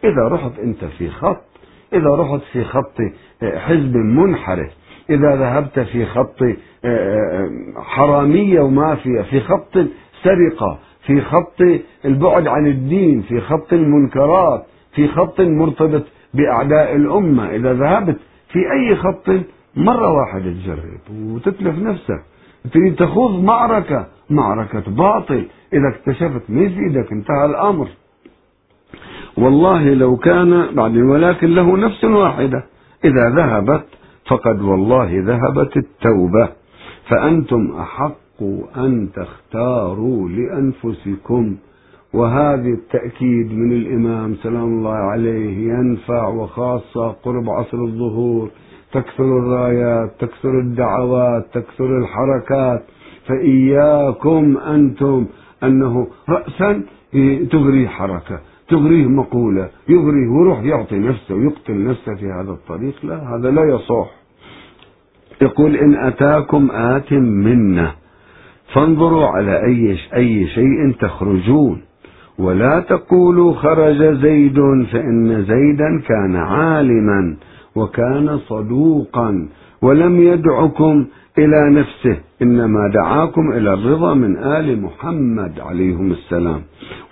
إذا 0.04 0.28
رحت 0.28 0.58
أنت 0.58 0.84
في 0.84 1.10
خط 1.10 1.44
إذا 1.92 2.14
رحت 2.14 2.40
في 2.52 2.64
خط 2.64 2.96
حزب 3.42 3.96
منحرف 3.96 4.70
إذا 5.10 5.36
ذهبت 5.36 5.80
في 5.80 6.06
خط 6.06 6.42
آه، 6.42 6.56
آه، 6.84 7.50
حرامية 7.76 8.60
ومافيا 8.60 9.22
في 9.22 9.40
خط 9.40 9.78
سرقة 10.22 10.78
في 11.06 11.20
خط 11.20 11.60
البعد 12.04 12.46
عن 12.46 12.66
الدين 12.66 13.22
في 13.22 13.40
خط 13.40 13.72
المنكرات 13.72 14.66
في 14.94 15.08
خط 15.08 15.40
مرتبط 15.40 16.02
بأعداء 16.34 16.96
الأمة. 16.96 17.50
إذا 17.50 17.72
ذهبت 17.72 18.16
في 18.52 18.58
أي 18.58 18.96
خط 18.96 19.30
مرة 19.76 20.12
واحدة 20.12 20.52
تجرب 20.52 21.00
وتتلف 21.10 21.78
نفسك. 21.78 22.22
تريد 22.72 22.94
تخوض 22.94 23.44
معركة 23.44 24.06
معركة 24.30 24.90
باطل. 24.90 25.46
إذا 25.72 25.88
اكتشفت 25.88 26.42
ما 26.48 26.60
يفيدك 26.60 27.12
انتهى 27.12 27.44
الأمر. 27.44 27.88
والله 29.36 29.94
لو 29.94 30.16
كان 30.16 30.74
بعدين 30.74 31.02
ولكن 31.02 31.46
له 31.46 31.76
نفس 31.76 32.04
واحدة. 32.04 32.64
إذا 33.04 33.30
ذهبت 33.30 33.84
فقد 34.26 34.62
والله 34.62 35.10
ذهبت 35.12 35.76
التوبة. 35.76 36.48
فأنتم 37.08 37.72
أحق 37.80 38.42
أن 38.76 39.08
تختاروا 39.14 40.28
لأنفسكم. 40.28 41.56
وهذا 42.14 42.68
التأكيد 42.68 43.52
من 43.52 43.72
الإمام 43.72 44.34
سلام 44.34 44.64
الله 44.64 44.94
عليه 44.94 45.72
ينفع 45.72 46.28
وخاصة 46.28 47.08
قرب 47.08 47.50
عصر 47.50 47.78
الظهور 47.78 48.50
تكثر 48.92 49.24
الرايات 49.38 50.10
تكثر 50.18 50.58
الدعوات 50.60 51.46
تكثر 51.54 51.98
الحركات. 51.98 52.82
فإياكم 53.26 54.56
أنتم 54.58 55.26
أنه 55.62 56.06
رأسا 56.28 56.82
تغريه 57.50 57.88
حركة 57.88 58.40
تغريه 58.68 59.06
مقولة 59.06 59.68
يغريه 59.88 60.28
ويروح 60.28 60.62
يعطي 60.62 60.98
نفسه 60.98 61.34
ويقتل 61.34 61.84
نفسه 61.84 62.14
في 62.14 62.26
هذا 62.26 62.50
الطريق. 62.50 62.94
لا 63.02 63.36
هذا 63.36 63.50
لا 63.50 63.64
يصح. 63.64 64.10
يقول 65.42 65.76
إن 65.76 65.94
أتاكم 65.94 66.70
آت 66.70 67.12
منا 67.12 67.92
فانظروا 68.74 69.26
على 69.26 69.64
أي 69.64 69.96
أي 70.14 70.46
شيء 70.46 70.92
تخرجون. 71.00 71.87
ولا 72.38 72.80
تقولوا 72.80 73.52
خرج 73.54 74.02
زيد 74.02 74.58
فإن 74.92 75.44
زيدا 75.44 76.02
كان 76.08 76.36
عالما 76.36 77.36
وكان 77.76 78.38
صدوقا 78.38 79.48
ولم 79.82 80.22
يدعكم 80.22 81.06
إلى 81.38 81.80
نفسه 81.80 82.18
إنما 82.42 82.90
دعاكم 82.94 83.52
إلى 83.52 83.74
الرضا 83.74 84.14
من 84.14 84.36
آل 84.36 84.82
محمد 84.82 85.60
عليهم 85.60 86.10
السلام 86.10 86.62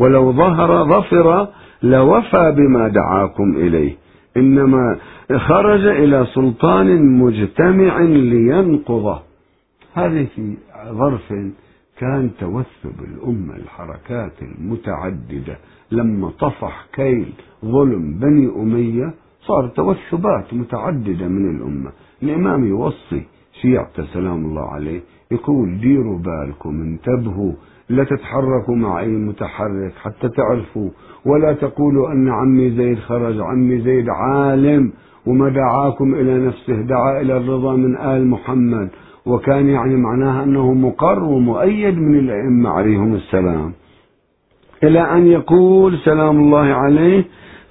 ولو 0.00 0.32
ظهر 0.32 0.84
ظفر 0.84 1.48
لوفى 1.82 2.54
بما 2.56 2.88
دعاكم 2.88 3.56
إليه 3.56 3.96
إنما 4.36 4.96
خرج 5.36 5.86
إلى 5.86 6.26
سلطان 6.34 7.18
مجتمع 7.18 8.00
لينقضه 8.00 9.18
هذه 9.94 10.26
في 10.36 10.56
ظرف 10.90 11.32
كان 11.98 12.30
توثب 12.40 13.04
الأمة 13.04 13.56
الحركات 13.56 14.32
المتعددة. 14.42 15.56
لما 15.90 16.30
طفح 16.30 16.86
كيل 16.92 17.32
ظلم 17.64 18.18
بني 18.18 18.48
أمية 18.56 19.14
صار 19.40 19.68
توثبات 19.68 20.54
متعددة 20.54 21.28
من 21.28 21.56
الأمة. 21.56 21.90
الإمام 22.22 22.64
يوصي 22.64 23.22
شيعته 23.62 24.04
سلام 24.04 24.44
الله 24.44 24.70
عليه 24.70 25.00
يقول 25.30 25.80
ديروا 25.80 26.18
بالكم 26.18 26.82
انتبهوا 26.82 27.52
لا 27.88 28.04
تتحركوا 28.04 28.76
مع 28.76 29.00
أي 29.00 29.08
متحرك 29.08 29.92
حتى 30.02 30.28
تعرفوا 30.28 30.90
ولا 31.26 31.52
تقولوا 31.52 32.12
أن 32.12 32.28
عمي 32.28 32.70
زيد 32.70 32.98
خرج 32.98 33.40
عمي 33.40 33.80
زيد 33.80 34.08
عالم 34.08 34.92
وما 35.26 35.48
دعاكم 35.48 36.14
إلى 36.14 36.46
نفسه 36.46 36.82
دعا 36.82 37.20
إلى 37.20 37.36
الرضا 37.36 37.76
من 37.76 37.96
آل 37.96 38.26
محمد. 38.26 38.88
وكان 39.26 39.68
يعني 39.68 39.96
معناها 39.96 40.44
أنه 40.44 40.72
مقر 40.72 41.24
ومؤيد 41.24 41.98
من 41.98 42.18
الأئمة 42.18 42.70
عليهم 42.70 43.14
السلام. 43.14 43.72
إلى 44.84 45.00
أن 45.00 45.26
يقول 45.26 45.98
سلام 45.98 46.38
الله 46.38 46.64
عليه 46.64 47.24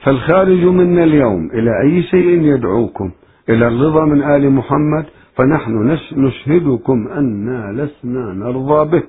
فالخارج 0.04 0.66
منا 0.66 1.04
اليوم 1.04 1.50
إلى 1.54 1.72
أي 1.84 2.04
شيء 2.04 2.42
يدعوكم؟ 2.42 3.12
إلى 3.50 3.68
الرضا 3.68 4.06
من 4.06 4.24
آل 4.24 4.52
محمد؟ 4.52 5.06
فنحن 5.36 5.98
نشهدكم 6.16 7.08
أنا 7.08 7.72
لسنا 7.72 8.34
نرضى 8.34 8.92
به. 8.92 9.04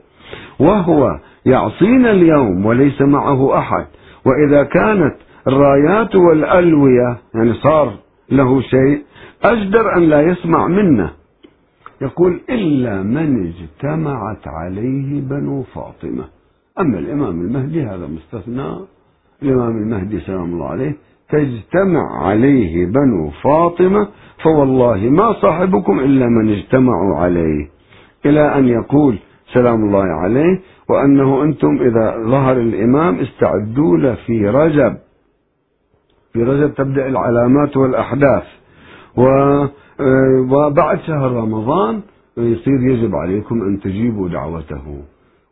وهو 0.58 1.20
يعصينا 1.46 2.10
اليوم 2.10 2.66
وليس 2.66 3.02
معه 3.02 3.58
أحد. 3.58 3.86
وإذا 4.26 4.62
كانت 4.62 5.14
الرايات 5.48 6.14
والألوية 6.14 7.18
يعني 7.34 7.54
صار 7.54 7.92
له 8.30 8.60
شيء 8.60 9.02
أجدر 9.44 9.96
أن 9.96 10.02
لا 10.02 10.20
يسمع 10.20 10.66
منا. 10.66 11.10
يقول 12.00 12.40
إلا 12.50 13.02
من 13.02 13.46
اجتمعت 13.46 14.48
عليه 14.48 15.20
بنو 15.20 15.62
فاطمة. 15.62 16.24
أما 16.80 16.98
الإمام 16.98 17.40
المهدي 17.40 17.82
هذا 17.82 18.06
مستثنى. 18.06 18.76
الإمام 19.42 19.76
المهدي 19.76 20.20
سلام 20.20 20.44
الله 20.44 20.66
عليه 20.66 20.96
تجتمع 21.28 22.26
عليه 22.26 22.86
بنو 22.86 23.30
فاطمة 23.30 24.08
فوالله 24.42 24.96
ما 24.96 25.32
صاحبكم 25.32 26.00
إلا 26.00 26.26
من 26.26 26.48
اجتمعوا 26.48 27.16
عليه. 27.16 27.68
إلى 28.26 28.58
أن 28.58 28.68
يقول 28.68 29.18
سلام 29.52 29.84
الله 29.84 30.04
عليه 30.04 30.60
وأنه 30.88 31.42
أنتم 31.42 31.78
إذا 31.80 32.16
ظهر 32.26 32.56
الإمام 32.56 33.18
استعدوا 33.18 33.96
له 33.96 34.14
في 34.14 34.48
رجب. 34.48 34.96
في 36.32 36.42
رجب 36.42 36.74
تبدأ 36.74 37.06
العلامات 37.06 37.76
والأحداث. 37.76 38.44
و 39.16 39.24
وبعد 40.00 41.00
شهر 41.00 41.32
رمضان 41.32 42.02
يصير 42.36 42.80
يجب 42.80 43.14
عليكم 43.14 43.62
أن 43.62 43.80
تجيبوا 43.80 44.28
دعوته. 44.28 45.02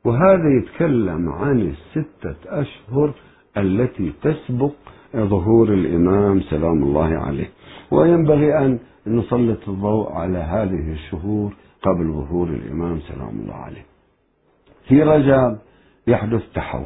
وهذا 0.05 0.49
يتكلم 0.59 1.29
عن 1.29 1.61
الستة 1.61 2.37
أشهر 2.47 3.13
التي 3.57 4.13
تسبق 4.23 4.73
ظهور 5.17 5.69
الإمام 5.69 6.41
سلام 6.41 6.83
الله 6.83 7.19
عليه. 7.19 7.51
وينبغي 7.91 8.59
أن 8.59 8.79
نسلط 9.07 9.69
الضوء 9.69 10.13
على 10.13 10.39
هذه 10.39 10.93
الشهور 10.93 11.53
قبل 11.83 12.13
ظهور 12.13 12.49
الإمام 12.49 13.01
سلام 13.01 13.41
الله 13.41 13.55
عليه. 13.55 13.85
في 14.89 15.03
رجب 15.03 15.59
يحدث 16.07 16.43
تحول. 16.55 16.85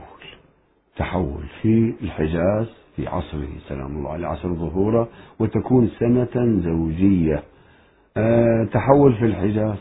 تحول 0.97 1.43
في 1.63 1.95
الحجاز 2.03 2.78
في 2.99 3.07
عصره 3.07 3.49
سلام 3.69 3.97
الله 3.97 4.11
عليه 4.11 4.27
عصر 4.27 4.55
ظهوره 4.55 5.09
وتكون 5.41 5.89
سنة 5.99 6.61
زوجية. 6.61 7.43
أه 8.17 8.69
تحول 8.73 9.15
في 9.15 9.25
الحجاز 9.25 9.77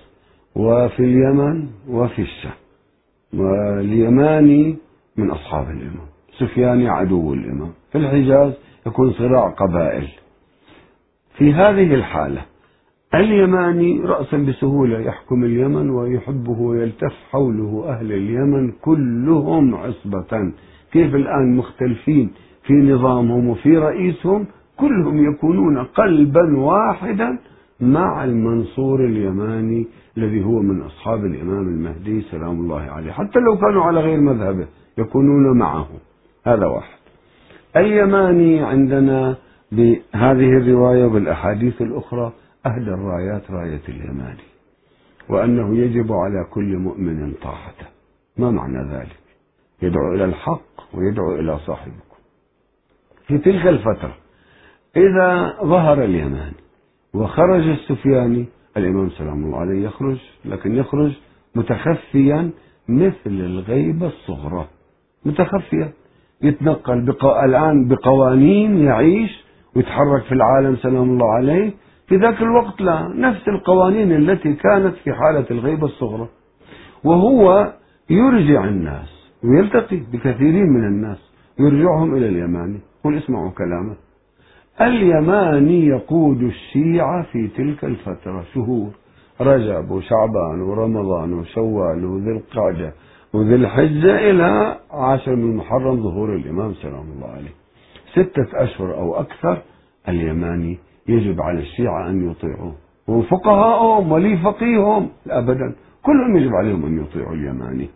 وفي 0.55 0.99
اليمن 0.99 1.67
وفي 1.89 2.21
الشام. 2.21 2.51
واليماني 3.33 4.77
من 5.17 5.31
أصحاب 5.31 5.69
الإمام 5.69 6.07
سفياني 6.39 6.89
عدو 6.89 7.33
الإمام. 7.33 7.71
في 7.91 7.97
الحجاز 7.97 8.53
يكون 8.87 9.11
صراع 9.11 9.49
قبائل. 9.49 10.07
في 11.37 11.53
هذه 11.53 11.93
الحالة 11.93 12.41
اليماني 13.15 14.01
رأسا 14.01 14.37
بسهولة 14.37 14.99
يحكم 14.99 15.43
اليمن 15.43 15.89
ويحبه 15.89 16.59
ويلتف 16.61 17.13
حوله 17.31 17.85
أهل 17.89 18.11
اليمن 18.11 18.71
كلهم 18.71 19.75
عصبة. 19.75 20.53
كيف 20.91 21.15
الآن 21.15 21.55
مختلفين؟ 21.55 22.31
في 22.67 22.73
نظامهم 22.73 23.49
وفي 23.49 23.77
رئيسهم 23.77 24.47
كلهم 24.77 25.31
يكونون 25.31 25.83
قلبا 25.83 26.57
واحدا 26.57 27.39
مع 27.79 28.23
المنصور 28.23 29.05
اليماني 29.05 29.87
الذي 30.17 30.43
هو 30.43 30.61
من 30.61 30.81
أصحاب 30.81 31.25
الإمام 31.25 31.67
المهدي 31.67 32.21
سلام 32.21 32.59
الله 32.59 32.81
عليه. 32.81 33.11
حتى 33.11 33.39
لو 33.39 33.57
كانوا 33.57 33.83
على 33.83 33.99
غير 33.99 34.19
مذهبه 34.19 34.67
يكونون 34.97 35.57
معه. 35.57 35.87
هذا 36.45 36.65
واحد. 36.65 36.97
اليماني 37.75 38.61
عندنا 38.61 39.35
بهذه 39.71 40.57
الرواية 40.57 41.05
وبالأحاديث 41.05 41.81
الأخرى 41.81 42.33
أهدى 42.65 42.89
الرايات 42.89 43.51
راية 43.51 43.81
اليماني. 43.89 44.47
وأنه 45.29 45.77
يجب 45.77 46.11
على 46.13 46.47
كل 46.53 46.77
مؤمن 46.77 47.33
طاعته. 47.41 47.87
ما 48.37 48.51
معنى 48.51 48.93
ذلك؟ 48.93 49.19
يدعو 49.81 50.13
إلى 50.13 50.25
الحق 50.25 50.61
ويدعو 50.93 51.35
إلى 51.35 51.59
صاحبكم 51.59 52.06
في 53.27 53.37
تلك 53.37 53.67
الفترة. 53.67 54.15
إذا 54.97 55.53
ظهر 55.63 56.03
اليماني 56.03 56.55
وخرج 57.13 57.67
السفياني 57.67 58.45
الإمام 58.77 59.09
سلام 59.09 59.45
الله 59.45 59.57
عليه 59.57 59.85
يخرج 59.85 60.17
لكن 60.45 60.75
يخرج 60.75 61.11
متخفيا 61.55 62.49
مثل 62.87 63.15
الغيبة 63.25 64.07
الصغرى. 64.07 64.67
متخفيا. 65.25 65.91
يتنقل 66.41 67.05
بق... 67.05 67.25
الآن 67.43 67.87
بقوانين 67.87 68.77
يعيش 68.77 69.45
ويتحرك 69.75 70.23
في 70.23 70.31
العالم 70.31 70.75
سلام 70.75 71.09
الله 71.09 71.33
عليه. 71.33 71.71
في 72.07 72.15
ذاك 72.15 72.41
الوقت 72.41 72.81
لا 72.81 73.07
نفس 73.15 73.47
القوانين 73.47 74.11
التي 74.11 74.53
كانت 74.53 74.95
في 74.95 75.13
حالة 75.13 75.45
الغيبة 75.51 75.85
الصغرى. 75.85 76.27
وهو 77.03 77.73
يرجع 78.09 78.65
الناس 78.65 79.29
ويلتقي 79.43 79.97
بكثيرين 79.97 80.69
من 80.69 80.87
الناس. 80.87 81.26
يرجعهم 81.59 82.15
إلى 82.15 82.27
اليماني 82.29 82.79
قل 83.03 83.17
اسمعوا 83.17 83.49
كلامه. 83.49 83.95
اليماني 84.81 85.85
يقود 85.85 86.41
الشيعة 86.43 87.23
في 87.23 87.47
تلك 87.47 87.85
الفترة. 87.85 88.43
شهور. 88.53 88.89
رجب 89.41 89.91
وشعبان 89.91 90.61
ورمضان 90.61 91.33
وشوال 91.33 92.05
وذي 92.05 92.31
القعدة 92.31 92.93
وذي 93.33 93.55
الحجة 93.55 94.29
إلى 94.29 94.77
عاشر 94.91 95.35
من 95.35 95.55
محرم 95.55 96.03
ظهور 96.03 96.35
الإمام 96.35 96.73
سلام 96.73 97.05
الله 97.15 97.27
عليه. 97.27 97.53
ستة 98.11 98.63
أشهر 98.63 98.93
أو 98.93 99.15
أكثر 99.15 99.61
اليماني 100.09 100.77
يجب 101.07 101.41
على 101.41 101.59
الشيعة 101.59 102.09
أن 102.09 102.31
يطيعوه. 102.31 102.75
وفقهاءهم 103.07 104.11
ولي 104.11 104.37
فقيهم 104.37 105.09
أبدا. 105.27 105.75
كلهم 106.03 106.37
يجب 106.37 106.55
عليهم 106.55 106.85
أن 106.85 107.01
يطيعوا 107.01 107.33
اليماني. 107.33 107.89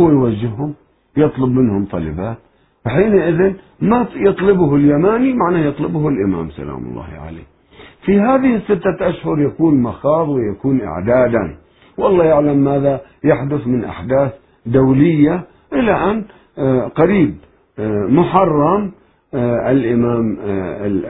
هو 0.00 0.10
يوجههم 0.10 0.74
يطلب 1.16 1.50
منهم 1.50 1.84
طلبات. 1.84 2.36
فحينئذ 2.84 3.52
ما 3.80 4.06
يطلبه 4.16 4.76
اليماني 4.76 5.32
معناه 5.32 5.66
يطلبه 5.66 6.08
الإمام 6.08 6.50
سلام 6.50 6.84
الله 6.84 7.06
عليه. 7.26 7.46
في 8.04 8.20
هذه 8.20 8.56
الستة 8.56 9.08
أشهر 9.08 9.40
يكون 9.40 9.82
مخاض 9.82 10.28
ويكون 10.28 10.80
إعدادا. 10.80 11.56
والله 11.98 12.24
يعلم 12.24 12.64
ماذا 12.64 13.00
يحدث 13.24 13.66
من 13.66 13.84
أحداث 13.84 14.32
دولية 14.66 15.44
إلى 15.72 16.10
أن 16.10 16.24
آه، 16.58 16.88
قريب 16.88 17.34
آه، 17.78 18.06
محرم 18.06 18.92
آه، 19.34 19.70
الإمام 19.70 20.36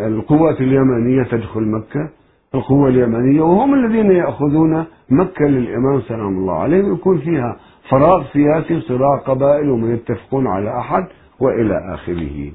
القوات 0.07 0.61
اليمنية 0.61 1.23
تدخل 1.23 1.61
مكة 1.61 2.11
القوة 2.55 2.89
اليمنية 2.89 3.43
وهم 3.43 3.75
الذين 3.75 4.11
يأخذون 4.11 4.85
مكة 5.11 5.45
للإمام 5.45 6.01
سلام 6.01 6.39
الله 6.39 6.55
عليه 6.55 6.85
ويكون 6.85 7.19
فيها 7.19 7.57
فراغ 7.91 8.25
سياسي 8.33 8.81
صراع 8.81 9.17
قبائل 9.17 9.71
وما 9.71 9.95
يتفقون 9.95 10.47
على 10.47 10.79
أحد. 10.79 11.07
وإلى 11.41 11.95
آخره. 11.95 12.53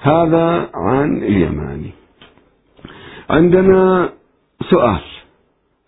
هذا 0.00 0.68
عن 0.74 1.16
اليماني 1.16 1.90
عندنا 3.30 4.08
سؤال. 4.70 5.00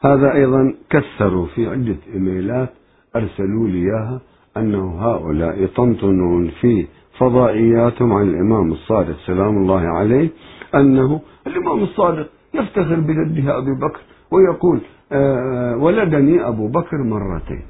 هذا 0.04 0.34
أيضا 0.34 0.74
كثروا 0.90 1.46
في 1.46 1.66
عدة 1.66 1.96
إيميلات 2.14 2.68
أرسلوا 3.16 3.68
لي 3.68 3.78
إياها 3.78 4.20
أنه 4.56 4.98
هؤلاء 5.00 5.62
يطنطنون 5.62 6.50
في 6.60 6.86
فضائياتهم 7.18 8.12
عن 8.12 8.28
الإمام 8.28 8.72
الصادق 8.72 9.16
سلام 9.26 9.56
الله 9.56 9.80
عليه 9.80 10.28
أنه 10.74 11.20
الإمام 11.46 11.82
الصادق 11.82 12.28
يفتخر 12.54 12.94
بجده 13.00 13.58
أبي 13.58 13.74
بكر 13.74 14.00
ويقول 14.30 14.80
آه 15.12 15.76
ولدني 15.76 16.48
أبو 16.48 16.68
بكر 16.68 16.96
مرتين. 16.96 17.62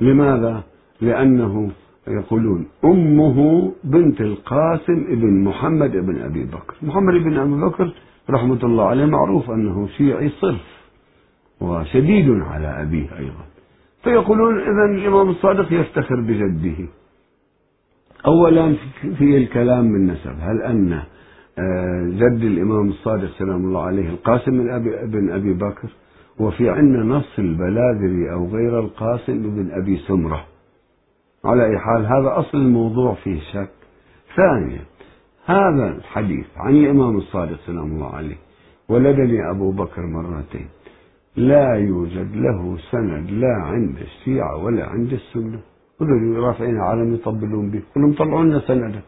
لماذا؟ 0.00 0.62
لأنه 1.00 1.70
يقولون 2.08 2.66
أمه 2.84 3.72
بنت 3.84 4.20
القاسم 4.20 5.04
ابن 5.08 5.44
محمد 5.44 5.96
ابن 5.96 6.18
أبي 6.18 6.44
بكر. 6.44 6.74
محمد 6.82 7.14
ابن 7.14 7.36
أبي 7.36 7.60
بكر 7.64 7.92
رحمة 8.30 8.58
الله 8.64 8.84
عليه 8.84 9.04
معروف 9.06 9.50
أنه 9.50 9.88
شيعي 9.88 10.28
صرف 10.28 10.86
وشديد 11.60 12.30
على 12.30 12.82
أبيه 12.82 13.18
أيضا. 13.18 13.44
فيقولون 14.04 14.60
إذا 14.60 14.84
الإمام 14.94 15.28
الصادق 15.28 15.72
يفتخر 15.72 16.20
بجده. 16.20 16.88
أولا 18.26 18.74
في 19.18 19.36
الكلام 19.36 19.92
بالنسب 19.92 20.34
هل 20.40 20.62
أن 20.62 21.02
آه، 21.58 22.06
جد 22.06 22.42
الإمام 22.42 22.88
الصادق 22.88 23.30
سلام 23.38 23.64
الله 23.64 23.82
عليه 23.82 24.08
القاسم 24.08 24.52
من 25.12 25.30
أبي 25.30 25.52
بكر؟ 25.52 25.88
وفي 26.38 26.70
عندنا 26.70 27.02
نص 27.02 27.38
البلاذري 27.38 28.32
أو 28.32 28.46
غير 28.46 28.80
القاسم 28.80 29.32
ابن 29.32 29.70
أبي 29.70 29.96
سمرة. 29.96 30.44
على 31.46 31.62
أي 31.66 31.78
حال 31.78 32.06
هذا 32.06 32.38
أصل 32.40 32.58
الموضوع 32.58 33.14
فيه 33.14 33.40
شك. 33.52 33.70
ثانيا 34.36 34.84
هذا 35.46 35.96
الحديث 35.96 36.46
عن 36.56 36.74
الإمام 36.76 37.16
الصادق 37.16 37.58
سلام 37.66 37.92
الله 37.92 38.10
عليه 38.14 38.36
ولدني 38.88 39.50
أبو 39.50 39.70
بكر 39.72 40.02
مرتين. 40.06 40.68
لا 41.36 41.74
يوجد 41.74 42.36
له 42.36 42.76
سند 42.90 43.30
لا 43.30 43.54
عند 43.70 43.96
الشيعة 43.98 44.56
ولا 44.64 44.84
عند 44.86 45.12
السنة. 45.12 45.60
هذول 46.00 46.36
رافعين 46.36 46.78
علم 46.80 47.14
يطبلون 47.14 47.70
به. 47.70 47.82
كلهم 47.94 48.12
طلعوا 48.12 48.44
لنا 48.44 48.60
سندا 48.60 49.00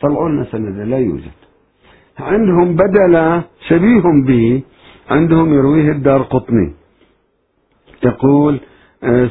طلعوا 0.00 0.28
لنا 0.28 0.44
سندا 0.44 0.84
لا 0.84 0.98
يوجد. 0.98 1.38
عندهم 2.18 2.68
بدل 2.74 3.42
شبيه 3.68 4.02
به 4.26 4.62
عندهم 5.10 5.54
يرويه 5.54 5.92
الدار 5.92 6.22
قطني. 6.22 6.72
يقول 8.04 8.60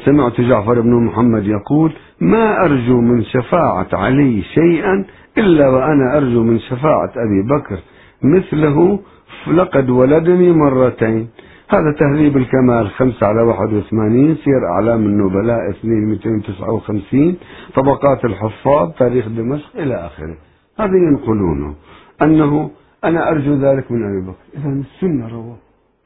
سمعت 0.06 0.42
جعفر 0.42 0.82
بن 0.82 0.94
محمد 0.94 1.46
يقول 1.48 1.94
ما 2.22 2.66
أرجو 2.66 3.02
من 3.02 3.24
شفاعة 3.24 3.88
علي 3.94 4.42
شيئا 4.42 5.06
إلا 5.38 5.70
وأنا 5.70 6.18
أرجو 6.18 6.44
من 6.44 6.60
شفاعة 6.60 7.12
أبي 7.26 7.42
بكر 7.50 7.80
مثله 8.24 9.00
لقد 9.48 9.90
ولدني 9.90 10.52
مرتين. 10.52 11.30
هذا 11.70 11.96
تهذيب 12.00 12.38
الكمال 12.38 12.90
خمسة 12.90 13.28
على 13.28 13.42
واحد 13.42 13.74
وثمانين 13.74 14.36
سير 14.36 14.66
أعلام 14.76 15.06
النبلاء 15.06 15.70
اثنين 15.70 16.10
مئتين 16.10 16.42
تسعة 16.42 16.72
وخمسين 16.72 17.38
طبقات 17.76 18.26
الحفاظ 18.26 18.92
تاريخ 19.00 19.28
دمشق 19.28 19.70
إلى 19.76 19.96
آخره. 19.96 20.36
هذا 20.80 20.98
ينقلونه. 20.98 21.76
أنه 22.22 22.72
أنا 23.04 23.30
أرجو 23.32 23.54
ذلك 23.54 23.92
من 23.92 24.04
أبي 24.04 24.28
بكر. 24.28 24.44
إذا 24.58 24.70
السنة 24.70 25.28
روى 25.28 25.56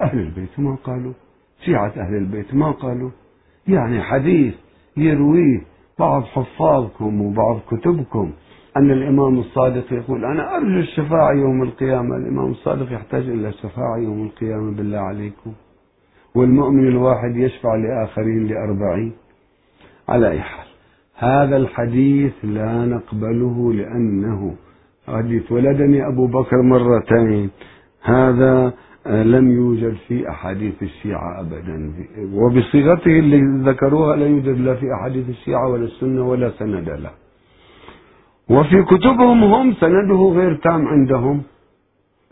أهل 0.02 0.20
البيت 0.20 0.60
ما 0.60 0.78
قالوا. 0.84 1.14
شيعة 1.66 1.94
أهل 1.98 2.16
البيت 2.16 2.54
ما 2.54 2.72
قالوا. 2.72 3.10
يعني 3.68 4.02
حديث 4.02 4.54
يرويه 4.98 5.62
بعض 6.00 6.24
حفاظكم 6.24 7.22
وبعض 7.22 7.60
كتبكم 7.72 8.32
أن 8.78 8.92
الإمام 8.92 9.40
الصادق 9.40 9.94
يقول 9.94 10.26
أنا 10.26 10.56
أرجو 10.56 10.80
الشفاعة 10.80 11.32
يوم 11.32 11.64
القيامة 11.64 12.16
الإمام 12.16 12.52
الصادق 12.52 12.94
يحتاج 12.94 13.30
إلى 13.30 13.48
الشفاعة 13.48 13.98
يوم 13.98 14.24
القيامة 14.24 14.72
بالله 14.72 14.98
عليكم. 14.98 15.54
والمؤمن 16.36 16.88
الواحد 16.88 17.36
يشفع 17.36 17.76
لآخرين 17.76 18.48
لأربعين. 18.48 19.14
على 20.10 20.32
أي 20.32 20.42
حال 20.42 20.68
هذا 21.18 21.58
الحديث 21.58 22.34
لا 22.44 22.86
نقبله 22.86 23.74
لأنه 23.74 24.56
حديث 25.08 25.52
ولدني 25.52 26.08
أبو 26.08 26.28
بكر 26.28 26.62
مرتين. 26.62 27.50
هذا 28.04 28.74
لم 29.06 29.52
يوجد 29.52 29.96
في 30.08 30.30
أحاديث 30.30 30.84
الشيعة 30.84 31.40
أبدا. 31.40 31.94
وبصيغته 32.34 33.20
اللي 33.20 33.70
ذكروها 33.72 34.16
لا 34.16 34.28
يوجد 34.28 34.58
لا 34.60 34.76
في 34.76 34.86
أحاديث 34.94 35.30
الشيعة 35.30 35.70
ولا 35.70 35.86
السنة 35.86 36.30
ولا 36.30 36.50
سند 36.50 36.90
له. 36.90 37.12
وفي 38.50 38.84
كتبهم 38.84 39.44
هم 39.44 39.74
سنده 39.74 40.16
غير 40.16 40.56
تام 40.56 40.88
عندهم. 40.88 41.42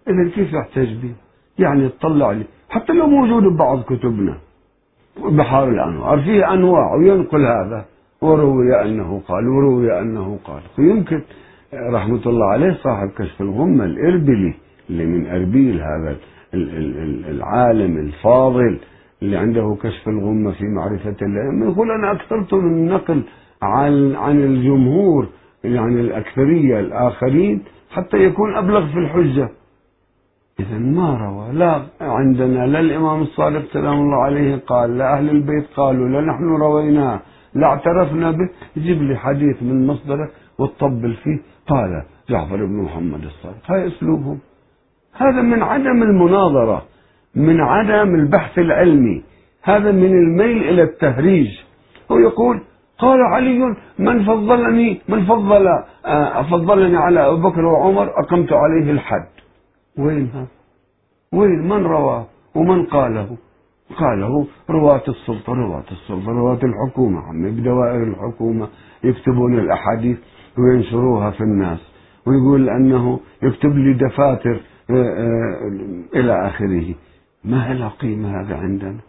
إذا 0.07 0.30
كيف 0.36 0.53
يحتج 0.53 0.93
به؟ 0.93 1.13
يعني 1.59 1.89
تطلع 1.89 2.32
لي. 2.32 2.43
حتى 2.69 2.93
لو 2.93 3.07
موجود 3.07 3.43
ببعض 3.43 3.82
كتبنا. 3.84 4.38
بحار 5.26 5.69
الأنوار. 5.69 6.21
فيه 6.21 6.53
أنواع 6.53 6.95
وينقل 6.95 7.45
هذا. 7.45 7.86
وروي 8.21 8.82
أنه 8.82 9.21
قال 9.28 9.47
وروي 9.47 9.99
أنه 9.99 10.39
قال. 10.45 10.61
ويمكن 10.80 11.21
رحمة 11.74 12.21
الله 12.26 12.45
عليه 12.45 12.74
صاحب 12.74 13.09
كشف 13.17 13.41
الغمة 13.41 13.86
الإربلي 13.86 14.53
اللي 14.89 15.05
من 15.05 15.28
أربيل 15.28 15.82
هذا. 15.82 16.15
العالم 16.53 17.97
الفاضل 17.97 18.79
اللي 19.21 19.37
عنده 19.37 19.77
كشف 19.83 20.07
الغمة 20.07 20.51
في 20.51 20.63
معرفة 20.65 21.15
الله. 21.21 21.71
يقول 21.71 21.91
أنا 21.91 22.11
أكثرت 22.11 22.53
من 22.53 22.73
النقل 22.73 23.23
عن 23.61 24.15
عن 24.15 24.43
الجمهور 24.43 25.27
يعني 25.63 26.01
الأكثرية 26.01 26.79
الآخرين 26.79 27.63
حتى 27.91 28.17
يكون 28.17 28.55
أبلغ 28.55 28.87
في 28.87 28.99
الحجة. 28.99 29.49
إذا 30.59 30.77
ما 30.77 31.17
روى 31.17 31.53
لا 31.53 31.81
عندنا 32.01 32.67
لا 32.67 32.79
الإمام 32.79 33.21
الصادق 33.21 33.65
سلام 33.73 33.99
الله 33.99 34.17
عليه 34.17 34.55
قال 34.55 34.97
لا 34.97 35.17
أهل 35.17 35.29
البيت 35.29 35.65
قالوا 35.75 36.09
لا 36.09 36.21
نحن 36.21 36.43
رويناه 36.43 37.19
لا 37.53 37.67
اعترفنا 37.67 38.31
به. 38.31 38.49
جيب 38.77 39.01
لي 39.01 39.15
حديث 39.15 39.63
من 39.63 39.87
مصدرك 39.87 40.31
وتطبل 40.59 41.13
فيه 41.13 41.39
قال 41.67 42.03
جعفر 42.29 42.65
بن 42.65 42.81
محمد 42.81 43.23
الصادق. 43.23 43.71
هاي 43.71 43.87
أسلوبهم. 43.87 44.39
هذا 45.14 45.41
من 45.41 45.64
عدم 45.64 46.03
المناظرة 46.03 46.82
من 47.36 47.61
عدم 47.61 48.16
البحث 48.16 48.59
العلمي. 48.59 49.24
هذا 49.64 49.91
من 49.91 50.11
الميل 50.11 50.64
إلى 50.70 50.84
التهريج. 50.84 51.47
هو 52.11 52.18
يقول 52.18 52.61
قال 52.99 53.22
علي 53.22 53.76
من 53.99 54.26
فضلني 54.26 55.01
من 55.09 55.26
فضل 55.26 55.68
آه، 56.05 56.41
فضلني 56.43 56.97
على 56.97 57.28
أبو 57.28 57.49
بكر 57.49 57.66
وعمر 57.66 58.20
أقمت 58.20 58.53
عليه 58.53 58.91
الحد. 58.91 59.28
وين 59.97 60.30
هذا؟ 60.34 60.47
وين؟ 61.34 61.68
من 61.68 61.86
رواه؟ 61.86 62.26
ومن 62.55 62.86
قاله؟ 62.86 63.38
قاله 63.97 64.47
رواة 64.70 65.03
السلطة 65.07 65.53
رواة 65.53 65.84
السلطة 65.91 66.32
رواة 66.32 66.59
الحكومة. 66.64 67.22
عمي 67.22 67.51
بدوائر 67.51 68.03
الحكومة 68.03 68.68
يكتبون 69.03 69.59
الأحاديث 69.59 70.18
وينشروها 70.57 71.32
في 71.32 71.41
الناس 71.41 71.80
ويقول 72.28 72.70
أنه 72.70 73.20
يكتب 73.43 73.78
لي 73.78 73.93
دفاتر 73.93 74.59
إلى 76.15 76.47
آخره. 76.47 76.95
ما 77.43 77.73
لها 77.73 77.89
قيمة 77.89 78.41
هذا 78.41 78.55
عندنا؟ 78.55 78.99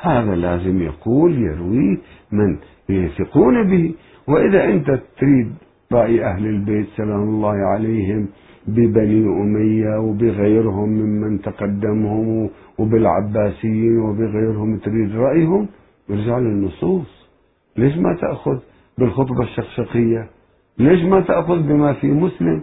هذا 0.00 0.34
لازم 0.34 0.82
يقول 0.82 1.38
يرويه 1.38 1.98
من 2.32 2.58
يثقون 2.88 3.70
به. 3.70 3.94
وإذا 4.28 4.64
أنت 4.64 5.00
تريد 5.18 5.52
رأي 5.92 6.24
أهل 6.24 6.46
البيت 6.46 6.86
سلام 6.96 7.22
الله 7.22 7.56
عليهم 7.56 8.28
ببني 8.66 9.24
أمية 9.42 9.98
وبغيرهم 10.00 10.88
ممن 10.88 11.40
تقدمهم 11.40 12.50
وبالعباسيين 12.78 13.98
وبغيرهم 13.98 14.78
تريد 14.78 15.16
رأيهم 15.16 15.68
ارجع 16.10 16.38
للنصوص. 16.38 17.28
ليش 17.76 17.96
ما 17.96 18.16
تأخذ 18.20 18.58
بالخطبة 18.98 19.42
الشقشقية؟ 19.42 20.30
ليش 20.78 21.04
ما 21.04 21.20
تأخذ 21.20 21.62
بما 21.62 21.92
في 21.92 22.06
مسلم؟ 22.06 22.62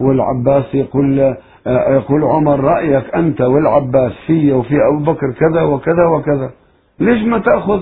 والعباس 0.00 0.74
يقول 0.74 1.20
آه، 1.66 1.94
يقول 1.94 2.24
عمر 2.24 2.60
رأيك 2.60 3.14
أنت 3.14 3.40
والعباس 3.40 4.12
في 4.26 4.52
وفي 4.52 4.74
أبو 4.74 5.12
بكر 5.12 5.32
كذا 5.32 5.62
وكذا 5.62 6.04
وكذا 6.04 6.50
ليش 7.00 7.22
ما 7.22 7.38
تأخذ؟ 7.38 7.80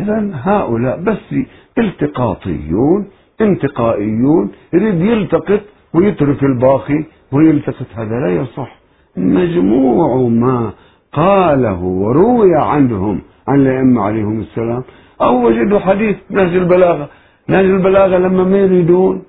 إذا 0.00 0.30
هؤلاء 0.32 1.00
بس 1.00 1.34
التقاطيون 1.78 3.06
انتقائيون 3.40 4.52
يريد 4.72 5.00
يلتقط 5.00 5.60
ويترك 5.94 6.42
الباقي 6.42 7.04
ويلتقط 7.32 7.86
هذا 7.94 8.20
لا 8.20 8.28
يصح. 8.28 8.76
مجموع 9.16 10.28
ما 10.28 10.72
قاله 11.12 11.82
وروي 11.82 12.56
عنهم 12.56 13.20
عن 13.48 13.60
الأئمة 13.60 14.02
عليهم 14.02 14.40
السلام 14.40 14.82
أو 15.22 15.46
وجدوا 15.46 15.78
حديث 15.78 16.16
نهج 16.30 16.56
البلاغة. 16.56 17.08
نهج 17.48 17.64
البلاغة 17.64 18.18
لما 18.18 18.44
ما 18.44 18.58
يريدون 18.58 19.22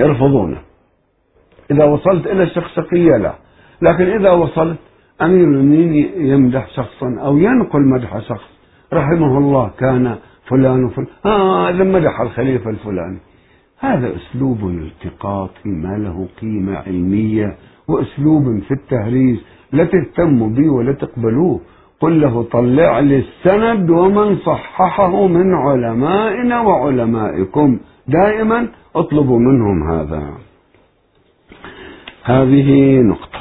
يرفضونه. 0.00 0.58
إذا 1.70 1.84
وصلت 1.84 2.26
إلى 2.26 2.42
الشخصقية 2.42 3.16
لا. 3.16 3.34
لكن 3.82 4.04
إذا 4.04 4.30
وصلت 4.30 4.78
أمير 5.22 5.44
المؤمنين 5.44 6.12
يمدح 6.16 6.68
شخصا 6.68 7.16
أو 7.20 7.38
ينقل 7.38 7.80
مدح 7.80 8.18
شخص. 8.18 8.50
رحمه 8.92 9.38
الله 9.38 9.70
كان 9.78 10.16
فلان 10.48 10.84
وفلان. 10.84 11.06
آه 11.26 11.70
لما 11.70 11.98
مدح 11.98 12.20
الخليفة 12.20 12.70
الفلاني. 12.70 13.18
هذا 13.80 14.12
أسلوب 14.16 14.58
التقاطي 14.64 15.68
ما 15.68 15.98
له 15.98 16.28
قيمة 16.40 16.76
علمية 16.76 17.56
وأسلوب 17.88 18.58
في 18.58 18.74
التهريج 18.74 19.36
لا 19.72 19.84
تهتموا 19.84 20.48
به 20.48 20.72
ولا 20.72 20.92
تقبلوه. 20.92 21.60
قل 22.00 22.20
له 22.20 22.42
طلع 22.42 22.98
لي 22.98 23.18
السند 23.18 23.90
ومن 23.90 24.36
صححه 24.36 25.26
من 25.26 25.54
علمائنا 25.54 26.60
وعلمائكم. 26.60 27.78
دائما 28.08 28.68
اطلبوا 28.96 29.38
منهم 29.38 29.90
هذا. 29.90 30.32
هذه 32.26 33.00
نقطة. 33.00 33.38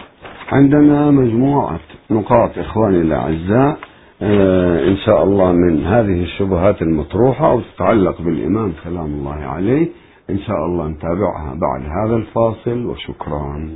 عندنا 0.52 1.12
مجموعة 1.12 1.80
نقاط 2.12 2.58
إخواني 2.58 3.02
الأعزاء 3.02 3.78
آه 4.22 4.88
إن 4.88 4.98
شاء 4.98 5.24
الله 5.24 5.52
من 5.52 5.86
هذه 5.86 6.24
الشبهات 6.24 6.82
المطروحة 6.82 7.54
وتتعلق 7.54 8.22
بالإمام 8.22 8.74
سلام 8.84 9.06
الله 9.06 9.34
عليه. 9.34 9.88
إن 10.30 10.40
شاء 10.40 10.66
الله 10.66 10.88
نتابعها 10.88 11.58
بعد 11.62 11.82
هذا 11.82 12.16
الفاصل 12.16 12.86
وشكرا. 12.86 13.70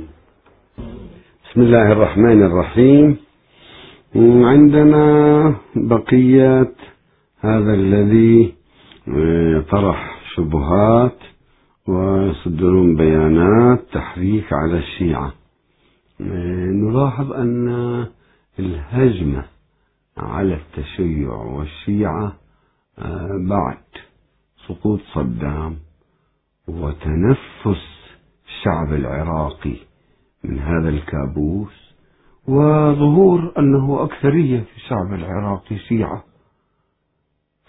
بسم 1.44 1.60
الله 1.60 1.92
الرحمن 1.92 2.42
الرحيم. 2.42 3.16
عندنا 4.46 5.54
بقية 5.76 6.72
هذا 7.40 7.74
الذي 7.74 8.54
آه، 9.08 9.64
طرح 9.70 10.16
شبهات. 10.36 11.16
ويصدرون 11.90 12.96
بيانات 12.96 13.80
تحريك 13.92 14.52
على 14.52 14.78
الشيعة. 14.78 15.32
آه، 16.20 16.70
نلاحظ 16.70 17.32
أن 17.32 17.68
الهجمة 18.58 19.44
على 20.16 20.54
التشيع 20.54 21.30
والشيعة 21.32 22.36
آه، 22.98 23.46
بعد 23.48 23.84
سقوط 24.68 25.00
صدام 25.14 25.76
وتنفس 26.68 27.84
الشعب 28.48 28.92
العراقي 28.92 29.76
من 30.44 30.58
هذا 30.58 30.88
الكابوس 30.88 31.94
وظهور 32.48 33.52
أنه 33.58 34.04
أكثرية 34.04 34.60
في 34.60 34.76
الشعب 34.76 35.14
العراقي 35.14 35.78
شيعة. 35.78 36.24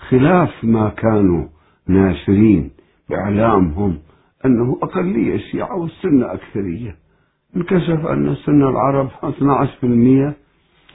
خلاف 0.10 0.64
ما 0.64 0.90
كانوا 0.90 1.48
ناشرين 1.88 2.72
بإعلامهم 3.10 4.00
أنه 4.46 4.78
أقلية 4.84 5.38
شيعة 5.38 5.76
والسنة 5.76 6.34
أكثرية. 6.34 6.96
انكشف 7.56 8.06
أن 8.06 8.28
السنة 8.30 8.70
العرب 8.70 9.10
12% 9.24 10.34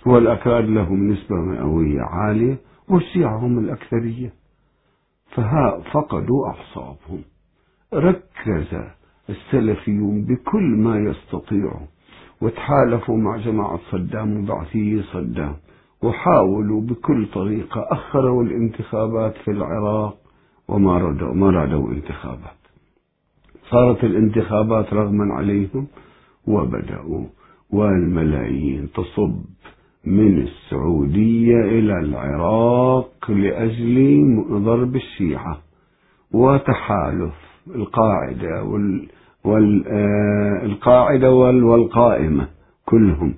والأكراد 0.06 0.64
لهم 0.64 1.08
نسبة 1.12 1.36
مئوية 1.36 2.00
عالية 2.02 2.58
والشيعة 2.88 3.36
هم 3.36 3.58
الأكثرية. 3.58 4.32
فها 5.34 5.82
فقدوا 5.92 6.46
أعصابهم. 6.46 7.22
ركز 7.94 8.80
السلفيون 9.28 10.24
بكل 10.24 10.62
ما 10.64 10.98
يستطيعوا 10.98 11.86
وتحالفوا 12.40 13.16
مع 13.16 13.36
جماعة 13.36 13.80
صدام 13.90 14.42
وبعثي 14.42 15.02
صدام 15.02 15.56
وحاولوا 16.02 16.80
بكل 16.80 17.26
طريقة 17.26 17.86
أخروا 17.90 18.42
الانتخابات 18.42 19.36
في 19.36 19.50
العراق 19.50 20.16
وما 20.68 20.98
رادوا 21.50 21.92
انتخابات. 21.92 22.65
صارت 23.70 24.04
الانتخابات 24.04 24.94
رغما 24.94 25.34
عليهم 25.34 25.86
وبدأوا 26.46 27.24
والملايين 27.70 28.88
تصب 28.94 29.36
من 30.04 30.42
السعودية 30.42 31.60
إلى 31.60 32.00
العراق 32.00 33.30
لأجل 33.30 33.96
ضرب 34.50 34.96
الشيعة 34.96 35.58
وتحالف 36.32 37.34
القاعدة 37.74 38.64
وال 38.64 39.08
والقاعدة 39.44 41.30
والقائمة 41.32 42.48
كلهم. 42.84 43.34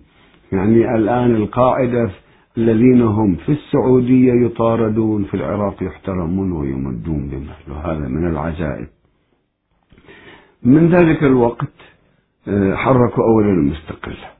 يعني 0.52 0.94
الآن 0.94 1.34
القاعدة 1.34 2.10
الذين 2.58 3.02
هم 3.02 3.34
في 3.34 3.52
السعودية 3.52 4.32
يطاردون 4.32 5.24
في 5.24 5.34
العراق 5.34 5.82
يحترمون 5.82 6.52
ويمدون 6.52 7.28
بمثل. 7.28 7.72
هذا 7.84 8.08
من 8.08 8.28
العجائب. 8.28 8.86
من 10.62 10.94
ذلك 10.94 11.22
الوقت 11.22 11.72
آه، 12.48 12.74
حركوا 12.74 13.24
أولا 13.24 13.52
المستقلة 13.52 14.30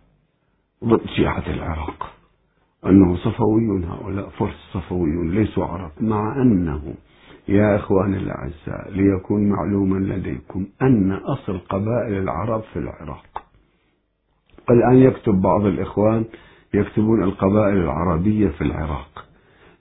ضد 0.85 1.07
شيعة 1.16 1.43
العراق. 1.47 2.12
أنه 2.87 3.16
صفويون 3.16 3.85
هؤلاء 3.85 4.29
فرس 4.29 4.71
صفويون 4.73 5.31
ليسوا 5.31 5.64
عرب 5.64 5.91
مع 6.01 6.43
أنهم 6.43 6.95
يا 7.49 7.77
إخواني 7.77 8.16
الأعزاء 8.16 8.91
ليكون 8.91 9.49
معلوما 9.49 9.99
لديكم 9.99 10.66
أن 10.83 11.12
أصل 11.12 11.59
قبائل 11.59 12.12
العرب 12.23 12.62
في 12.73 12.79
العراق. 12.79 13.43
الآن 14.71 14.97
يكتب 14.97 15.41
بعض 15.41 15.64
الإخوان 15.64 16.25
يكتبون 16.75 17.23
القبائل 17.23 17.77
العربية 17.77 18.49
في 18.49 18.61
العراق. 18.64 19.25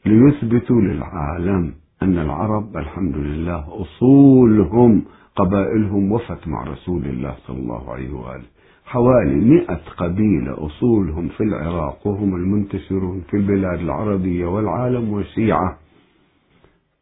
ليثبتوا 0.05 0.81
للعالم 0.81 1.73
أن 2.01 2.17
العرب 2.17 2.77
الحمد 2.77 3.17
لله 3.17 3.81
أصولهم 3.81 5.05
قبائلهم 5.37 6.11
وفت 6.11 6.47
مع 6.47 6.63
رسول 6.63 7.05
الله 7.05 7.35
صلى 7.47 7.57
الله 7.57 7.91
عليه 7.93 8.13
وآله. 8.13 8.49
حوالي 8.85 9.35
مئة 9.35 9.81
قبيلة 9.97 10.65
أصولهم 10.65 11.27
في 11.27 11.43
العراق 11.43 12.07
وهم 12.07 12.35
المنتشرون 12.35 13.23
في 13.29 13.37
البلاد 13.37 13.79
العربية 13.79 14.45
والعالم 14.45 15.13
والشيعة. 15.13 15.77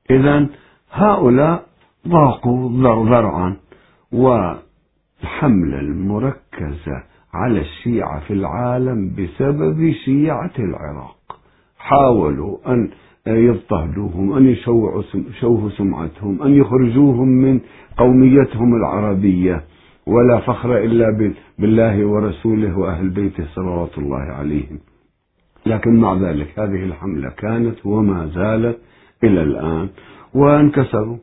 إذا 0.09 0.47
هؤلاء 0.91 1.65
ضاقوا 2.07 2.69
ذرعا 3.05 3.55
والحملة 4.11 5.79
المركزة 5.79 7.03
على 7.33 7.59
الشيعة 7.61 8.19
في 8.19 8.33
العالم 8.33 9.15
بسبب 9.15 9.91
شيعة 10.05 10.53
العراق. 10.59 11.39
حاولوا 11.77 12.57
أن 12.67 12.89
يضطهدوهم 13.27 14.33
أن 14.33 14.47
يشوهوا 14.47 15.69
سمعتهم 15.69 16.41
أن 16.41 16.51
يخرجوهم 16.55 17.27
من 17.27 17.59
قوميتهم 17.97 18.75
العربية. 18.75 19.63
ولا 20.07 20.39
فخر 20.39 20.77
إلا 20.77 21.33
بالله 21.59 22.05
ورسوله 22.05 22.77
وأهل 22.77 23.09
بيته 23.09 23.45
صلوات 23.55 23.97
الله 23.97 24.17
عليهم. 24.17 24.79
لكن 25.65 25.99
مع 25.99 26.13
ذلك 26.13 26.59
هذه 26.59 26.83
الحملة 26.83 27.29
كانت 27.29 27.85
وما 27.85 28.25
زالت 28.25 28.77
إلى 29.23 29.43
الآن. 29.43 29.89
وانكسروا. 30.33 31.17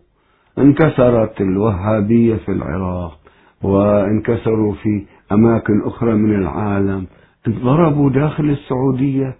انكسرت 0.58 1.40
الوهابية 1.40 2.34
في 2.34 2.52
العراق 2.52 3.18
وانكسروا 3.62 4.72
في 4.72 5.02
أماكن 5.32 5.82
أخرى 5.84 6.14
من 6.14 6.34
العالم. 6.34 7.06
ضربوا 7.48 8.10
داخل 8.10 8.50
السعودية. 8.50 9.36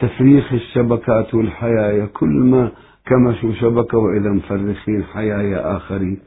تفريخ 0.00 0.52
الشبكات 0.52 1.34
والحيايا 1.34 2.06
كل 2.06 2.28
ما 2.28 2.70
كمشوا 3.06 3.52
شبكة 3.52 3.98
وإذا 3.98 4.30
مفرخين 4.30 5.04
حيايا 5.14 5.76
آخرين. 5.76 6.18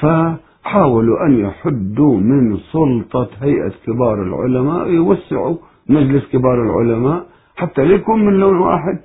فحاولوا 0.00 1.26
أن 1.26 1.40
يحدوا 1.40 2.16
من 2.20 2.56
سلطة 2.56 3.28
هيئة 3.42 3.72
كبار 3.86 4.22
العلماء 4.22 4.88
يوسعوا 4.88 5.56
مجلس 5.88 6.24
كبار 6.32 6.62
العلماء 6.62 7.26
حتى 7.56 7.84
ليكون 7.84 8.24
من 8.26 8.32
لون 8.32 8.58
واحد. 8.58 8.98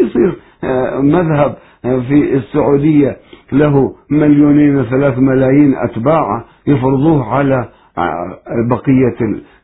يصير 0.00 0.36
آه، 0.64 1.00
مذهب 1.00 1.56
آه، 1.84 2.00
في 2.00 2.36
السعودية 2.36 3.16
له 3.52 3.94
مليونين 4.10 4.76
وثلاث 4.78 5.18
ملايين 5.18 5.74
أتباع 5.76 6.44
يفرضوه 6.66 7.24
على 7.34 7.68
بقية 8.68 9.16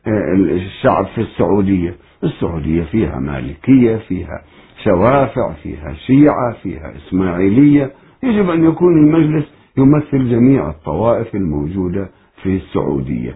الشعب 0.07 1.05
في 1.05 1.21
السعودية. 1.21 1.95
السعودية 2.23 2.83
فيها 2.83 3.19
مالكية 3.19 3.95
فيها 3.95 4.41
شوافع 4.83 5.53
فيها 5.53 5.93
شيعة 5.93 6.53
فيها 6.63 6.93
إسماعيلية. 6.97 7.91
يجب 8.23 8.49
أن 8.49 8.63
يكون 8.63 8.97
المجلس 8.97 9.45
يمثل 9.77 10.29
جميع 10.29 10.69
الطوائف 10.69 11.35
الموجودة 11.35 12.09
في 12.43 12.55
السعودية. 12.55 13.35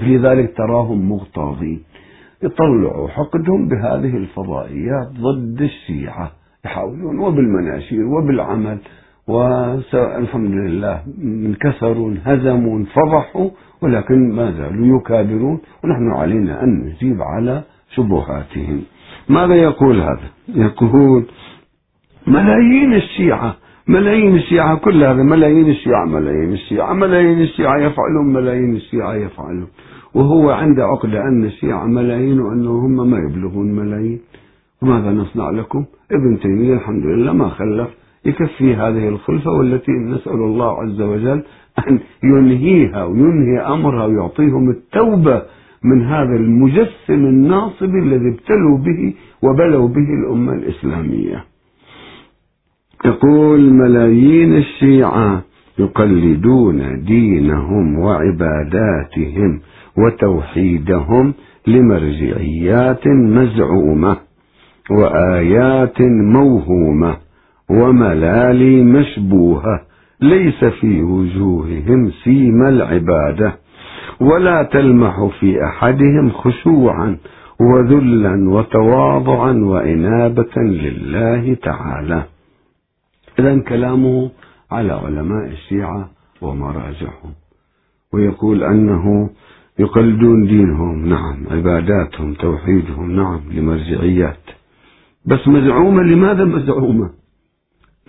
لذلك 0.00 0.56
تراهم 0.56 1.08
مغتاظين 1.08 1.82
يطلعوا 2.42 3.08
حقدهم 3.08 3.68
بهذه 3.68 4.16
الفضائيات 4.16 5.08
ضد 5.20 5.62
الشيعة 5.62 6.32
يحاولون 6.64 7.18
وبالمناشير 7.18 8.04
وبالعمل 8.06 8.78
والحمد 9.28 10.50
لله 10.50 11.02
انكسروا 11.22 12.10
انهزموا 12.10 12.78
انفضحوا 12.78 13.50
ولكن 13.82 14.32
ما 14.32 14.50
زالوا 14.50 14.98
يكابرون 14.98 15.58
ونحن 15.84 16.10
علينا 16.10 16.64
أن 16.64 16.68
نجيب 16.68 17.22
على 17.22 17.62
شبهاتهم. 17.94 18.82
ماذا 19.28 19.54
يقول 19.54 20.00
هذا؟ 20.00 20.28
يقول 20.48 21.24
ملايين 22.26 22.94
الشيعة 22.94 23.56
ملايين 23.88 24.36
الشيعة 24.36 24.76
كل 24.76 25.04
هذا 25.04 25.22
ملايين 25.22 25.70
الشيعة 25.70 26.04
ملايين 26.04 26.52
الشيعة 26.52 26.92
ملايين 26.92 27.40
الشيعة 27.40 27.78
يفعلون 27.78 28.32
ملايين 28.32 28.76
الشيعة 28.76 29.14
يفعلون. 29.14 29.68
وهو 30.14 30.50
عنده 30.50 30.84
عقدة 30.84 31.22
أن 31.28 31.44
الشيعة 31.44 31.86
ملايين 31.86 32.40
وأنه 32.40 32.70
هم 32.70 33.10
ما 33.10 33.18
يبلغون 33.18 33.72
ملايين. 33.72 34.20
وماذا 34.82 35.10
نصنع 35.10 35.50
لكم؟ 35.50 35.84
ابن 36.12 36.38
تيمية 36.40 36.74
الحمد 36.74 37.04
لله 37.06 37.32
ما 37.32 37.48
خلف. 37.48 38.01
يكفي 38.26 38.74
هذه 38.74 39.08
الخلفة 39.08 39.50
والتي 39.50 39.92
نسأل 39.92 40.32
الله 40.32 40.82
عز 40.82 41.00
وجل 41.00 41.42
أن 41.88 41.98
ينهيها 42.24 43.04
وينهي 43.04 43.60
أمرها 43.60 44.04
ويعطيهم 44.06 44.70
التوبة 44.70 45.42
من 45.84 46.02
هذا 46.04 46.36
المجسم 46.36 46.90
الناصب 47.10 47.94
الذي 47.94 48.28
ابتلوا 48.28 48.78
به 48.78 49.14
وبلوا 49.42 49.88
به 49.88 50.06
الأمة 50.20 50.52
الإسلامية. 50.52 51.44
يقول 53.04 53.72
ملايين 53.72 54.56
الشيعة 54.56 55.42
يقلدون 55.78 57.04
دينهم 57.04 57.98
وعباداتهم 57.98 59.60
وتوحيدهم 59.98 61.34
لمرجعيات 61.66 63.08
مزعومة 63.08 64.16
وآيات 64.90 66.02
موهومة 66.32 67.16
وملالي 67.72 68.84
مشبوهة 68.84 69.80
ليس 70.20 70.64
في 70.64 71.02
وجوههم 71.02 72.10
سيم 72.24 72.66
العبادة 72.66 73.54
ولا 74.20 74.62
تلمح 74.62 75.30
في 75.40 75.64
أحدهم 75.64 76.30
خشوعا 76.30 77.16
وذلا 77.60 78.50
وتواضعا 78.50 79.52
وإنابة 79.52 80.56
لله 80.56 81.54
تعالى. 81.54 82.24
إذا 83.38 83.58
كلامه 83.58 84.30
على 84.70 84.92
علماء 84.92 85.46
الشيعة 85.46 86.10
ومراجعهم. 86.42 87.32
ويقول 88.12 88.64
أنه 88.64 89.30
يقلدون 89.78 90.46
دينهم 90.46 91.08
نعم 91.08 91.36
عباداتهم 91.50 92.34
توحيدهم 92.34 93.16
نعم 93.16 93.40
لمرجعيات. 93.50 94.44
بس 95.26 95.48
مزعومة؟ 95.48 96.02
لماذا 96.02 96.44
مزعومة؟ 96.44 97.21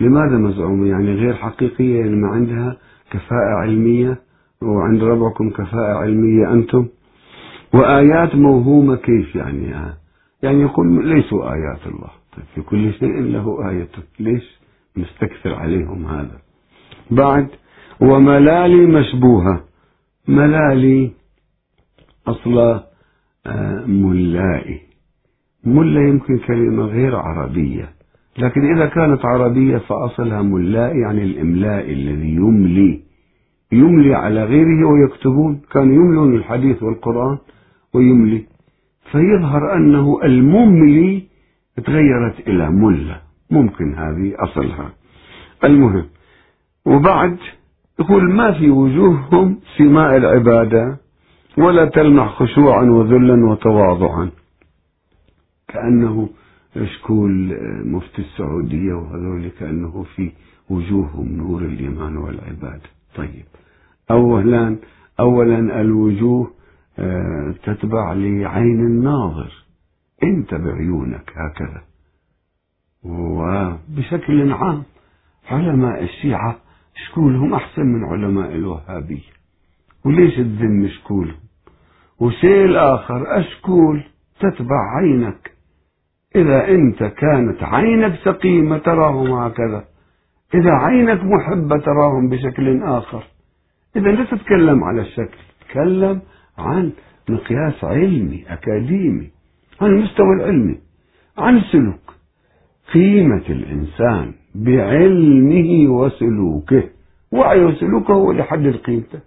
لماذا 0.00 0.36
مزعومة 0.38 0.86
يعني 0.88 1.14
غير 1.14 1.34
حقيقية 1.34 2.00
يعني 2.00 2.16
ما 2.16 2.28
عندها 2.28 2.76
كفاءة 3.10 3.54
علمية 3.60 4.18
وعند 4.62 5.02
ربعكم 5.02 5.50
كفاءة 5.50 5.94
علمية 5.94 6.52
أنتم. 6.52 6.86
وآيات 7.74 8.34
موهومة 8.34 8.96
كيف 8.96 9.36
يعني؟ 9.36 9.66
يعني 10.42 10.62
يقول 10.62 11.08
ليسوا 11.08 11.52
آيات 11.52 11.86
الله. 11.86 12.10
طيب 12.36 12.44
في 12.54 12.60
كل 12.62 12.92
شيء 12.92 13.20
له 13.20 13.68
آية. 13.70 13.88
ليش 14.20 14.60
نستكثر 14.96 15.54
عليهم 15.54 16.06
هذا؟ 16.06 16.38
بعد 17.10 17.48
وملالي 18.00 18.86
مشبوهة. 18.86 19.64
ملالي 20.28 21.10
أصلا 22.26 22.84
آه، 23.46 23.84
ملائي. 23.86 24.80
ملا 25.64 26.08
يمكن 26.08 26.38
كلمة 26.38 26.84
غير 26.84 27.16
عربية. 27.16 27.94
لكن 28.38 28.76
إذا 28.76 28.86
كانت 28.86 29.24
عربية 29.24 29.78
فأصلها 29.78 30.42
ملاء 30.42 30.96
يعني 30.96 31.22
الإملاء 31.22 31.92
الذي 31.92 32.34
يملي 32.34 33.00
يملي 33.72 34.14
على 34.14 34.44
غيره 34.44 34.88
ويكتبون. 34.88 35.60
كانوا 35.72 35.94
يملون 35.94 36.34
الحديث 36.34 36.82
والقرآن 36.82 37.38
ويملي. 37.94 38.46
فيظهر 39.12 39.76
أنه 39.76 40.18
المملي 40.24 41.22
تغيرت 41.84 42.48
إلى 42.48 42.70
ملة 42.70 43.20
ممكن 43.50 43.94
هذه 43.94 44.32
أصلها. 44.38 44.90
المهم 45.64 46.04
وبعد 46.86 47.36
يقول 48.00 48.32
ما 48.34 48.52
في 48.52 48.70
وجوههم 48.70 49.58
سماء 49.78 50.16
العبادة 50.16 50.96
ولا 51.58 51.84
تلمح 51.84 52.28
خشوعا 52.28 52.82
وذلا 52.82 53.46
وتواضعا. 53.46 54.30
كأنه 55.68 56.28
شكول 56.82 57.58
مفتي 57.84 58.22
السعودية 58.22 58.94
وهذول 58.94 59.48
كأنه 59.48 60.06
في 60.16 60.32
وجوههم 60.70 61.36
نور 61.36 61.62
الإيمان 61.62 62.16
والعبادة 62.16 62.90
طيب. 63.14 63.44
أولا 64.10 64.76
أولا 65.20 65.80
الوجوه 65.80 66.50
آه، 66.98 67.54
تتبع 67.62 68.12
لعين 68.12 68.80
الناظر. 68.80 69.64
أنت 70.22 70.54
بعيونك 70.54 71.32
هكذا. 71.36 71.82
وبشكل 73.04 74.52
عام 74.52 74.82
علماء 75.50 76.02
الشيعة 76.02 76.56
شكولهم 76.94 77.54
أحسن 77.54 77.86
من 77.86 78.04
علماء 78.04 78.54
الوهابية. 78.54 79.34
وليش 80.04 80.34
تذم 80.34 80.88
شكولهم؟ 80.88 81.40
وشيء 82.20 82.64
الآخر 82.64 83.40
أشكول 83.40 84.04
تتبع 84.40 84.96
عينك. 84.96 85.53
إذا 86.36 86.68
أنت 86.68 87.04
كانت 87.04 87.62
عينك 87.62 88.14
سقيمة 88.24 88.78
تراهم 88.78 89.32
هكذا. 89.32 89.84
إذا 90.54 90.70
عينك 90.70 91.24
محبة 91.24 91.76
تراهم 91.76 92.28
بشكل 92.28 92.82
آخر. 92.82 93.24
إذا 93.96 94.10
لا 94.10 94.24
تتكلم 94.24 94.84
على 94.84 95.00
الشكل. 95.00 95.38
تكلم 95.68 96.20
عن 96.58 96.92
مقياس 97.28 97.84
علمي 97.84 98.44
أكاديمي 98.48 99.30
عن 99.80 99.90
المستوى 99.90 100.34
العلمي 100.36 100.78
عن 101.38 101.56
السلوك 101.56 102.14
قيمة 102.94 103.44
الإنسان 103.48 104.32
بعلمه 104.54 105.92
وسلوكه. 105.92 106.82
وعي 107.32 107.64
وسلوكه 107.64 108.14
هو 108.14 108.30
اللي 108.30 108.42
يحدد 108.42 108.76
قيمته. 108.76 109.20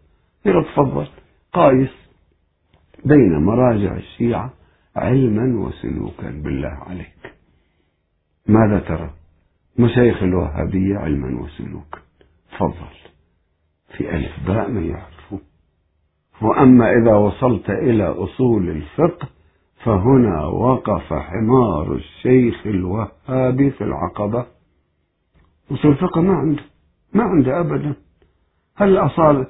تفضل. 0.45 1.07
قايس 1.53 2.09
بين 3.05 3.37
مراجع 3.43 3.95
الشيعة 3.95 4.53
علما 4.97 5.59
وسلوكا 5.59 6.31
بالله 6.31 6.77
عليك. 6.87 7.33
ماذا 8.47 8.79
ترى؟ 8.79 9.09
مشايخ 9.79 10.23
الوهابية 10.23 10.97
علما 10.97 11.41
وسلوكا. 11.41 11.99
تفضل. 12.51 12.97
في 13.97 14.15
ألف 14.15 14.47
باء 14.47 14.69
من 14.69 14.83
يعرفون 14.89 15.41
وأما 16.41 16.91
إذا 16.91 17.13
وصلت 17.13 17.69
إلى 17.69 18.03
أصول 18.03 18.69
الفقه 18.69 19.27
فهنا 19.83 20.45
وقف 20.45 21.13
حمار 21.13 21.95
الشيخ 21.95 22.67
الوهابي 22.67 23.71
في 23.71 23.83
العقبة. 23.83 24.45
أصول 25.71 25.91
الفقه 25.91 26.21
ما 26.21 26.33
عنده 26.33 26.63
ما 27.13 27.23
عنده 27.23 27.59
أبدا. 27.59 27.93
هل 28.75 28.89
الأصل 28.89 29.45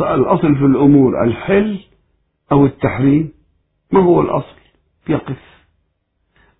الأصل 0.00 0.54
في 0.56 0.64
الأمور 0.64 1.24
الحل 1.24 1.80
أو 2.52 2.66
التحريم؟ 2.66 3.32
ما 3.92 4.00
هو 4.00 4.20
الأصل؟ 4.20 4.58
يقف. 5.08 5.36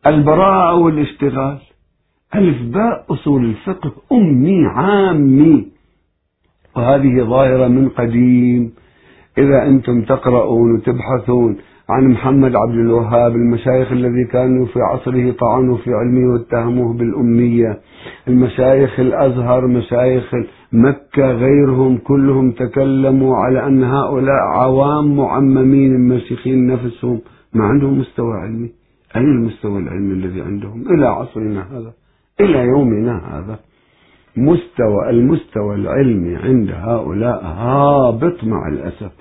البراءة 0.07 0.75
والاشتغال. 0.75 1.59
ألف 2.35 2.63
باء 2.63 3.05
أصول 3.11 3.45
الفقه. 3.45 3.93
أمي 4.13 4.67
عامي. 4.67 5.67
وهذه 6.77 7.23
ظاهرة 7.23 7.69
من 7.69 7.89
قديم. 7.89 8.73
إذا 9.39 9.67
أنتم 9.67 10.03
تقرؤون 10.03 10.75
وتبحثون 10.75 11.57
عن 11.91 12.09
محمد 12.09 12.57
عبد 12.57 12.75
الوهاب 12.75 13.33
المشايخ 13.33 13.93
الذي 13.93 14.25
كانوا 14.25 14.67
في 14.67 14.81
عصره 14.81 15.33
طعنوا 15.33 15.77
في 15.77 15.91
علمه 15.95 16.33
واتهموه 16.33 16.93
بالأمية. 16.93 17.81
المشايخ 18.29 19.01
الأزهر 19.01 19.67
مشايخ 19.67 20.35
مكة 20.73 21.33
غيرهم 21.33 21.99
كلهم 21.99 22.51
تكلموا 22.51 23.37
على 23.37 23.67
أن 23.67 23.85
هؤلاء 23.85 24.43
عوام 24.59 25.17
معممين 25.17 25.95
المشيخين 25.95 26.67
نفسهم. 26.67 27.21
ما 27.55 27.65
عندهم 27.65 27.99
مستوى 27.99 28.35
علمي. 28.35 28.71
أين 29.17 29.25
المستوى 29.25 29.79
العلمي 29.79 30.13
الذي 30.13 30.43
عندهم؟ 30.43 30.95
إلى 30.95 31.07
عصرنا 31.07 31.63
هذا. 31.63 31.93
إلى 32.41 32.59
يومنا 32.59 33.39
هذا. 33.39 33.59
مستوى 34.37 35.11
المستوى 35.11 35.75
العلمي 35.75 36.37
عند 36.37 36.71
هؤلاء 36.71 37.45
هابط 37.45 38.45
مع 38.45 38.69
الأسف. 38.69 39.13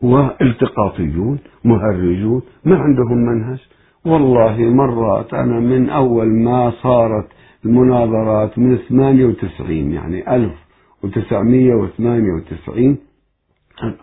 والتقاطيون 0.00 1.38
مهرجون 1.64 2.42
ما 2.64 2.76
عندهم 2.76 3.18
منهج. 3.18 3.58
والله 4.04 4.58
مرات 4.58 5.34
أنا 5.34 5.60
من 5.60 5.90
أول 5.90 6.26
ما 6.26 6.72
صارت 6.82 7.28
المناظرات 7.64 8.58
من 8.58 8.76
98 8.76 9.92
يعني 9.92 10.36
1998 10.36 12.98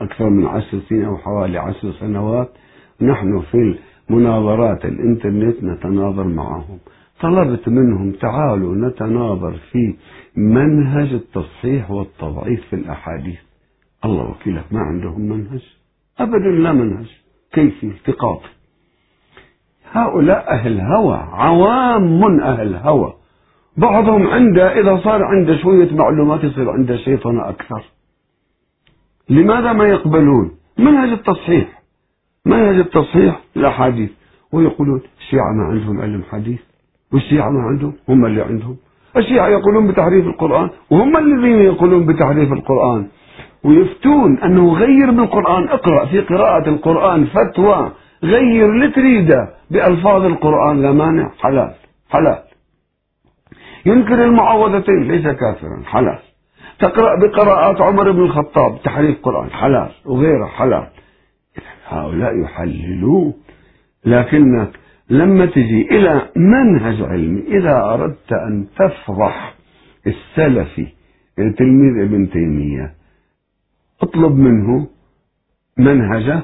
أكثر 0.01 0.29
من 0.29 0.45
عشر 0.45 0.79
سنين 0.89 1.05
أو 1.05 1.17
حوالي 1.17 1.57
عشر 1.57 1.91
سنوات 1.91 2.49
نحن 3.01 3.41
في 3.51 3.75
مناظرات 4.09 4.85
الإنترنت 4.85 5.63
نتناظر 5.63 6.23
معهم. 6.23 6.79
طلبت 7.21 7.69
منهم 7.69 8.11
تعالوا 8.11 8.75
نتناظر 8.75 9.53
في 9.71 9.95
منهج 10.37 11.13
التصحيح 11.13 11.91
والتضعيف 11.91 12.61
في 12.69 12.75
الأحاديث. 12.75 13.39
الله 14.05 14.29
وكيلك 14.29 14.63
ما 14.71 14.79
عندهم 14.79 15.21
منهج؟ 15.21 15.61
أبدا 16.19 16.49
لا 16.49 16.71
منهج. 16.71 17.17
كيفي 17.53 17.87
التقاط؟ 17.87 18.41
هؤلاء 19.91 20.51
أهل 20.51 20.79
هوى 20.79 21.17
عوام 21.17 22.39
أهل 22.41 22.75
هوى. 22.75 23.13
بعضهم 23.77 24.27
عنده 24.27 24.79
إذا 24.79 25.01
صار 25.03 25.23
عنده 25.23 25.57
شوية 25.57 25.93
معلومات 25.93 26.43
يصير 26.43 26.69
عنده 26.69 26.97
شيطنة 26.97 27.49
أكثر. 27.49 27.83
لماذا 29.29 29.73
ما 29.73 29.85
يقبلون؟ 29.87 30.51
منهج 30.77 31.09
التصحيح. 31.09 31.82
منهج 32.45 32.75
التصحيح 32.75 33.39
الأحاديث؟ 33.57 34.09
ويقولون 34.51 35.01
الشيعة 35.19 35.51
ما 35.51 35.63
عندهم 35.63 36.01
علم 36.01 36.23
حديث 36.31 36.59
والشيعة 37.13 37.49
ما 37.49 37.61
عندهم 37.61 37.93
هم 38.09 38.25
اللي 38.25 38.41
عندهم. 38.41 38.77
الشيعة 39.17 39.47
يقولون 39.47 39.87
بتحريف 39.87 40.25
القرآن 40.27 40.69
وهم 40.91 41.17
الذين 41.17 41.61
يقولون 41.61 42.05
بتحريف 42.05 42.53
القرآن. 42.53 43.07
ويفتون 43.63 44.39
أنه 44.39 44.73
غير 44.73 45.11
بالقرآن. 45.11 45.67
اقرأ 45.67 46.05
في 46.05 46.19
قراءة 46.21 46.69
القرآن 46.69 47.25
فتوى 47.25 47.91
غير 48.23 48.69
اللي 48.69 48.87
تريده 48.91 49.49
بألفاظ 49.71 50.25
القرآن. 50.25 50.81
لا 50.81 50.91
مانع 50.91 51.31
حلال 51.39 51.73
حلال. 52.09 52.43
ينكر 53.85 54.25
المعوذتين 54.25 55.03
ليس 55.03 55.23
كافرا 55.23 55.83
حلال. 55.85 56.19
تقرأ 56.79 57.15
بقراءات 57.19 57.81
عمر 57.81 58.11
بن 58.11 58.21
الخطاب 58.21 58.81
تحريف 58.83 59.21
قرآن 59.21 59.49
حلال 59.49 59.89
وغيره 60.05 60.45
حلال. 60.45 60.87
هؤلاء 62.01 62.39
يحللون 62.41 63.33
لكنك 64.05 64.79
لما 65.09 65.45
تجي 65.45 65.81
إلى 65.91 66.29
منهج 66.35 67.01
علمي 67.01 67.41
إذا 67.57 67.77
أردت 67.77 68.33
أن 68.33 68.65
تفضح 68.77 69.55
السلفي 70.07 70.87
تلميذ 71.35 72.03
ابن 72.03 72.29
تيمية 72.29 72.93
اطلب 74.01 74.35
منه 74.35 74.87
منهجة 75.77 76.41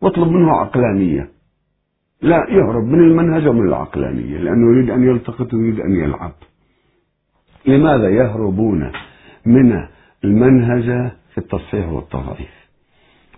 واطلب 0.00 0.28
منه 0.28 0.50
عقلانية. 0.50 1.28
لا 2.22 2.46
يهرب 2.48 2.84
من 2.84 2.98
المنهج 2.98 3.48
ومن 3.48 3.68
العقلانية 3.68 4.38
لأنه 4.38 4.72
يريد 4.72 4.90
أن 4.90 5.04
يلتقط 5.04 5.54
ويريد 5.54 5.80
أن 5.80 5.92
يلعب. 5.92 6.32
لماذا 7.66 8.08
يهربون 8.08 8.92
من 9.46 9.86
المنهج 10.24 11.10
في 11.32 11.38
التصحيح 11.38 11.88
والتضعيف؟ 11.88 12.63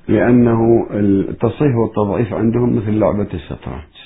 لأنه 0.09 0.87
التصحيح 0.91 1.77
والتضعيف 1.77 2.33
عندهم 2.33 2.77
مثل 2.77 2.99
لعبة 2.99 3.29
الشطرنج. 3.35 3.97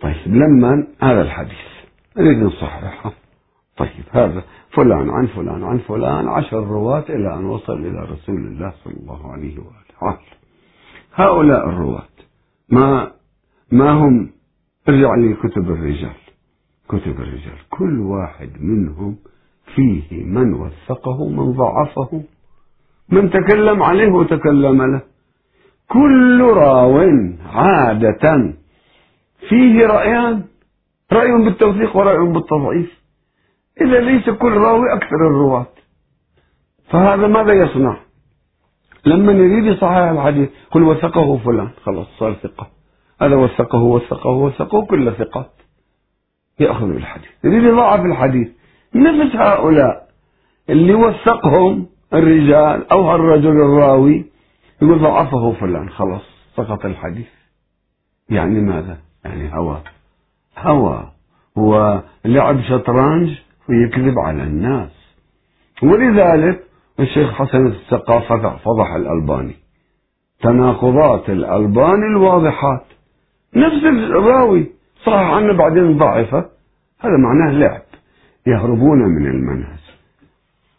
طيب 0.00 0.26
لما 0.26 0.86
هذا 1.02 1.22
الحديث 1.22 1.72
نريد 2.18 2.38
نصححه. 2.38 3.12
طيب 3.76 4.04
هذا 4.10 4.44
فلان 4.70 5.10
عن 5.10 5.26
فلان 5.26 5.64
عن 5.64 5.78
فلان 5.78 6.28
عشر 6.28 6.66
رواة 6.66 7.04
إلى 7.08 7.34
أن 7.34 7.44
وصل 7.44 7.86
إلى 7.86 7.98
رسول 7.98 8.46
الله 8.46 8.72
صلى 8.84 8.94
الله 9.00 9.32
عليه 9.32 9.58
وآله. 9.58 10.18
هؤلاء 11.14 11.68
الرواة 11.68 12.08
ما 12.68 13.10
ما 13.72 13.90
هم 13.90 14.30
ارجع 14.88 15.14
لي 15.14 15.34
كتب 15.34 15.70
الرجال؟ 15.70 16.16
كتب 16.88 17.20
الرجال 17.20 17.58
كل 17.70 18.00
واحد 18.00 18.50
منهم 18.60 19.16
فيه 19.74 20.24
من 20.24 20.54
وثقه 20.54 21.28
من 21.28 21.52
ضعفه 21.52 22.22
من 23.12 23.30
تكلم 23.30 23.82
عليه 23.82 24.12
وتكلم 24.12 24.82
له. 24.82 25.00
كل 25.88 26.42
راو 26.42 26.98
عادة 27.54 28.54
فيه 29.48 29.86
رأيان 29.86 30.44
رأي 31.12 31.32
بالتوثيق 31.44 31.96
ورأي 31.96 32.32
بالتضعيف. 32.32 33.02
إذا 33.80 34.00
ليس 34.00 34.30
كل 34.30 34.52
راوي 34.52 34.92
أكثر 34.92 35.16
الرواة. 35.16 35.66
فهذا 36.90 37.26
ماذا 37.26 37.52
يصنع؟ 37.52 37.96
لما 39.06 39.32
يريد 39.32 39.64
يصحح 39.64 39.96
الحديث 39.96 40.48
قل 40.70 40.82
وثقه 40.82 41.38
فلان. 41.38 41.68
خلاص 41.84 42.06
صار 42.18 42.34
ثقة. 42.34 42.66
هذا 43.22 43.36
وثقه 43.36 43.82
وثقه 43.82 44.30
وثقه 44.30 44.86
كل 44.86 45.12
ثقات 45.12 45.52
يأخذ 46.60 46.86
بالحديث. 46.86 47.30
يريد 47.44 47.62
يضاعف 47.62 48.00
الحديث. 48.00 48.48
نفس 48.94 49.36
هؤلاء 49.36 50.08
اللي 50.70 50.94
وثقهم 50.94 51.91
الرجال 52.14 52.92
أو 52.92 53.10
هالرجل 53.10 53.50
الراوي 53.50 54.24
يقول 54.82 54.98
ضعفه 54.98 55.52
فلان 55.52 55.90
خلاص 55.90 56.22
سقط 56.56 56.84
الحديث. 56.84 57.28
يعني 58.30 58.60
ماذا؟ 58.60 58.98
يعني 59.24 59.54
هوى. 59.54 59.82
هوى. 60.58 61.12
هو 61.58 62.02
لعب 62.24 62.60
شطرنج 62.60 63.38
ويكذب 63.68 64.18
على 64.18 64.42
الناس. 64.42 64.90
ولذلك 65.82 66.64
الشيخ 67.00 67.32
حسن 67.32 67.66
الثقافة 67.66 68.56
فضح 68.56 68.94
الألباني. 68.94 69.56
تناقضات 70.40 71.30
الألباني 71.30 72.06
الواضحات. 72.06 72.84
نفس 73.56 73.84
الراوي. 73.84 74.66
صح 75.04 75.12
عنه 75.12 75.52
بعدين 75.52 75.98
ضعفه 75.98 76.48
هذا 77.00 77.16
معناه 77.16 77.52
لعب. 77.52 77.82
يهربون 78.46 78.98
من 78.98 79.26
المنهج. 79.26 79.80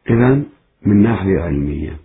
إذا 0.10 0.42
من 0.86 1.04
ناحية 1.04 1.40
علمية. 1.40 1.98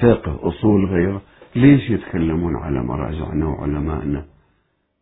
فقه 0.00 0.38
أصول 0.48 0.86
غيره. 0.86 1.22
ليش 1.56 1.90
يتكلمون 1.90 2.56
على 2.56 2.82
مراجعنا 2.82 3.46
وعلمائنا؟ 3.46 4.24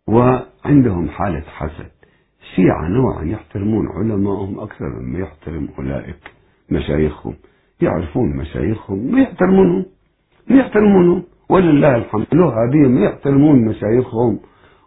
وعندهم 0.08 1.08
حالة 1.08 1.40
حسد. 1.40 1.90
الشيعة 2.42 2.88
نوعا 2.88 3.24
يحترمون 3.24 3.86
علمائهم 3.88 4.60
أكثر 4.60 4.84
مما 5.00 5.18
يحترم 5.18 5.68
أولئك 5.78 6.32
مشايخهم. 6.70 7.34
يعرفون 7.80 8.36
مشايخهم 8.36 9.12
ما 9.12 9.20
يحترمونهم. 9.20 9.84
ما 10.50 10.56
يحترمونهم. 10.56 11.22
ولله 11.48 11.96
الحمد. 11.96 12.26
الوهابية 12.32 13.06
يحترمون 13.06 13.64
مشايخهم. 13.64 14.38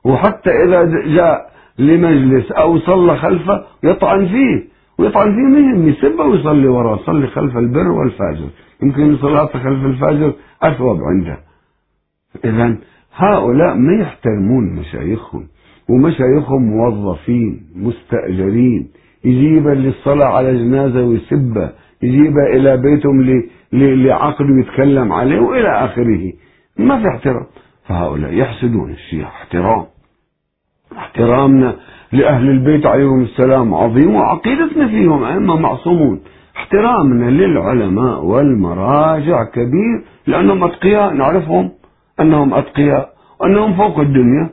وحتى 0.04 0.50
إذا 0.50 0.86
جاء 1.16 1.52
لمجلس 1.80 2.52
أو 2.52 2.80
صلى 2.80 3.18
خلفه 3.18 3.66
يطعن 3.84 4.26
فيه. 4.28 4.77
ويطعن 5.00 5.36
فيه 5.36 5.62
مهم 5.62 5.88
يسبه 5.88 6.24
ويصلي 6.24 6.68
وراه 6.68 6.98
صلي 6.98 7.28
خلف 7.28 7.58
البر 7.58 7.92
والفاجر. 7.92 8.50
يمكن 8.84 9.18
صلاته 9.18 9.60
خلف 9.60 9.86
الفاجر 9.86 10.34
أثوب 10.62 10.98
عنده. 11.04 11.38
إذا 12.46 12.78
هؤلاء 13.16 13.76
ما 13.76 14.02
يحترمون 14.02 14.76
مشايخهم 14.76 15.48
ومشايخهم 15.90 16.62
موظفين 16.62 17.64
مستأجرين. 17.76 18.90
يجيبه 19.26 19.74
للصلاة 19.74 20.26
على 20.26 20.58
جنازة 20.58 21.04
ويسبه 21.06 21.72
يجيبه 22.04 22.44
إلى 22.54 22.78
بيتهم 22.78 23.44
لعقد 23.74 24.46
ويتكلم 24.46 25.14
عليه 25.14 25.40
وإلى 25.40 25.70
آخره. 25.70 26.34
ما 26.78 27.02
في 27.02 27.08
احترام. 27.08 27.46
فهؤلاء 27.88 28.34
يحسدون 28.34 28.92
الشيعة. 28.92 29.28
احترام. 29.28 29.86
احترامنا 30.98 31.76
لأهل 32.12 32.50
البيت 32.50 32.86
عليهم 32.86 33.24
السلام 33.24 33.74
عظيم 33.74 34.16
وعقيدتنا 34.16 34.88
فيهم 34.88 35.24
أئمة 35.24 35.56
معصومون. 35.56 36.22
احترامنا 36.58 37.30
للعلماء 37.30 38.26
والمراجع 38.26 39.44
كبير 39.44 40.04
لأنهم 40.28 40.64
أتقياء 40.64 41.14
نعرفهم 41.14 41.72
أنهم 42.20 42.54
أتقياء 42.54 43.14
وأنهم 43.40 43.74
فوق 43.74 44.00
الدنيا. 44.00 44.50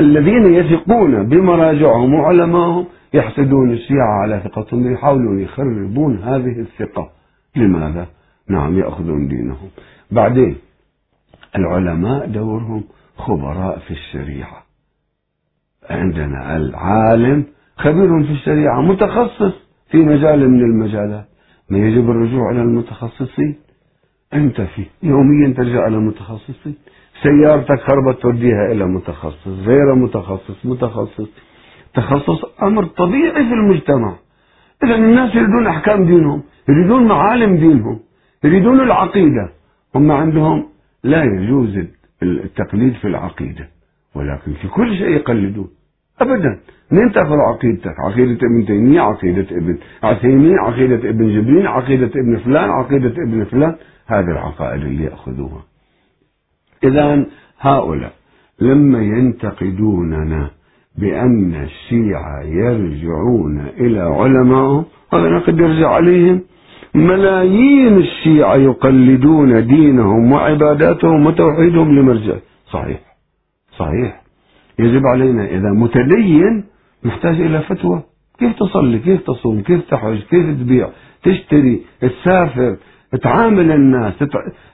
الذين 0.00 0.54
يثقون 0.54 1.28
بمراجعهم 1.28 2.14
وعلمائهم 2.14 2.84
يحسدون 3.14 3.70
الشيعة 3.70 4.22
على 4.22 4.40
ثقتهم 4.44 4.92
يحاولون 4.92 5.40
يخربون 5.40 6.18
هذه 6.18 6.60
الثقة. 6.60 7.10
لماذا؟ 7.56 8.06
نعم 8.50 8.78
يأخذون 8.78 9.28
دينهم. 9.28 9.68
بعدين 10.10 10.56
العلماء 11.56 12.26
دورهم 12.26 12.84
خبراء 13.16 13.78
في 13.78 13.90
الشريعة. 13.90 14.65
عندنا 15.90 16.56
العالم 16.56 17.44
خبير 17.76 18.24
في 18.24 18.30
الشريعة 18.32 18.80
متخصص 18.80 19.52
في 19.90 19.98
مجال 19.98 20.50
من 20.50 20.60
المجالات 20.60 21.24
ما 21.70 21.78
يجب 21.78 22.10
الرجوع 22.10 22.50
إلى 22.50 22.62
المتخصصين. 22.62 23.56
أنت 24.34 24.60
في 24.60 24.84
يوميا 25.02 25.54
ترجع 25.56 25.86
إلى 25.86 25.96
المتخصصين 25.96 26.74
سيارتك 27.22 27.80
خربت 27.80 28.22
توديها 28.22 28.72
إلى 28.72 28.84
متخصص 28.86 29.48
غير 29.48 29.94
متخصص 29.94 30.66
متخصص. 30.66 31.28
تخصص 31.94 32.44
أمر 32.62 32.84
طبيعي 32.84 33.44
في 33.48 33.54
المجتمع. 33.54 34.16
إذا 34.84 34.94
الناس 34.94 35.34
يريدون 35.34 35.66
أحكام 35.66 36.04
دينهم 36.04 36.42
يريدون 36.68 37.08
معالم 37.08 37.56
دينهم 37.56 38.00
يريدون 38.44 38.80
العقيدة. 38.80 39.48
هم 39.94 40.10
عندهم 40.10 40.66
لا 41.04 41.22
يجوز 41.24 41.78
التقليد 42.22 42.94
في 42.94 43.08
العقيدة 43.08 43.68
ولكن 44.14 44.52
في 44.52 44.68
كل 44.68 44.96
شيء 44.96 45.08
يقلدون. 45.08 45.68
أبدا. 46.20 46.58
من 46.90 47.12
تأخذ 47.12 47.36
عقيدتك 47.36 47.94
عقيدة 47.98 48.38
ابن 48.46 48.66
تيمية 48.66 49.00
عقيدة 49.00 49.56
ابن 49.56 49.78
عثيمين 50.02 50.58
عقيدة 50.58 51.10
ابن 51.10 51.40
جبرين 51.40 51.66
عقيدة 51.66 52.06
ابن 52.06 52.36
فلان 52.36 52.70
عقيدة 52.70 53.14
ابن 53.22 53.44
فلان. 53.44 53.74
هذه 54.06 54.30
العقائد 54.30 54.82
اللي 54.82 55.04
يأخذوها. 55.04 55.64
إذا 56.84 57.26
هؤلاء 57.60 58.12
لما 58.60 59.02
ينتقدوننا 59.02 60.50
بأن 60.98 61.54
الشيعة 61.54 62.42
يرجعون 62.42 63.66
إلى 63.80 64.00
علمائهم 64.00 64.84
هذا 65.12 65.28
نقد 65.28 65.60
يرجع 65.60 65.88
عليهم. 65.88 66.40
ملايين 66.94 67.96
الشيعة 67.96 68.54
يقلدون 68.56 69.66
دينهم 69.66 70.32
وعباداتهم 70.32 71.26
وتوحيدهم 71.26 71.98
لمرجع. 71.98 72.34
صحيح. 72.72 73.00
صحيح. 73.78 74.25
يجب 74.78 75.06
علينا 75.06 75.44
إذا 75.44 75.70
متدين 75.72 76.64
محتاج 77.02 77.40
إلى 77.40 77.60
فتوى. 77.60 78.02
كيف 78.38 78.56
تصلي؟ 78.58 78.98
كيف 78.98 79.22
تصوم؟ 79.22 79.62
كيف 79.62 79.90
تحج؟ 79.90 80.18
كيف 80.18 80.46
تبيع؟ 80.46 80.90
تشتري؟ 81.22 81.82
تسافر؟ 82.00 82.76
تعامل 83.22 83.72
الناس؟ 83.72 84.14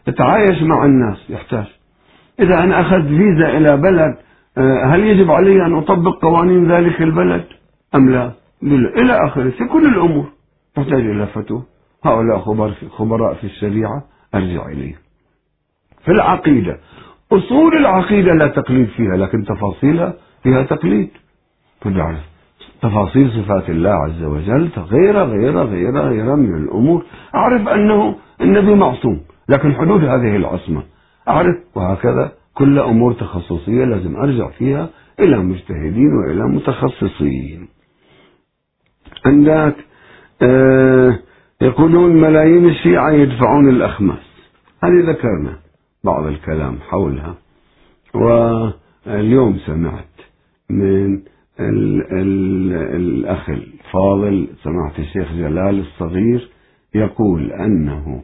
تتعايش 0.07 0.63
مع 0.63 0.85
الناس؟ 0.85 1.31
يحتاج. 1.31 1.67
إذا 2.41 2.65
أنا 2.65 2.81
أخذت 2.81 3.07
فيزا 3.07 3.57
إلى 3.57 3.77
بلد 3.77 4.17
آه، 4.59 4.85
هل 4.85 5.01
يجب 5.01 5.31
علي 5.31 5.67
أن 5.67 5.75
أطبق 5.75 6.23
قوانين 6.23 6.73
ذلك 6.73 7.03
البلد؟ 7.03 7.45
أم 7.95 8.11
لا؟ 8.11 8.33
إلى 8.63 9.27
آخره 9.27 9.51
في 9.51 9.65
كل 9.65 9.87
الأمور. 9.87 10.27
تحتاج 10.75 11.01
إلى 11.01 11.27
فتوى. 11.27 11.63
هؤلاء 12.05 12.39
خبراء 12.89 13.35
في 13.35 13.45
الشريعة. 13.45 14.05
أرجع 14.35 14.67
إليهم. 14.67 14.99
في 16.05 16.11
العقيدة. 16.13 16.79
أصول 17.37 17.77
العقيدة 17.77 18.33
لا 18.35 18.49
تقليد 18.49 18.89
فيها 18.89 19.17
لكن 19.17 19.45
تفاصيلها 19.45 20.15
فيها 20.43 20.63
تقليد. 20.63 21.11
تفاصيل 22.83 23.31
صفات 23.31 23.71
الله 23.71 23.91
عز 23.91 24.23
وجل 24.23 24.71
غير 24.91 25.17
غير 25.17 25.59
غير 25.59 25.99
غير 25.99 26.37
من 26.37 26.55
الأمور. 26.55 27.05
أعرف 27.35 27.69
أنه 27.69 28.17
النبي 28.41 28.75
معصوم 28.75 29.21
لكن 29.49 29.75
حدود 29.75 30.05
هذه 30.05 30.37
العصمة. 30.37 30.83
أعرف 31.29 31.57
وهكذا 31.75 32.33
كل 32.55 32.79
أمور 32.79 33.13
تخصصية 33.13 33.85
لازم 33.85 34.17
أرجع 34.17 34.51
فيها 34.51 34.89
إلى 35.21 35.39
مجتهدين 35.39 36.11
وإلى 36.13 36.45
متخصصين. 36.49 37.69
عندك 39.27 39.77
آه 40.43 41.19
يقولون 41.61 42.17
ملايين 42.17 42.69
الشيعة 42.69 43.11
يدفعون 43.11 43.69
الأخماس. 43.69 44.33
هذه 44.85 45.11
ذكرنا. 45.11 45.57
بعض 46.05 46.25
الكلام 46.27 46.79
حولها. 46.81 47.35
واليوم 48.15 49.59
سمعت 49.67 50.05
من 50.71 51.15
ال 51.61 52.03
ال 52.13 52.73
الأخ 52.97 53.51
الفاضل 53.51 54.49
سمعت 54.63 54.99
الشيخ 54.99 55.33
جلال 55.33 55.79
الصغير 55.81 56.51
يقول 56.95 57.53
أنه 57.53 58.23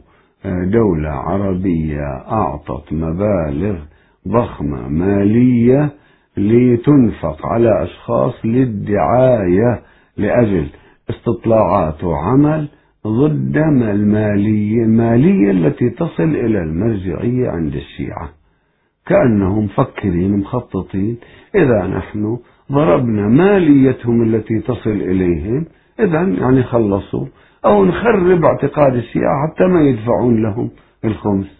دولة 0.71 1.09
عربية 1.09 2.05
أعطت 2.31 2.93
مبالغ 2.93 3.79
ضخمة 4.27 4.87
مالية 4.87 5.91
لتنفق 6.37 7.45
على 7.45 7.83
أشخاص 7.83 8.33
للدعاية 8.45 9.81
لأجل 10.17 10.67
استطلاعات 11.09 12.03
وعمل 12.03 12.67
ضد 13.07 13.57
المالية 13.57 14.83
المالية 14.83 15.51
التي 15.51 15.89
تصل 15.89 16.23
إلى 16.23 16.63
المرجعية 16.63 17.49
عند 17.49 17.75
الشيعة. 17.75 18.29
كأنهم 19.05 19.63
مفكرين 19.63 20.37
مخططين. 20.37 21.17
إذا 21.55 21.87
نحن 21.87 22.37
ضربنا 22.71 23.27
ماليتهم 23.27 24.21
التي 24.21 24.59
تصل 24.59 24.89
إليهم 24.89 25.65
إذا 25.99 26.21
يعني 26.21 26.63
خلصوا. 26.63 27.25
أو 27.65 27.85
نخرب 27.85 28.45
اعتقاد 28.45 28.95
الشيعة 28.95 29.47
حتى 29.47 29.63
ما 29.63 29.81
يدفعون 29.81 30.43
لهم 30.43 30.69
الخمس. 31.05 31.59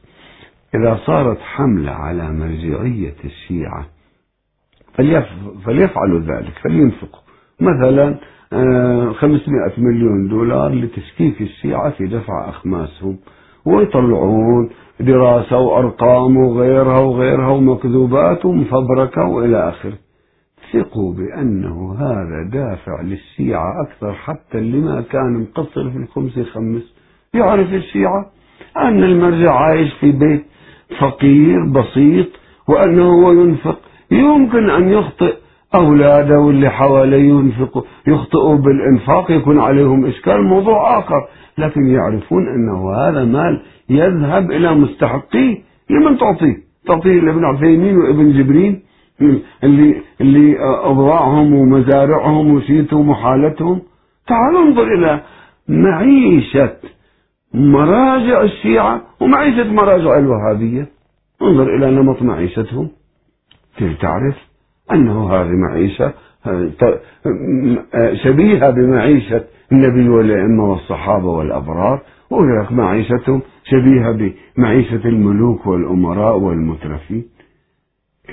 إذا 0.75 0.99
صارت 1.05 1.39
حملة 1.39 1.91
على 1.91 2.31
مرجعية 2.31 3.15
الشيعة 3.25 3.85
فليفعلوا 5.65 6.19
ذلك 6.19 6.53
فلينفقوا. 6.63 7.19
مثلا 7.61 8.15
500 8.51 9.13
آه، 9.13 9.71
مليون 9.77 10.27
دولار 10.27 10.73
لتشكيك 10.73 11.41
الشيعة 11.41 11.89
في 11.89 12.07
دفع 12.07 12.49
أخماسهم 12.49 13.17
ويطلعون 13.65 14.69
دراسة 14.99 15.57
وأرقام 15.57 16.37
وغيرها 16.37 16.99
وغيرها 16.99 17.47
ومكذوبات 17.47 18.45
ومفبركة 18.45 19.25
وإلى 19.25 19.69
آخره. 19.69 19.97
ثقوا 20.73 21.13
بأنه 21.13 21.95
هذا 21.99 22.49
دافع 22.51 23.01
للشيعة 23.01 23.81
أكثر 23.81 24.13
حتى 24.13 24.57
اللي 24.57 24.77
ما 24.77 25.01
كان 25.01 25.41
مقصر 25.41 25.89
في 25.89 25.97
الخمس 25.97 26.37
يخمس 26.37 26.93
يعرف 27.33 27.73
الشيعة 27.73 28.25
أن 28.77 29.03
المرجع 29.03 29.55
عايش 29.55 29.93
في 29.93 30.11
بيت 30.11 30.45
فقير 30.99 31.65
بسيط 31.65 32.27
وأنه 32.67 33.03
هو 33.03 33.31
ينفق. 33.31 33.79
يمكن 34.11 34.69
أن 34.69 34.89
يخطئ 34.89 35.35
أولاده 35.75 36.39
واللي 36.39 36.69
حواليه 36.69 37.29
ينفقوا 37.29 37.81
يخطئوا 38.07 38.55
بالإنفاق 38.55 39.31
يكون 39.31 39.59
عليهم 39.59 40.05
إشكال 40.05 40.43
موضوع 40.43 40.99
آخر. 40.99 41.27
لكن 41.57 41.87
يعرفون 41.87 42.47
أنه 42.47 42.95
هذا 42.95 43.25
مال 43.25 43.61
يذهب 43.89 44.51
إلى 44.51 44.75
مستحقيه 44.75 45.57
لمن 45.89 46.17
تعطيه. 46.17 46.57
تعطيه 46.87 47.19
لابن 47.19 47.45
عثيمين 47.45 47.97
وابن 47.97 48.33
جبرين 48.33 48.81
اللي 49.63 50.01
اللي 50.21 50.55
أضواعهم 50.59 51.53
ومزارعهم 51.53 52.53
وشيتهم 52.53 53.09
وحالتهم. 53.09 53.81
تعالوا 54.27 54.61
انظر 54.61 54.93
إلى 54.93 55.21
معيشة 55.67 56.73
مراجع 57.53 58.41
الشيعة 58.41 59.01
ومعيشة 59.21 59.73
مراجع 59.73 60.17
الوهابية. 60.17 60.87
انظر 61.41 61.75
إلى 61.75 61.91
نمط 61.91 62.21
معيشتهم. 62.21 62.89
تعرف؟ 64.01 64.48
أنه 64.91 65.33
هذه 65.33 65.51
معيشة 65.69 66.13
شبيهة 68.23 68.69
بمعيشة 68.69 69.43
النبي 69.71 70.09
والأئمة 70.09 70.63
والصحابة 70.71 71.27
والأبرار 71.27 72.01
وهناك 72.29 72.71
معيشتهم 72.71 73.41
شبيهة 73.63 74.11
بمعيشة 74.57 75.07
الملوك 75.07 75.67
والأمراء 75.67 76.37
والمترفين. 76.37 77.25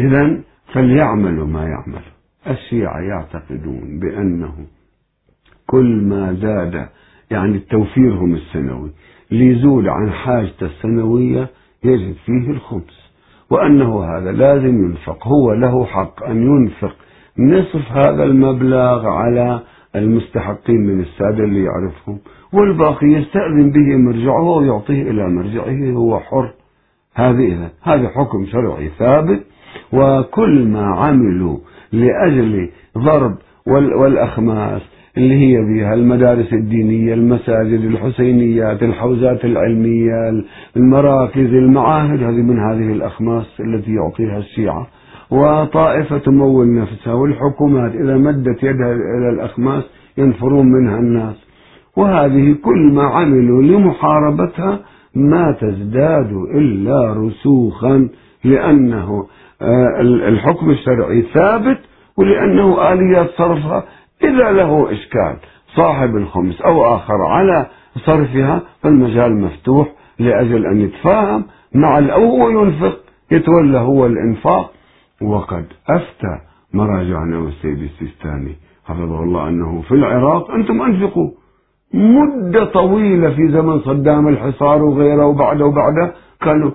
إذا 0.01 0.41
فليعملوا 0.73 1.47
ما 1.47 1.63
يعملوا. 1.63 2.17
الشيعة 2.51 3.01
يعتقدون 3.01 3.99
بأنه 4.01 4.55
كل 5.67 6.03
ما 6.03 6.33
زاد 6.35 6.89
يعني 7.31 7.59
توفيرهم 7.59 8.35
السنوي 8.35 8.91
ليزول 9.31 9.89
عن 9.89 10.11
حاجته 10.11 10.67
السنوية 10.67 11.49
يجب 11.85 12.15
فيه 12.27 12.51
الخمس 12.51 13.06
وأنه 13.51 14.05
هذا 14.05 14.33
لازم 14.33 14.85
ينفق 14.85 15.27
هو 15.27 15.53
له 15.53 15.85
حق 15.85 16.25
أن 16.25 16.43
ينفق 16.43 16.97
نصف 17.39 17.93
هذا 17.93 18.25
المبلغ 18.25 19.07
على 19.07 19.61
المستحقين 19.97 20.81
من 20.81 21.01
السادة 21.01 21.45
اللي 21.45 21.65
يعرفهم 21.65 22.19
والباقي 22.53 23.07
يستأذن 23.07 23.71
به 23.71 23.97
مرجعه 23.97 24.43
ويعطيه 24.43 25.03
إلى 25.03 25.29
مرجعه 25.29 25.93
هو 25.93 26.21
حر. 26.21 26.51
هذه 27.15 27.47
إذا 27.47 27.71
هذا 27.83 28.09
حكم 28.09 28.47
شرعي 28.47 28.89
ثابت 28.99 29.41
وكل 29.93 30.69
ما 30.69 30.87
عملوا 30.87 31.59
لأجل 31.93 32.71
ضرب 32.99 33.37
والأخماس 33.67 34.83
اللي 35.17 35.35
هي 35.35 35.57
بها 35.57 35.95
المدارس 35.95 36.53
الدينية 36.53 37.15
المساجد 37.15 37.81
الحسينيات 37.85 38.83
الحوزات 38.83 39.45
العلمية 39.45 40.43
المراكز 40.77 41.55
المعاهد 41.55 42.23
هذه 42.23 42.43
من 42.43 42.59
هذه 42.59 42.93
الأخماس 42.93 43.47
التي 43.61 43.95
يعطيها 43.95 44.39
الشيعة. 44.39 44.87
وطائفة 45.31 46.19
تمول 46.19 46.75
نفسها 46.75 47.13
والحكومات 47.13 47.95
إذا 47.95 48.17
مدت 48.17 48.63
يدها 48.63 48.93
إلى 48.93 49.31
الأخماس 49.35 49.85
ينفرون 50.19 50.67
منها 50.67 50.99
الناس. 50.99 51.37
وهذه 51.97 52.57
كل 52.65 52.93
ما 52.93 53.05
عملوا 53.05 53.63
لمحاربتها 53.63 54.81
ما 55.15 55.57
تزداد 55.61 56.33
إلا 56.55 57.13
رسوخا 57.13 58.09
لأنه 58.45 59.27
آه، 59.63 60.01
الحكم 60.01 60.71
الشرعي 60.71 61.23
ثابت 61.35 61.79
ولأنه 62.17 62.93
آليات 62.93 63.31
صرفها 63.31 63.85
إذا 64.29 64.53
له 64.53 64.93
إشكال 64.93 65.37
صاحب 65.77 66.17
الخمس 66.17 66.61
أو 66.61 66.95
آخر 66.95 67.23
على 67.23 67.67
صرفها 68.07 68.63
فالمجال 68.83 69.41
مفتوح 69.41 69.89
لأجل 70.19 70.67
أن 70.67 70.81
يتفاهم 70.81 71.45
مع 71.75 71.99
الأول 71.99 72.53
ينفق 72.53 72.99
يتولى 73.31 73.79
هو 73.79 74.07
الإنفاق. 74.07 74.73
وقد 75.23 75.65
أفتى 75.91 76.39
مراجعنا 76.75 77.39
والسيد 77.39 77.83
السيستاني 77.83 78.57
حفظه 78.85 79.23
الله 79.23 79.49
أنه 79.49 79.83
في 79.83 79.93
العراق 79.95 80.51
أنتم 80.51 80.83
أنفقوا. 80.83 81.31
مدة 81.95 82.65
طويلة 82.65 83.31
في 83.31 83.49
زمن 83.49 83.81
صدام 83.81 84.29
الحصار 84.29 84.83
وغيره 84.83 85.27
وبعده 85.27 85.65
وبعده 85.65 86.13
كانوا 86.41 86.71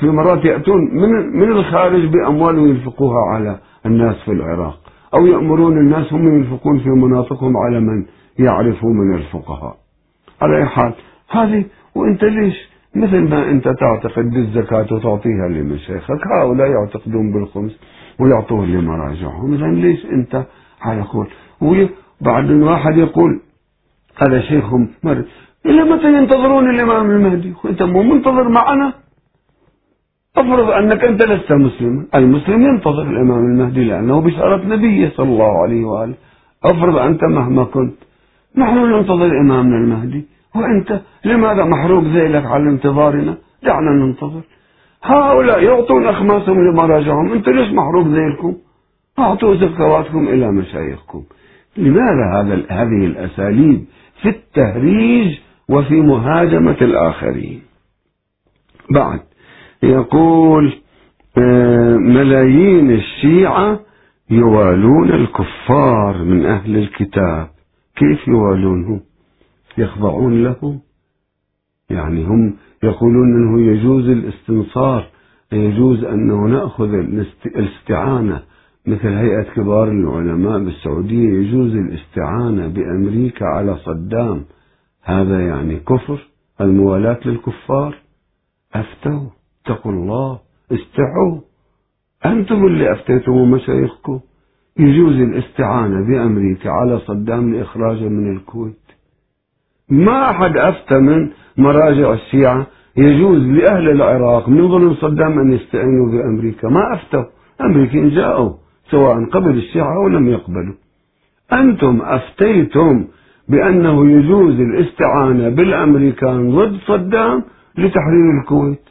في 0.00 0.06
مرات 0.06 0.44
يأتون 0.44 0.80
من 0.94 1.38
من 1.38 1.52
الخارج 1.52 2.06
بأموال 2.06 2.58
وينفقوها 2.58 3.34
على 3.34 3.58
الناس 3.86 4.16
في 4.24 4.32
العراق. 4.32 4.78
أو 5.14 5.26
يأمرون 5.26 5.78
الناس 5.78 6.12
هم 6.12 6.36
ينفقون 6.36 6.78
في 6.78 6.88
مناطقهم 6.88 7.56
على 7.56 7.80
من 7.80 8.04
يعرفوا 8.38 8.90
من 8.90 9.14
الفقهاء. 9.14 9.76
على 10.42 10.56
أي 10.56 10.66
حال 10.66 10.92
هذه 11.30 11.64
وأنت 11.94 12.24
ليش؟ 12.24 12.70
مثل 12.94 13.18
ما 13.18 13.50
أنت 13.50 13.68
تعتقد 13.68 14.30
بالزكاة 14.30 14.86
وتعطيها 14.92 15.48
لمشايخك 15.48 16.26
هؤلاء 16.26 16.70
يعتقدون 16.70 17.32
بالخمس 17.32 17.80
ويعطوه 18.20 18.66
لمراجعهم. 18.66 19.54
إذا 19.54 19.66
ليش 19.66 20.06
أنت 20.06 20.46
على 20.82 21.02
قول؟ 21.02 21.28
وبعد 21.60 22.50
واحد 22.50 22.98
يقول 22.98 23.40
هذا 24.22 24.40
شيخهم 24.40 24.88
مرض 25.04 25.24
إلى 25.66 25.84
متى 25.84 26.12
ينتظرون 26.18 26.70
الإمام 26.70 27.10
المهدي؟ 27.10 27.54
أنت 27.64 27.82
مو 27.82 28.02
منتظر 28.02 28.48
معنا؟ 28.48 28.92
أفرض 30.40 30.70
أنك 30.70 31.04
أنت 31.04 31.22
لست 31.22 31.52
مسلما، 31.52 32.06
المسلم 32.14 32.62
ينتظر 32.62 33.02
الإمام 33.02 33.38
المهدي 33.38 33.84
لأنه 33.84 34.20
بشارة 34.20 34.66
نبيه 34.66 35.12
صلى 35.16 35.28
الله 35.28 35.62
عليه 35.62 35.84
وآله. 35.84 36.14
أفرض 36.64 36.96
أنت 36.96 37.24
مهما 37.24 37.64
كنت 37.64 37.94
نحن 38.56 38.76
ننتظر 38.76 39.40
إمامنا 39.40 39.76
المهدي، 39.76 40.24
وأنت 40.54 41.00
لماذا 41.24 41.64
محروق 41.64 42.04
ذيلك 42.04 42.46
على 42.46 42.70
انتظارنا؟ 42.70 43.34
دعنا 43.62 43.90
ننتظر. 43.90 44.40
هؤلاء 45.02 45.62
يعطون 45.62 46.06
أخماسهم 46.06 46.58
لمراجعهم، 46.66 47.32
أنتم 47.32 47.52
ليش 47.52 47.72
محروق 47.72 48.06
ذيلكم؟ 48.06 48.54
أعطوا 49.18 49.54
زكواتكم 49.54 50.28
إلى 50.28 50.52
مشايخكم. 50.52 51.22
لماذا 51.76 52.24
هذا 52.34 52.54
هذه 52.70 53.06
الأساليب 53.06 53.84
في 54.22 54.28
التهريج 54.28 55.38
وفي 55.68 55.94
مهاجمة 55.94 56.76
الآخرين 56.80 57.62
بعد 58.90 59.20
يقول 59.82 60.72
آه، 61.38 61.96
ملايين 61.96 62.90
الشيعة 62.90 63.80
يوالون 64.30 65.10
الكفار 65.10 66.24
من 66.24 66.46
أهل 66.46 66.76
الكتاب. 66.76 67.48
كيف 67.96 68.28
يوالونه؟ 68.28 69.00
يخضعون 69.78 70.42
له 70.42 70.78
يعني 71.90 72.24
هم 72.24 72.54
يقولون 72.82 73.34
أنه 73.34 73.60
يجوز 73.72 74.08
الاستنصار 74.08 75.06
يجوز 75.52 76.04
أنه 76.04 76.46
نأخذ 76.46 76.94
الاستعانة. 77.46 78.42
مثل 78.86 79.08
هيئة 79.08 79.42
كبار 79.42 79.88
العلماء 79.88 80.58
بالسعودية 80.58 81.28
يجوز 81.28 81.74
الاستعانة 81.74 82.68
بأمريكا 82.68 83.44
على 83.46 83.76
صدام. 83.76 84.44
هذا 85.02 85.46
يعني 85.46 85.76
كفر 85.76 86.18
الموالاة 86.60 87.20
للكفار. 87.24 87.94
أفتوا. 88.74 89.39
اتقوا 89.66 89.92
الله 89.92 90.38
استعوا 90.72 91.40
أنتم 92.26 92.66
اللي 92.66 92.92
أفتيتم 92.92 93.50
مشايخكم. 93.50 94.20
يجوز 94.78 95.20
الاستعانة 95.20 96.06
بأمريكا 96.06 96.70
على 96.70 96.98
صدام 96.98 97.54
لإخراجه 97.54 98.08
من 98.08 98.36
الكويت. 98.36 98.86
ما 99.88 100.30
أحد 100.30 100.56
أفتى 100.56 100.94
من 100.94 101.30
مراجع 101.56 102.12
الشيعة. 102.12 102.66
يجوز 102.96 103.42
لأهل 103.42 103.90
العراق 103.90 104.48
من 104.48 104.68
ظلم 104.68 104.94
صدام 104.94 105.38
أن 105.38 105.52
يستعينوا 105.52 106.10
بأمريكا. 106.12 106.68
ما 106.68 106.94
أفتوا. 106.94 107.24
أمريكين 107.60 108.08
جاءوا 108.10 108.52
سواء 108.90 109.24
قبل 109.24 109.56
الشيعة 109.56 109.96
أو 109.96 110.08
لم 110.08 110.28
يقبلوا. 110.28 110.74
أنتم 111.52 112.02
أفتيتم 112.02 113.04
بأنه 113.48 114.10
يجوز 114.10 114.60
الاستعانة 114.60 115.48
بالأمريكان 115.48 116.50
ضد 116.50 116.76
صدام 116.86 117.44
لتحرير 117.78 118.40
الكويت. 118.40 118.89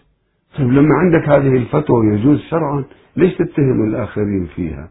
طيب 0.58 0.68
لما 0.72 0.96
عندك 0.96 1.30
هذه 1.30 1.56
الفتوى 1.58 2.06
يجوز 2.08 2.40
شرعا 2.40 2.84
ليش 3.16 3.34
تتهم 3.34 3.84
الآخرين 3.90 4.48
فيها؟ 4.56 4.90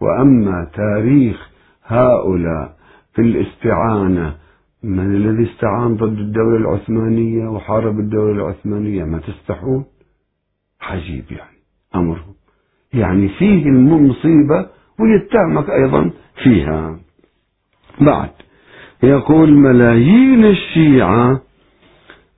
وأما 0.00 0.70
تاريخ 0.74 1.50
هؤلاء 1.86 2.76
في 3.14 3.22
الاستعانة 3.22 4.34
من 4.82 5.14
الذي 5.16 5.50
استعان 5.52 5.96
ضد 5.96 6.18
الدولة 6.18 6.56
العثمانية 6.56 7.48
وحارب 7.48 7.98
الدولة 8.00 8.32
العثمانية؟ 8.32 9.04
ما 9.04 9.18
تستحون؟ 9.18 9.84
عجيب 10.82 11.24
يعني 11.30 11.58
أمرهم. 11.94 12.34
يعني 12.92 13.28
فيه 13.28 13.64
المصيبة 13.66 14.66
ويتهمك 15.00 15.70
أيضا 15.70 16.10
فيها. 16.42 16.98
بعد 18.00 18.30
يقول 19.02 19.52
ملايين 19.52 20.44
الشيعة 20.44 21.40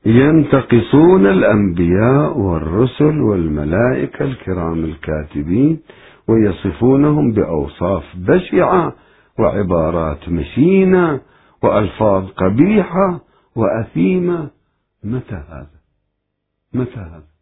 ينتقصون 0.07 1.27
الأنبياء 1.27 2.39
والرسل 2.39 3.21
والملائكة 3.21 4.25
الكرام 4.25 4.85
الكاتبين 4.85 5.81
ويصفونهم 6.29 7.33
بأوصاف 7.33 8.05
بشعة 8.17 8.95
وعبارات 9.39 10.29
مشينة 10.29 11.21
وألفاظ 11.63 12.29
قبيحة 12.31 13.21
وأثيمة 13.57 14.51
متى 15.05 15.35
هذا؟ 15.49 15.81
متى 16.75 16.97
هذا؟ 17.01 17.33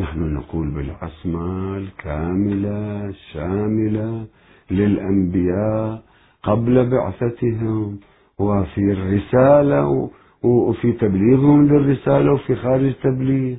نحن 0.00 0.34
نقول 0.34 0.70
بالعصمة 0.70 1.76
الكاملة 1.76 3.06
الشاملة 3.06 4.26
للأنبياء 4.70 6.02
قبل 6.42 6.90
بعثتهم 6.90 7.98
وفي 8.38 8.80
الرسالة 8.92 10.10
وفي 10.42 10.92
تبليغهم 10.92 11.66
للرسالة 11.66 12.32
وفي 12.32 12.54
خارج 12.54 12.94
تبليغ 13.02 13.56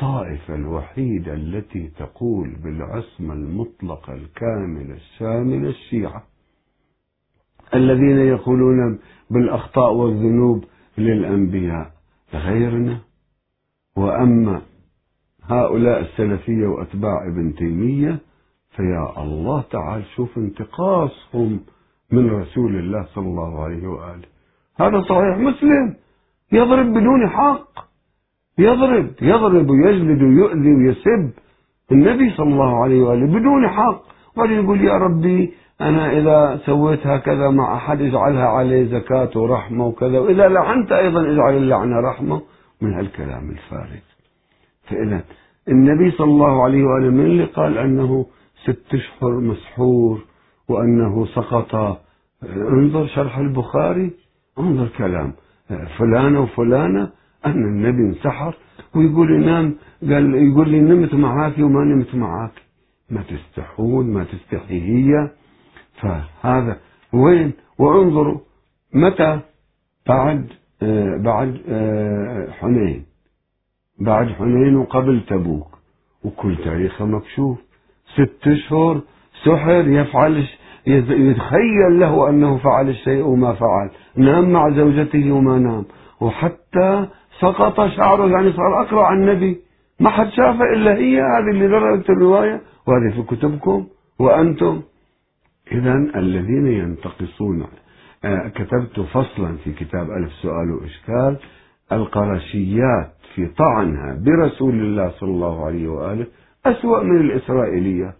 الطائفة 0.00 0.54
الوحيدة 0.54 1.34
التي 1.34 1.90
تقول 1.98 2.56
بالعصمة 2.64 3.34
المطلقة 3.34 4.12
الكاملة 4.12 4.94
الشاملة 4.94 5.68
الشيعة. 5.68 6.24
الذين 7.74 8.18
يقولون 8.18 8.98
بالأخطاء 9.30 9.92
والذنوب 9.92 10.64
للأنبياء 10.98 11.92
غيرنا. 12.34 12.98
وأما 13.96 14.62
هؤلاء 15.42 16.00
السلفية 16.00 16.66
وأتباع 16.66 17.26
ابن 17.26 17.54
تيمية 17.54 18.18
فيا 18.76 19.22
الله 19.22 19.64
تعال 19.70 20.04
شوف 20.16 20.38
انتقاصهم 20.38 21.60
من 22.12 22.30
رسول 22.30 22.76
الله 22.76 23.06
صلى 23.14 23.26
الله 23.26 23.64
عليه 23.64 23.86
وآله. 23.86 24.29
هذا 24.80 25.00
صحيح. 25.00 25.38
مسلم 25.38 25.94
يضرب 26.52 26.86
بدون 26.86 27.28
حق. 27.28 27.68
يضرب 28.58 29.10
يضرب 29.22 29.70
ويجلد 29.70 30.22
ويؤذي 30.22 30.74
ويسب 30.74 31.30
النبي 31.92 32.30
صلى 32.30 32.52
الله 32.52 32.82
عليه 32.82 33.02
وآله 33.02 33.26
بدون 33.26 33.68
حق. 33.68 34.02
وبعدين 34.36 34.64
يقول 34.64 34.84
يا 34.84 34.92
ربي 34.92 35.52
أنا 35.80 36.18
إذا 36.18 36.60
سويت 36.66 37.06
هكذا 37.06 37.50
مع 37.50 37.76
أحد 37.76 38.02
اجعلها 38.02 38.46
عليه 38.46 38.84
زكاة 38.84 39.30
ورحمة 39.36 39.86
وكذا. 39.86 40.18
وإذا 40.18 40.48
لعنت 40.48 40.92
أيضا 40.92 41.20
اجعل 41.32 41.56
اللعنة 41.56 42.00
رحمة 42.00 42.42
من 42.80 42.94
هالكلام 42.94 43.50
الفارغ. 43.50 44.02
فإذا 44.88 45.20
النبي 45.68 46.10
صلى 46.10 46.30
الله 46.30 46.62
عليه 46.64 46.84
وآله 46.84 47.10
من 47.10 47.26
اللي 47.26 47.44
قال 47.44 47.78
أنه 47.78 48.26
ست 48.64 48.94
أشهر 48.94 49.40
مسحور 49.40 50.18
وأنه 50.68 51.26
سقط. 51.26 52.00
انظر 52.44 53.06
شرح 53.06 53.38
البخاري. 53.38 54.10
انظر 54.60 54.88
كلام 54.98 55.32
فلانة 55.98 56.40
وفلانة 56.40 57.10
أن 57.46 57.64
النبي 57.64 58.02
انسحر 58.02 58.54
ويقول 58.94 59.32
لي 59.32 59.46
نام 59.46 59.74
قال 60.02 60.34
يقول 60.34 60.68
لي 60.68 60.80
نمت 60.80 61.14
معاك 61.14 61.58
وما 61.58 61.84
نمت 61.84 62.14
معاك 62.14 62.52
ما 63.10 63.22
تستحون 63.22 64.06
ما 64.12 64.24
تستحي 64.24 64.80
هي 64.80 65.30
فهذا 66.00 66.76
وين؟ 67.12 67.52
وانظروا 67.78 68.40
متى؟ 68.94 69.40
بعد 70.08 70.48
بعد 71.24 71.60
حنين. 72.60 73.04
بعد 74.00 74.28
حنين 74.28 74.76
وقبل 74.76 75.20
تبوك. 75.28 75.78
وكل 76.24 76.56
تاريخه 76.56 77.04
مكشوف. 77.04 77.58
ست 78.14 78.48
أشهر 78.48 79.00
سحر 79.44 79.88
يفعل 79.88 80.44
يتخيل 80.86 82.00
له 82.00 82.28
أنه 82.28 82.58
فعل 82.58 82.88
الشيء 82.88 83.24
وما 83.24 83.52
فعل. 83.52 83.90
نام 84.16 84.52
مع 84.52 84.70
زوجته 84.70 85.32
وما 85.32 85.58
نام. 85.58 85.84
وحتى 86.20 87.06
سقط 87.40 87.86
شعره 87.86 88.26
يعني 88.26 88.52
صار 88.52 88.82
أقرع 88.82 89.12
النبي. 89.12 89.60
ما 90.00 90.10
حد 90.10 90.28
شافه 90.28 90.64
إلا 90.74 90.94
هي 90.94 91.20
هذه 91.20 91.50
اللي 91.50 91.66
ذكرت 91.66 92.10
الرواية. 92.10 92.60
وهذه 92.86 93.14
في 93.14 93.36
كتبكم. 93.36 93.86
وأنتم. 94.18 94.82
إذا 95.72 95.94
الذين 96.16 96.66
ينتقصون 96.66 97.66
آه، 98.24 98.48
كتبت 98.48 99.00
فصلا 99.00 99.56
في 99.64 99.72
كتاب 99.72 100.10
ألف 100.10 100.32
سؤال 100.32 100.70
وإشكال. 100.70 101.36
القرشيات 101.92 103.12
في 103.34 103.46
طعنها 103.46 104.18
برسول 104.24 104.74
الله 104.74 105.10
صلى 105.10 105.30
الله 105.30 105.66
عليه 105.66 105.88
وآله 105.88 106.26
أسوأ 106.66 107.02
من 107.02 107.20
الإسرائيليات. 107.20 108.16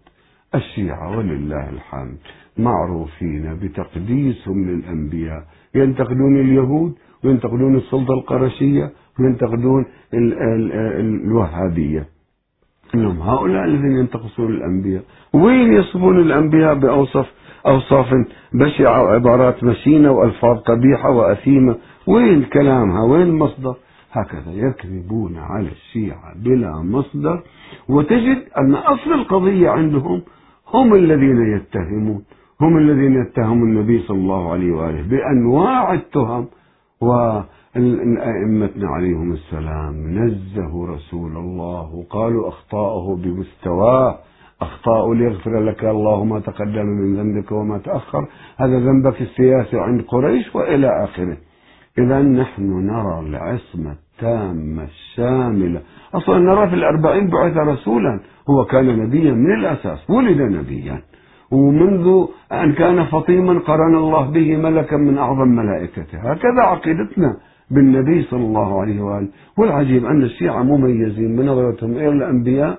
الشيعة 0.54 1.18
ولله 1.18 1.70
الحمد. 1.70 2.18
معروفين 2.58 3.58
بتقديسهم 3.62 4.64
للأنبياء 4.70 5.44
ينتقدون 5.74 6.40
اليهود 6.40 6.94
وينتقدون 7.24 7.76
السلطة 7.76 8.14
القرشية 8.14 8.90
وينتقدون 9.20 9.84
الوهابية. 10.14 12.06
إنهم 12.94 13.20
هؤلاء 13.20 13.64
الذين 13.64 13.96
ينتقصون 13.96 14.50
الأنبياء. 14.50 15.02
وين 15.32 15.72
يصفون 15.72 16.20
الأنبياء؟ 16.20 16.74
بأوصف 16.74 17.26
أوصاف 17.66 18.14
بشعة 18.52 19.02
وعبارات 19.02 19.64
مشينة 19.64 20.10
وألفاظ 20.12 20.58
قبيحة 20.58 21.10
وأثيمة. 21.10 21.76
وين 22.06 22.42
كلامها 22.42 23.02
وين 23.02 23.22
المصدر؟ 23.22 23.74
هكذا 24.12 24.52
يكذبون 24.52 25.36
على 25.36 25.68
الشيعة 25.68 26.34
بلا 26.36 26.82
مصدر. 26.82 27.42
وتجد 27.88 28.38
أن 28.58 28.74
أصل 28.74 29.12
القضية 29.12 29.70
عندهم 29.70 30.22
هم 30.74 30.94
الذين 30.94 31.56
يتهمون. 31.56 32.22
هم 32.60 32.76
الذين 32.76 33.22
يتهمون 33.22 33.68
النبي 33.68 33.98
صلى 33.98 34.18
الله 34.18 34.52
عليه 34.52 34.72
وآله 34.72 35.02
بأنواع 35.02 35.94
التهم 35.94 36.46
وأئمتنا 37.00 38.88
عليهم 38.88 39.32
السلام 39.32 39.94
نزهوا 40.18 40.86
رسول 40.86 41.36
الله 41.36 41.94
وقالوا 41.94 42.48
أخطاؤه 42.48 43.16
بمستواه 43.16 44.18
أخطاء 44.60 45.14
ليغفر 45.14 45.60
لك 45.60 45.84
الله 45.84 46.24
ما 46.24 46.40
تقدم 46.40 46.86
من 46.86 47.16
ذنبك 47.16 47.52
وما 47.52 47.78
تأخر 47.78 48.28
هذا 48.56 48.78
ذنبك 48.78 49.20
السياسي 49.22 49.78
عند 49.78 50.02
قريش 50.02 50.54
وإلى 50.54 51.04
آخره. 51.04 51.36
إذا 51.98 52.22
نحن 52.22 52.86
نرى 52.86 53.20
العصمة 53.20 53.92
التامة 53.92 54.84
الشاملة. 54.84 55.80
أصلا 56.14 56.38
نرى 56.38 56.68
في 56.68 56.74
الأربعين 56.74 57.30
بعث 57.30 57.56
رسولا 57.56 58.20
هو 58.50 58.64
كان 58.64 58.98
نبيا 58.98 59.32
من 59.32 59.54
الأساس 59.54 60.10
ولد 60.10 60.40
نبيا. 60.40 61.02
ومنذ 61.50 62.26
أن 62.52 62.72
كان 62.72 63.04
فطيما 63.04 63.58
قرن 63.58 63.94
الله 63.96 64.30
به 64.30 64.56
ملكا 64.56 64.96
من 64.96 65.18
أعظم 65.18 65.48
ملائكته. 65.48 66.18
هكذا 66.18 66.62
عقيدتنا 66.62 67.36
بالنبي 67.70 68.22
صلى 68.22 68.44
الله 68.44 68.80
عليه 68.80 69.00
وآله. 69.00 69.28
والعجيب 69.58 70.06
أن 70.06 70.22
الشيعة 70.22 70.62
مميزين 70.62 71.36
بنظرتهم 71.36 71.90
إلى 71.90 72.08
الأنبياء 72.08 72.78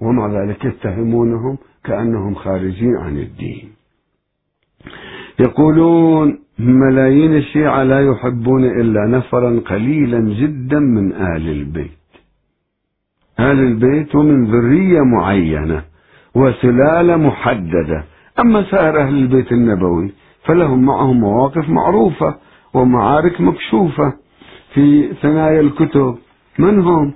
ومع 0.00 0.26
ذلك 0.26 0.64
يتهمونهم 0.64 1.58
كأنهم 1.84 2.34
خارجين 2.34 2.96
عن 2.96 3.18
الدين. 3.18 3.68
يقولون 5.40 6.38
ملايين 6.58 7.36
الشيعة 7.36 7.82
لا 7.82 8.00
يحبون 8.00 8.64
إلا 8.64 9.06
نفرا 9.06 9.60
قليلا 9.66 10.20
جدا 10.20 10.78
من 10.78 11.12
آل 11.12 11.48
البيت. 11.48 11.90
آل 13.40 13.58
البيت 13.58 14.14
ومن 14.14 14.44
ذرية 14.44 15.00
معينة 15.00 15.82
وسلالة 16.34 17.16
محددة. 17.16 18.04
أما 18.40 18.70
سائر 18.70 19.00
أهل 19.00 19.14
البيت 19.14 19.52
النبوي 19.52 20.12
فلهم 20.44 20.84
معهم 20.86 21.20
مواقف 21.20 21.68
معروفة 21.68 22.38
ومعارك 22.74 23.40
مكشوفة 23.40 24.12
في 24.74 25.14
ثنايا 25.14 25.60
الكتب. 25.60 26.18
من 26.58 26.80
هم؟ 26.80 27.14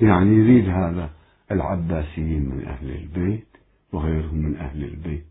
يعني 0.00 0.34
يريد 0.36 0.68
هذا 0.68 1.10
العباسيين 1.52 2.42
من 2.42 2.64
أهل 2.66 2.90
البيت 2.90 3.46
وغيرهم 3.92 4.38
من 4.38 4.56
أهل 4.56 4.84
البيت. 4.84 5.24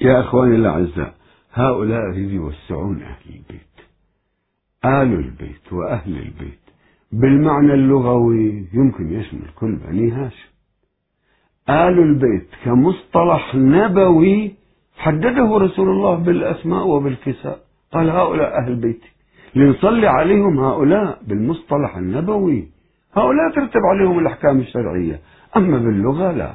يا 0.00 0.20
أخواني 0.20 0.56
الأعزاء 0.56 1.14
هؤلاء 1.52 2.08
يريد 2.08 2.30
يوسعون 2.30 3.02
أهل 3.02 3.24
البيت 3.28 3.76
آل 4.84 5.24
البيت 5.24 5.72
وأهل 5.72 6.16
البيت. 6.18 6.60
بالمعنى 7.12 7.74
اللغوي 7.74 8.66
يمكن 8.72 9.12
يشمل 9.12 9.50
كل 9.56 9.76
بني 9.76 10.10
هاشم. 10.10 10.49
آل 11.68 11.98
البيت 11.98 12.48
كمصطلح 12.64 13.54
نبوي 13.54 14.54
حدده 14.98 15.58
رسول 15.58 15.88
الله 15.88 16.14
بالأسماء 16.14 16.86
وبالكساء. 16.86 17.58
قال 17.92 18.10
هؤلاء 18.10 18.58
أهل 18.58 18.74
بيتي 18.74 19.10
لنصلي 19.54 20.06
عليهم 20.06 20.58
هؤلاء 20.58 21.18
بالمصطلح 21.28 21.96
النبوي. 21.96 22.68
هؤلاء 23.16 23.50
ترتب 23.54 23.80
عليهم 23.92 24.18
الأحكام 24.18 24.58
الشرعية. 24.58 25.20
أما 25.56 25.78
باللغة 25.78 26.32
لا. 26.32 26.52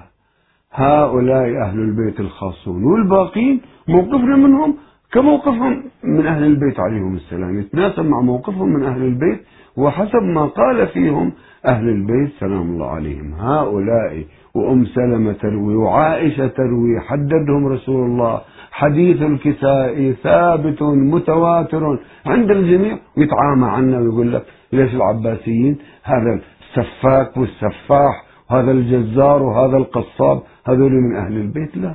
هؤلاء 0.72 1.62
أهل 1.62 1.80
البيت 1.80 2.20
الخاصون 2.20 2.84
والباقين 2.84 3.62
موقفنا 3.88 4.36
منهم 4.36 4.78
كموقفهم 5.12 5.84
من 6.04 6.26
أهل 6.26 6.44
البيت 6.44 6.80
عليهم 6.80 7.16
السلام. 7.16 7.60
يتناسب 7.60 8.06
مع 8.06 8.22
موقفهم 8.22 8.70
من 8.70 8.84
أهل 8.84 9.02
البيت 9.02 9.40
وحسب 9.78 10.24
ما 10.24 10.46
قال 10.46 10.88
فيهم 10.88 11.32
أهل 11.66 11.90
البيت 11.90 12.32
سلام 12.40 12.62
الله 12.62 12.88
عليهم. 12.88 13.34
هؤلاء 13.34 14.24
وأم 14.56 14.86
سلمة 14.86 15.34
تروي 15.34 15.76
وعائشة 15.76 16.48
تروي 16.48 17.00
حددهم 17.00 17.68
رسول 17.68 18.06
الله. 18.06 18.42
حديث 18.72 19.22
الكسائي 19.22 20.14
ثابت 20.14 20.84
متواتر 20.84 22.00
عند 22.26 22.52
الجميع. 22.52 22.98
ويتعامى 23.18 23.66
عنا 23.66 24.00
ويقول 24.00 24.34
لك 24.34 24.46
ليش 24.74 24.96
العباسيين؟ 24.96 25.78
هذا 26.04 26.40
السفاك 26.62 27.38
والسفاح 27.38 28.26
هذا 28.52 28.72
الجزار 28.72 29.44
وهذا 29.44 29.78
القصاب 29.78 30.42
هذول 30.68 30.92
من 30.92 31.16
أهل 31.16 31.38
البيت. 31.38 31.78
لا 31.78 31.94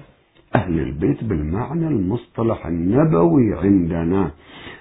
أهل 0.54 0.78
البيت 0.78 1.24
بالمعنى 1.24 1.86
المصطلح 1.86 2.66
النبوي 2.66 3.54
عندنا. 3.62 4.30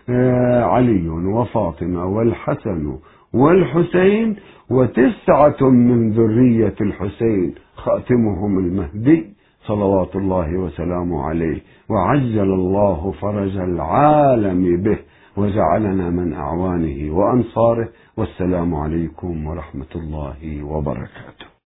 آه 0.09 0.63
علي 0.63 1.09
وفاطمة 1.09 2.05
والحسن 2.05 2.97
والحسين 3.33 4.35
وتسعة 4.69 5.69
من 5.69 6.11
ذرية 6.11 6.75
الحسين 6.81 7.55
خاتمهم 7.75 8.59
المهدي 8.59 9.33
صلوات 9.67 10.15
الله 10.15 10.57
وسلامه 10.57 11.23
عليه 11.23 11.61
وعجل 11.89 12.53
الله 12.53 13.11
فرج 13.21 13.57
العالم 13.57 14.81
به 14.81 14.99
وجعلنا 15.37 16.09
من 16.09 16.33
أعوانه 16.33 17.17
وأنصاره 17.17 17.89
والسلام 18.17 18.75
عليكم 18.75 19.47
ورحمة 19.47 19.93
الله 19.95 20.63
وبركاته. 20.63 21.48